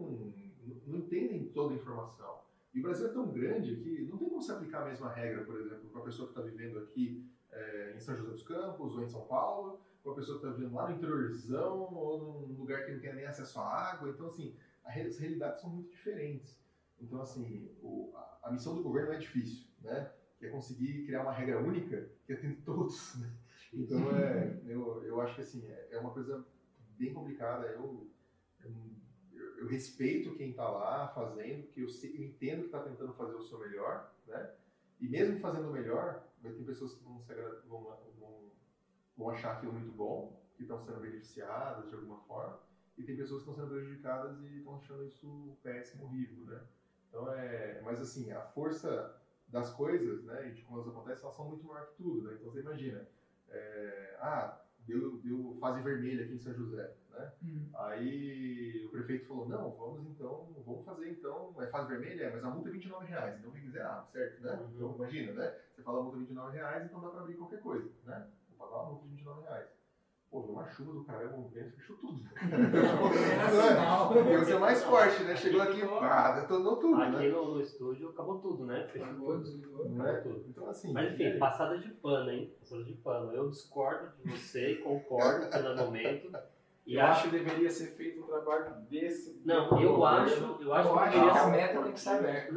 não 0.87 0.97
entendem 0.97 1.51
toda 1.53 1.75
a 1.75 1.77
informação. 1.77 2.41
E 2.74 2.80
o 2.80 2.82
Brasil 2.82 3.06
é 3.06 3.12
tão 3.12 3.30
grande 3.30 3.76
que 3.76 4.02
não 4.06 4.16
tem 4.16 4.28
como 4.28 4.42
se 4.42 4.50
aplicar 4.50 4.82
a 4.82 4.87
mesma 4.87 5.12
regra, 5.12 5.44
por 5.44 5.61
exemplo, 5.61 5.90
para 5.90 6.00
a 6.00 6.04
pessoa 6.04 6.28
que 6.28 6.38
está 6.38 6.42
vivendo 6.42 6.78
aqui 6.78 7.28
é, 7.50 7.92
em 7.94 8.00
São 8.00 8.16
José 8.16 8.30
dos 8.30 8.42
Campos 8.42 8.96
ou 8.96 9.02
em 9.02 9.08
São 9.08 9.26
Paulo, 9.26 9.80
ou 10.02 10.12
a 10.12 10.16
pessoa 10.16 10.40
que 10.40 10.46
está 10.46 10.56
vivendo 10.56 10.74
lá 10.74 10.88
no 10.88 10.96
interiorzão 10.96 11.94
ou 11.94 12.48
num 12.48 12.58
lugar 12.58 12.85
que 12.85 12.92
não 12.92 13.00
tem 13.00 13.14
nem 13.14 13.26
acesso 13.26 13.61
à 13.61 13.92
água. 13.92 14.08
Então, 14.08 14.26
assim, 14.26 14.56
as 14.85 15.18
realidades 15.18 15.61
são 15.61 15.70
muito 15.70 15.90
diferentes. 15.90 16.58
Então, 17.00 17.20
assim, 17.20 17.70
o, 17.82 18.12
a, 18.14 18.38
a, 18.44 18.52
missão 18.52 18.74
do 18.74 18.82
governo 18.82 19.12
é 19.12 19.18
difícil, 19.18 19.66
né? 19.82 20.11
Que 20.38 20.46
é 20.46 20.50
conseguir 20.50 21.04
criar 21.04 21.22
uma 21.22 21.32
regra 21.32 21.61
única 21.61 22.08
que 22.24 22.32
atende 22.32 22.62
todos, 22.64 23.16
né? 23.16 23.30
Então, 23.72 24.16
é, 24.16 24.61
eu, 24.66 25.02
eu 25.04 25.20
acho 25.20 25.35
que, 25.35 25.40
assim, 25.42 25.66
é, 25.66 25.88
é 25.92 25.98
uma 25.98 26.11
coisa 26.11 26.44
bem 26.98 27.12
complicada. 27.12 27.66
Eu, 27.66 28.11
eu, 28.61 28.70
eu 29.62 29.68
respeito 29.68 30.35
quem 30.35 30.51
está 30.51 30.68
lá 30.68 31.09
fazendo, 31.09 31.62
porque 31.62 31.81
eu, 31.81 31.87
eu 31.87 32.25
entendo 32.25 32.61
que 32.61 32.66
está 32.66 32.81
tentando 32.81 33.12
fazer 33.14 33.35
o 33.37 33.42
seu 33.42 33.59
melhor, 33.61 34.12
né? 34.27 34.55
E 35.01 35.09
mesmo 35.09 35.38
fazendo 35.38 35.68
o 35.68 35.72
melhor, 35.72 36.27
vai 36.42 36.53
ter 36.53 36.64
pessoas 36.64 36.94
que 36.94 37.05
vão, 37.05 37.22
vão, 37.68 37.96
vão, 38.18 38.51
vão 39.16 39.31
achar 39.31 39.57
aquilo 39.57 39.72
muito 39.72 39.92
bom, 39.92 40.40
que 40.57 40.62
estão 40.62 40.81
sendo 40.81 41.01
beneficiadas 41.01 41.88
de 41.88 41.94
alguma 41.94 42.18
forma, 42.22 42.59
e 42.98 43.05
tem 43.05 43.16
pessoas 43.16 43.42
que 43.42 43.51
estão 43.51 43.64
sendo 43.64 43.75
prejudicadas 43.75 44.40
e 44.42 44.59
estão 44.59 44.77
achando 44.77 45.05
isso 45.05 45.57
péssimo, 45.62 46.05
horrível, 46.05 46.44
né? 46.44 46.61
Então 47.09 47.33
é, 47.33 47.81
mas 47.83 48.01
assim, 48.01 48.33
a 48.33 48.40
força 48.40 49.16
das 49.48 49.70
coisas, 49.75 50.25
né, 50.25 50.48
e 50.48 50.55
de 50.55 50.62
como 50.62 50.79
elas 50.79 50.88
acontecem, 50.88 51.25
elas 51.25 51.37
são 51.37 51.48
muito 51.48 51.64
maior 51.64 51.87
que 51.87 52.03
tudo, 52.03 52.22
né? 52.22 52.35
Então 52.35 52.51
você 52.51 52.61
imagina, 52.61 53.07
é, 53.48 54.16
ah, 54.20 54.61
deu, 54.81 55.18
deu 55.18 55.57
fase 55.61 55.83
vermelha 55.83 56.25
aqui 56.25 56.35
em 56.35 56.38
São 56.40 56.55
José, 56.55 56.94
né? 57.12 57.33
Hum. 57.42 57.68
Aí 57.75 58.85
o 58.87 58.90
prefeito 58.90 59.27
falou, 59.27 59.48
não, 59.48 59.70
vamos 59.70 60.11
então, 60.11 60.48
vamos 60.64 60.85
fazer 60.85 61.11
então, 61.11 61.55
é 61.61 61.66
fase 61.66 61.88
vermelha, 61.88 62.31
mas 62.33 62.44
a 62.44 62.51
multa 62.51 62.68
é 62.68 62.72
29 62.72 63.07
reais, 63.07 63.38
então 63.38 63.53
fica 63.53 63.70
zerado, 63.70 64.11
certo, 64.11 64.42
né? 64.42 64.53
Uhum. 64.53 64.70
Então 64.75 64.94
imagina, 64.96 65.33
né? 65.33 65.55
Você 65.75 65.83
fala 65.83 66.01
a 66.01 66.03
multa 66.03 66.16
é 66.16 66.20
29 66.20 66.57
reais, 66.57 66.85
então 66.85 67.01
dá 67.01 67.09
pra 67.09 67.20
abrir 67.20 67.34
qualquer 67.34 67.61
coisa, 67.61 67.91
né? 68.05 68.28
Vou 68.49 68.66
pagar 68.66 68.82
uma 68.82 68.91
multa 68.91 69.05
de 69.05 69.11
29 69.11 69.43
reais. 69.43 69.82
Pô, 70.32 70.41
uma 70.41 70.66
chuva 70.66 70.95
do 70.95 71.05
caramba, 71.05 71.36
um 71.36 71.47
vento, 71.49 71.76
fechou 71.76 71.95
tudo. 71.99 72.22
Deu 74.24 74.45
ser 74.47 74.59
mais 74.59 74.82
forte, 74.82 75.22
né? 75.24 75.36
Chegou 75.36 75.61
aqui, 75.61 75.86
pá, 75.86 76.41
detonou 76.41 76.76
tudo. 76.76 77.03
Aqui 77.03 77.16
né? 77.16 77.28
no, 77.28 77.57
no, 77.57 77.61
estúdio 77.61 78.09
acabou 78.09 78.39
tudo, 78.39 78.64
né? 78.64 78.89
Fechou 78.91 79.14
tudo. 79.14 79.91
Né? 79.91 80.12
tudo. 80.22 80.43
Então, 80.49 80.70
assim, 80.70 80.91
Mas 80.91 81.12
enfim, 81.12 81.39
passada 81.39 81.76
de 81.76 81.91
pano, 81.91 82.30
hein? 82.30 82.51
Passada 82.59 82.82
de 82.82 82.95
pano. 82.95 83.30
Eu 83.32 83.51
discordo 83.51 84.11
de 84.24 84.30
você, 84.30 84.76
concordo 84.76 85.51
pelo 85.51 85.76
momento. 85.76 86.32
E 86.85 86.97
eu 86.97 87.03
acho 87.03 87.24
que 87.24 87.39
deveria 87.39 87.70
ser 87.70 87.87
feito 87.93 88.20
um 88.20 88.26
trabalho 88.26 88.74
desse. 88.91 89.41
Não, 89.45 89.80
eu 89.80 90.05
acho, 90.05 90.35
eu 90.61 90.74
acho, 90.74 90.89
eu 90.89 90.95
que, 90.95 91.01
acho 91.01 91.33
que 91.33 91.39
a 91.39 91.47
meta 91.47 91.83
tem 91.83 91.93
que 91.93 92.01
ser 92.01 92.09
aberta. 92.09 92.55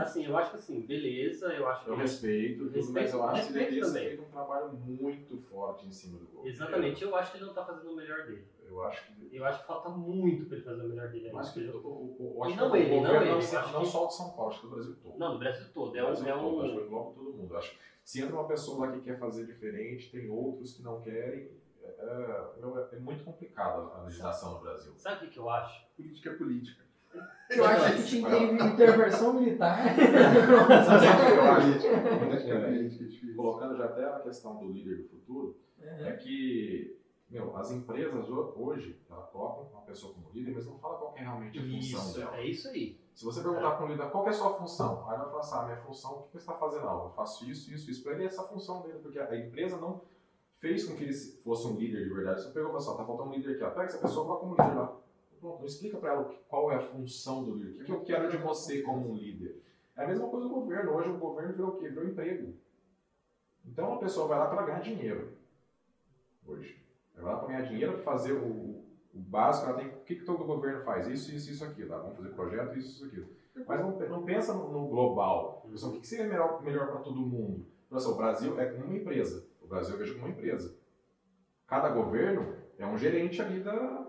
assim, 0.00 0.24
eu 0.24 0.38
acho 0.38 0.50
que 0.50 0.56
assim, 0.56 0.80
beleza, 0.86 1.52
eu 1.52 1.68
acho 1.68 1.84
que. 1.84 1.90
Eu 1.90 1.96
respeito, 1.96 2.64
respeito 2.70 2.92
mas 2.92 3.12
eu 3.12 3.22
acho 3.22 3.46
que 3.46 3.52
deveria 3.52 3.82
também. 3.82 4.02
ser 4.02 4.08
feito 4.08 4.22
um 4.22 4.30
trabalho 4.30 4.72
muito 4.72 5.36
forte 5.50 5.86
em 5.86 5.92
cima 5.92 6.18
do 6.18 6.26
gol. 6.26 6.46
Exatamente, 6.46 7.04
eu 7.04 7.14
acho 7.14 7.30
que 7.30 7.36
ele 7.36 7.44
não 7.44 7.52
está 7.52 7.66
fazendo 7.66 7.92
o 7.92 7.96
melhor 7.96 8.24
dele. 8.24 8.46
Eu 8.66 8.82
acho 8.84 9.06
que. 9.06 9.36
Eu 9.36 9.44
acho 9.44 9.60
que 9.60 9.66
falta 9.66 9.90
muito 9.90 10.46
para 10.46 10.56
ele 10.56 10.64
fazer 10.64 10.82
o 10.82 10.88
melhor 10.88 11.08
dele 11.08 11.26
ainda. 11.26 11.36
Mas 11.36 11.50
que 11.50 11.60
o, 11.60 11.76
o, 11.76 12.38
o, 12.38 12.48
e 12.48 12.56
não 12.56 12.74
ele, 12.74 13.00
não 13.00 13.14
ele. 13.20 13.30
Não, 13.30 13.72
não 13.72 13.84
só 13.84 14.04
o 14.04 14.08
de 14.08 14.16
São 14.16 14.30
Paulo, 14.30 14.52
acho 14.52 14.60
que 14.62 14.66
do 14.66 14.74
Brasil 14.74 14.96
todo. 15.02 15.18
Não, 15.18 15.32
do 15.32 15.38
Brasil 15.38 15.66
todo. 15.74 15.98
É, 15.98 16.02
Brasil 16.02 16.28
é 16.28 16.34
um. 16.34 16.40
Todo, 16.40 16.62
acho 16.62 16.72
que 16.72 16.80
engloba 16.80 17.12
todo 17.12 17.32
mundo. 17.34 17.56
Acho 17.58 17.70
que 17.72 17.78
se 18.02 18.22
entra 18.22 18.34
uma 18.34 18.48
pessoa 18.48 18.86
lá 18.86 18.92
que 18.92 19.00
quer 19.02 19.18
fazer 19.18 19.44
diferente, 19.44 20.10
tem 20.10 20.30
outros 20.30 20.72
que 20.72 20.82
não 20.82 21.00
querem 21.02 21.59
é, 21.98 22.92
é, 22.92 22.96
é 22.96 22.98
muito 22.98 23.24
complicada 23.24 23.92
a 23.94 24.02
legislação 24.02 24.54
no 24.54 24.60
Brasil. 24.60 24.92
Sabe 24.96 25.16
o 25.16 25.20
que, 25.20 25.34
que 25.34 25.38
eu 25.38 25.50
acho? 25.50 25.86
Política 25.96 26.30
é 26.30 26.34
política. 26.34 26.84
Eu 27.50 27.64
acho 27.64 27.96
que 27.96 28.02
tinha 28.04 28.30
que 28.30 28.36
ter 28.36 28.66
intervenção 28.66 29.34
militar. 29.34 29.80
É, 32.50 33.34
colocando 33.34 33.76
já 33.76 33.86
até 33.86 34.04
a 34.04 34.20
questão 34.20 34.56
do 34.58 34.70
líder 34.70 34.98
do 34.98 35.08
futuro, 35.08 35.58
é 35.80 36.12
que 36.12 37.00
meu, 37.30 37.56
as 37.56 37.70
empresas 37.70 38.28
hoje, 38.28 39.00
ela 39.08 39.22
colocam 39.22 39.68
uma 39.72 39.82
pessoa 39.82 40.12
como 40.12 40.30
líder, 40.32 40.52
mas 40.52 40.66
não 40.66 40.76
fala 40.78 40.98
qual 40.98 41.14
é 41.16 41.20
realmente 41.20 41.58
a 41.58 41.62
função 41.62 41.78
Isso, 41.78 42.18
dela. 42.18 42.36
é 42.36 42.44
isso 42.44 42.68
aí. 42.68 42.98
Se 43.14 43.24
você 43.24 43.40
perguntar 43.40 43.76
para 43.76 43.86
um 43.86 43.88
líder 43.88 44.10
qual 44.10 44.26
é 44.26 44.30
a 44.30 44.32
sua 44.32 44.52
função, 44.54 45.08
aí 45.08 45.14
ele 45.14 45.22
vai 45.22 45.30
falar 45.30 45.40
assim, 45.40 45.54
ah, 45.54 45.62
minha 45.62 45.76
função, 45.76 46.12
o 46.12 46.22
que 46.24 46.32
você 46.32 46.38
está 46.38 46.54
fazendo? 46.54 46.86
Não, 46.86 47.04
eu 47.04 47.10
faço 47.10 47.48
isso, 47.48 47.72
isso, 47.72 47.88
isso. 47.88 48.02
Para 48.02 48.14
ele 48.14 48.24
é 48.24 48.26
essa 48.26 48.42
função 48.42 48.82
dele, 48.82 48.98
porque 48.98 49.18
a 49.20 49.36
empresa 49.36 49.76
não 49.76 50.00
fez 50.60 50.84
com 50.84 50.94
que 50.94 51.04
ele 51.04 51.14
fosse 51.14 51.66
um 51.66 51.76
líder 51.76 52.04
de 52.04 52.14
verdade. 52.14 52.42
Você 52.42 52.50
pegou 52.50 52.68
e 52.68 52.72
falou 52.72 52.78
assim, 52.78 52.96
tá 52.96 53.04
faltando 53.04 53.30
um 53.30 53.34
líder 53.34 53.54
aqui, 53.54 53.64
ó. 53.64 53.70
pega 53.70 53.86
essa 53.86 53.98
pessoa 53.98 54.24
e 54.24 54.26
coloca 54.26 54.40
como 54.40 54.52
líder 54.52 54.78
lá. 54.78 54.96
Pronto, 55.40 55.66
explica 55.66 55.96
para 55.96 56.12
ela 56.12 56.34
qual 56.48 56.70
é 56.70 56.76
a 56.76 56.80
função 56.80 57.42
do 57.42 57.54
líder, 57.54 57.80
o 57.80 57.84
que 57.86 57.92
eu 57.92 58.04
quero 58.04 58.30
de 58.30 58.36
você 58.36 58.82
como 58.82 59.10
um 59.10 59.16
líder. 59.16 59.62
É 59.96 60.04
a 60.04 60.06
mesma 60.06 60.28
coisa 60.28 60.46
do 60.46 60.54
governo. 60.54 60.92
Hoje 60.92 61.08
o 61.08 61.18
governo 61.18 61.54
virou 61.54 61.70
o 61.70 61.76
quê? 61.78 61.88
Virou 61.88 62.04
emprego. 62.04 62.54
Então 63.64 63.94
a 63.94 63.98
pessoa 63.98 64.28
vai 64.28 64.38
lá 64.38 64.46
para 64.48 64.66
ganhar 64.66 64.80
dinheiro. 64.80 65.32
Hoje. 66.46 66.78
Ela 67.14 67.24
vai 67.24 67.32
lá 67.32 67.38
para 67.38 67.48
ganhar 67.48 67.62
dinheiro 67.62 67.92
para 67.94 68.02
fazer 68.02 68.32
o, 68.32 68.84
o, 69.14 69.18
básico. 69.18 69.68
Ela 69.68 69.78
tem, 69.78 69.88
o 69.88 70.00
que, 70.00 70.16
que 70.16 70.24
todo 70.24 70.44
governo 70.44 70.84
faz? 70.84 71.06
Isso, 71.08 71.34
isso, 71.34 71.50
isso, 71.50 71.64
aquilo. 71.64 71.88
Tá? 71.88 71.98
Vamos 71.98 72.16
fazer 72.16 72.30
projeto, 72.30 72.78
isso, 72.78 72.88
isso, 72.88 73.04
aquilo. 73.06 73.28
Mas 73.66 73.80
não, 73.80 73.98
não 73.98 74.24
pensa 74.24 74.54
no, 74.54 74.70
no 74.70 74.88
global. 74.88 75.66
Pensa, 75.68 75.86
o 75.86 75.92
que, 75.92 76.00
que 76.00 76.06
seria 76.06 76.26
melhor, 76.26 76.62
melhor 76.62 76.88
para 76.88 77.00
todo 77.00 77.20
mundo? 77.20 77.66
O 77.90 78.14
Brasil 78.14 78.58
é 78.58 78.66
como 78.66 78.84
uma 78.84 78.96
empresa. 78.96 79.49
O 79.70 79.74
Brasil 79.74 79.94
eu 79.94 79.98
vejo 80.00 80.14
como 80.14 80.26
uma 80.26 80.32
empresa. 80.32 80.76
Cada 81.68 81.90
governo 81.90 82.56
é 82.76 82.84
um 82.84 82.98
gerente 82.98 83.40
ali 83.40 83.60
da, 83.60 84.04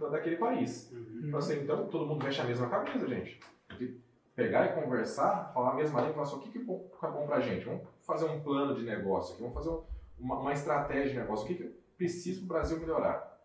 da 0.00 0.08
daquele 0.08 0.34
país. 0.34 0.90
Uhum. 0.90 1.20
Então, 1.28 1.38
assim, 1.38 1.60
então, 1.60 1.86
todo 1.86 2.06
mundo 2.06 2.24
mexe 2.24 2.40
a 2.40 2.44
mesma 2.44 2.68
cabeça, 2.68 3.06
gente. 3.06 3.38
Tem 3.68 3.78
que 3.78 4.00
pegar 4.34 4.66
e 4.66 4.82
conversar, 4.82 5.52
falar 5.54 5.70
a 5.70 5.74
mesma 5.74 6.00
língua, 6.00 6.14
falar 6.14 6.26
assim, 6.26 6.36
o 6.36 6.40
que, 6.40 6.50
que 6.50 6.58
é 6.58 6.64
bom 6.64 7.24
para 7.24 7.36
a 7.36 7.40
gente? 7.40 7.66
Vamos 7.66 7.86
fazer 8.00 8.24
um 8.24 8.40
plano 8.42 8.74
de 8.74 8.82
negócio 8.82 9.34
aqui, 9.34 9.42
vamos 9.42 9.54
fazer 9.54 9.70
uma, 10.18 10.40
uma 10.40 10.52
estratégia 10.52 11.10
de 11.10 11.18
negócio. 11.20 11.44
O 11.44 11.48
que, 11.48 11.54
que 11.54 11.68
precisa 11.96 12.40
para 12.40 12.44
o 12.44 12.48
Brasil 12.48 12.80
melhorar? 12.80 13.40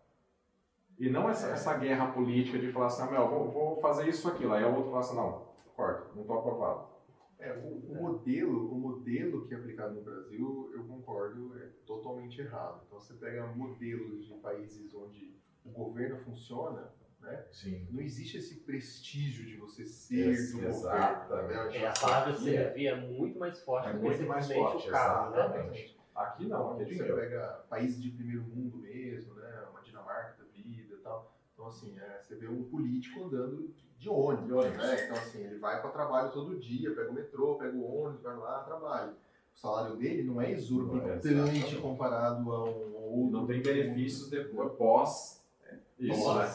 E 0.98 1.08
não 1.08 1.30
essa, 1.30 1.50
essa 1.50 1.76
guerra 1.76 2.08
política 2.08 2.58
de 2.58 2.72
falar 2.72 2.86
assim, 2.86 3.02
ah, 3.02 3.10
meu, 3.12 3.28
vou, 3.28 3.52
vou 3.52 3.80
fazer 3.80 4.08
isso 4.08 4.28
aqui. 4.28 4.44
Aí 4.46 4.64
o 4.64 4.74
outro 4.74 4.90
fala 4.90 4.98
assim, 4.98 5.14
não, 5.14 5.46
corta, 5.76 6.10
não 6.12 6.22
estou 6.22 6.40
aprovado. 6.40 6.95
É, 7.38 7.52
o, 7.52 7.92
o, 7.92 7.94
modelo, 7.94 8.72
o 8.72 8.78
modelo 8.78 9.46
que 9.46 9.54
é 9.54 9.58
aplicado 9.58 9.94
no 9.94 10.02
Brasil, 10.02 10.70
eu 10.74 10.84
concordo, 10.84 11.56
é 11.58 11.68
totalmente 11.84 12.40
errado. 12.40 12.82
Então 12.86 12.98
você 12.98 13.14
pega 13.14 13.46
modelos 13.46 14.26
de 14.26 14.34
países 14.34 14.94
onde 14.94 15.36
o 15.64 15.70
governo 15.70 16.18
funciona, 16.18 16.90
né? 17.20 17.44
Sim. 17.52 17.86
Não 17.90 18.00
existe 18.00 18.38
esse 18.38 18.60
prestígio 18.60 19.44
de 19.44 19.56
você 19.56 19.84
ser 19.84 20.30
esse, 20.30 20.58
do 20.58 20.66
exatamente. 20.66 21.28
governo. 21.28 21.70
Né? 21.70 21.76
É, 21.78 21.88
a 21.88 21.92
palavra 21.92 22.34
servir 22.34 22.86
é 22.86 23.00
muito 23.00 23.38
mais 23.38 23.60
forte 23.60 23.88
é 23.88 23.92
do 23.92 23.98
que 23.98 24.04
muito 24.04 24.26
mais 24.26 24.50
forte, 24.50 24.88
o 24.88 24.90
carro, 24.90 25.30
né? 25.30 25.38
exatamente. 25.38 25.94
Né? 25.94 26.00
Aqui 26.14 26.46
não, 26.46 26.72
aqui 26.72 26.82
é 26.82 26.96
Você 26.96 27.12
pega 27.12 27.64
países 27.68 28.02
de 28.02 28.10
primeiro 28.10 28.42
mundo 28.42 28.78
mesmo, 28.78 29.34
né? 29.34 29.66
Uma 29.70 29.82
Dinamarca 29.82 30.42
da 30.42 30.48
vida 30.50 30.94
e 30.94 30.98
tal. 30.98 31.36
Então, 31.52 31.66
assim, 31.66 31.98
é, 31.98 32.22
você 32.22 32.36
vê 32.36 32.48
um 32.48 32.64
político 32.64 33.24
andando 33.24 33.74
de 34.06 34.10
ônibus, 34.10 34.46
de 34.46 34.52
ônibus. 34.52 34.78
Né? 34.78 35.04
Então, 35.04 35.16
assim, 35.16 35.42
ele 35.42 35.58
vai 35.58 35.80
para 35.80 35.90
o 35.90 35.92
trabalho 35.92 36.30
todo 36.30 36.58
dia, 36.58 36.94
pega 36.94 37.10
o 37.10 37.14
metrô, 37.14 37.56
pega 37.56 37.76
o 37.76 38.02
ônibus, 38.02 38.22
vai 38.22 38.36
lá, 38.36 38.60
trabalha. 38.60 39.12
O 39.54 39.58
salário 39.58 39.96
dele 39.96 40.22
não 40.22 40.40
é 40.40 40.52
exorbitante 40.52 41.76
é, 41.76 41.80
comparado 41.80 42.52
a 42.52 42.64
um 42.64 42.94
outro. 42.94 43.30
Não 43.30 43.46
tem 43.46 43.62
benefícios 43.62 44.30
depois, 44.30 44.72
pós. 44.74 45.44
É, 45.64 45.78
isso, 45.98 46.34
né? 46.34 46.50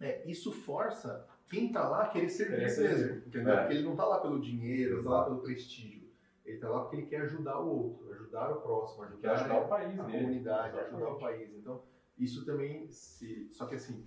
é, 0.00 0.22
isso 0.30 0.50
força 0.50 1.26
quem 1.48 1.66
está 1.66 1.86
lá 1.86 2.04
a 2.04 2.08
querer 2.08 2.30
servir 2.30 2.60
mesmo, 2.60 3.18
entendeu? 3.26 3.52
É. 3.52 3.56
Porque 3.58 3.74
ele 3.74 3.84
não 3.84 3.92
está 3.92 4.06
lá 4.06 4.20
pelo 4.20 4.40
dinheiro, 4.40 4.98
está 4.98 5.10
lá 5.10 5.24
pelo 5.24 5.42
prestígio. 5.42 6.10
Ele 6.46 6.56
está 6.56 6.70
lá 6.70 6.80
porque 6.80 6.96
ele 6.96 7.06
quer 7.06 7.20
ajudar 7.20 7.60
o 7.60 7.68
outro, 7.68 8.10
ajudar 8.10 8.50
o 8.50 8.62
próximo, 8.62 9.04
ajudar, 9.04 9.32
ajudar 9.32 9.60
o 9.60 9.68
país, 9.68 10.00
a 10.00 10.04
comunidade, 10.04 10.78
ajudar 10.78 11.08
o 11.10 11.18
país. 11.18 11.54
Então, 11.54 11.82
isso 12.18 12.46
também 12.46 12.90
se. 12.90 13.50
Só 13.52 13.66
que 13.66 13.74
assim, 13.74 14.06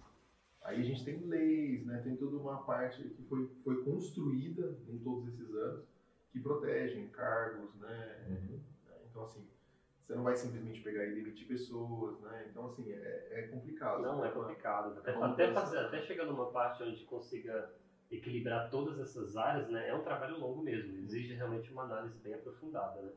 aí 0.66 0.82
a 0.82 0.84
gente 0.84 1.06
tem 1.06 1.26
leis, 1.26 1.86
né? 1.86 2.02
tem 2.04 2.16
toda 2.16 2.38
uma 2.38 2.64
parte 2.64 3.02
que 3.02 3.24
foi, 3.24 3.50
foi 3.64 3.84
construída 3.84 4.78
em 4.88 4.98
todos 4.98 5.28
esses 5.28 5.56
anos 5.56 5.86
que 6.32 6.40
protegem 6.40 7.08
cargos, 7.08 7.74
né? 7.76 8.26
Uhum. 8.28 8.60
Então, 9.10 9.24
assim, 9.24 9.48
você 10.04 10.14
não 10.14 10.24
vai 10.24 10.36
simplesmente 10.36 10.82
pegar 10.82 11.06
e 11.06 11.16
demitir 11.16 11.48
pessoas, 11.48 12.20
né? 12.20 12.48
Então, 12.50 12.66
assim, 12.66 12.92
é, 12.92 13.28
é 13.32 13.48
complicado. 13.48 14.02
Não, 14.02 14.26
é 14.26 14.30
complicado. 14.30 15.00
Até, 15.00 15.12
até, 15.12 15.54
fazer, 15.54 15.78
até 15.78 16.02
chegar 16.02 16.26
numa 16.26 16.52
parte 16.52 16.84
onde 16.84 17.06
consiga 17.06 17.74
equilibrar 18.12 18.70
todas 18.70 19.00
essas 19.00 19.36
áreas, 19.36 19.70
né, 19.70 19.90
é 19.90 19.96
um 19.96 20.04
trabalho 20.04 20.40
longo 20.40 20.62
mesmo, 20.62 20.96
exige 20.98 21.34
realmente 21.34 21.72
uma 21.72 21.84
análise 21.84 22.20
bem 22.20 22.34
aprofundada, 22.34 23.02
né. 23.02 23.12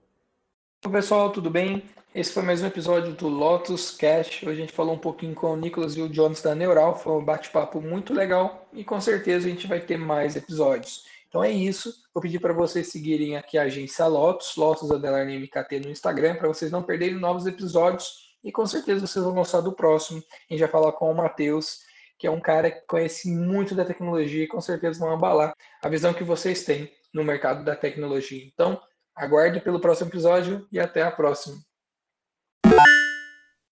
Olá 0.84 0.92
pessoal, 0.92 1.32
tudo 1.32 1.50
bem? 1.50 1.82
Esse 2.14 2.32
foi 2.32 2.44
mais 2.44 2.62
um 2.62 2.66
episódio 2.68 3.12
do 3.12 3.26
Lotus 3.26 3.90
Cash. 3.90 4.44
Hoje 4.44 4.50
a 4.50 4.54
gente 4.54 4.72
falou 4.72 4.94
um 4.94 4.98
pouquinho 4.98 5.34
com 5.34 5.48
o 5.48 5.56
Nicolas 5.56 5.96
e 5.96 6.00
o 6.00 6.08
Jones 6.08 6.40
da 6.40 6.54
Neural, 6.54 6.96
foi 6.96 7.14
um 7.14 7.24
bate-papo 7.24 7.80
muito 7.80 8.14
legal 8.14 8.68
e 8.72 8.84
com 8.84 9.00
certeza 9.00 9.48
a 9.48 9.50
gente 9.50 9.66
vai 9.66 9.80
ter 9.80 9.98
mais 9.98 10.36
episódios. 10.36 11.04
Então 11.28 11.42
é 11.42 11.50
isso, 11.50 11.92
vou 12.14 12.22
pedir 12.22 12.38
para 12.38 12.52
vocês 12.52 12.92
seguirem 12.92 13.36
aqui 13.36 13.58
a 13.58 13.62
agência 13.62 14.06
Lotus, 14.06 14.54
Lotus 14.54 14.88
Underline 14.88 15.36
MKT 15.36 15.80
no 15.80 15.90
Instagram, 15.90 16.36
para 16.36 16.46
vocês 16.46 16.70
não 16.70 16.84
perderem 16.84 17.16
novos 17.16 17.44
episódios 17.44 18.36
e 18.44 18.52
com 18.52 18.64
certeza 18.64 19.04
vocês 19.04 19.24
vão 19.24 19.34
gostar 19.34 19.60
do 19.60 19.72
próximo. 19.72 20.22
A 20.48 20.54
gente 20.54 20.60
vai 20.60 20.70
falar 20.70 20.92
com 20.92 21.10
o 21.10 21.14
Matheus 21.14 21.80
que 22.16 22.26
é 22.26 22.30
um 22.30 22.40
cara 22.40 22.70
que 22.70 22.86
conhece 22.86 23.28
muito 23.28 23.74
da 23.74 23.84
tecnologia 23.84 24.44
e 24.44 24.48
com 24.48 24.60
certeza 24.60 25.00
vão 25.00 25.12
abalar 25.12 25.54
a 25.82 25.88
visão 25.88 26.14
que 26.14 26.22
vocês 26.22 26.64
têm 26.64 26.88
no 27.12 27.24
mercado 27.24 27.64
da 27.64 27.74
tecnologia. 27.74 28.44
Então, 28.44 28.80
aguarde 29.18 29.60
pelo 29.60 29.80
próximo 29.80 30.08
episódio 30.08 30.66
e 30.72 30.78
até 30.78 31.02
a 31.02 31.10
próxima. 31.10 31.67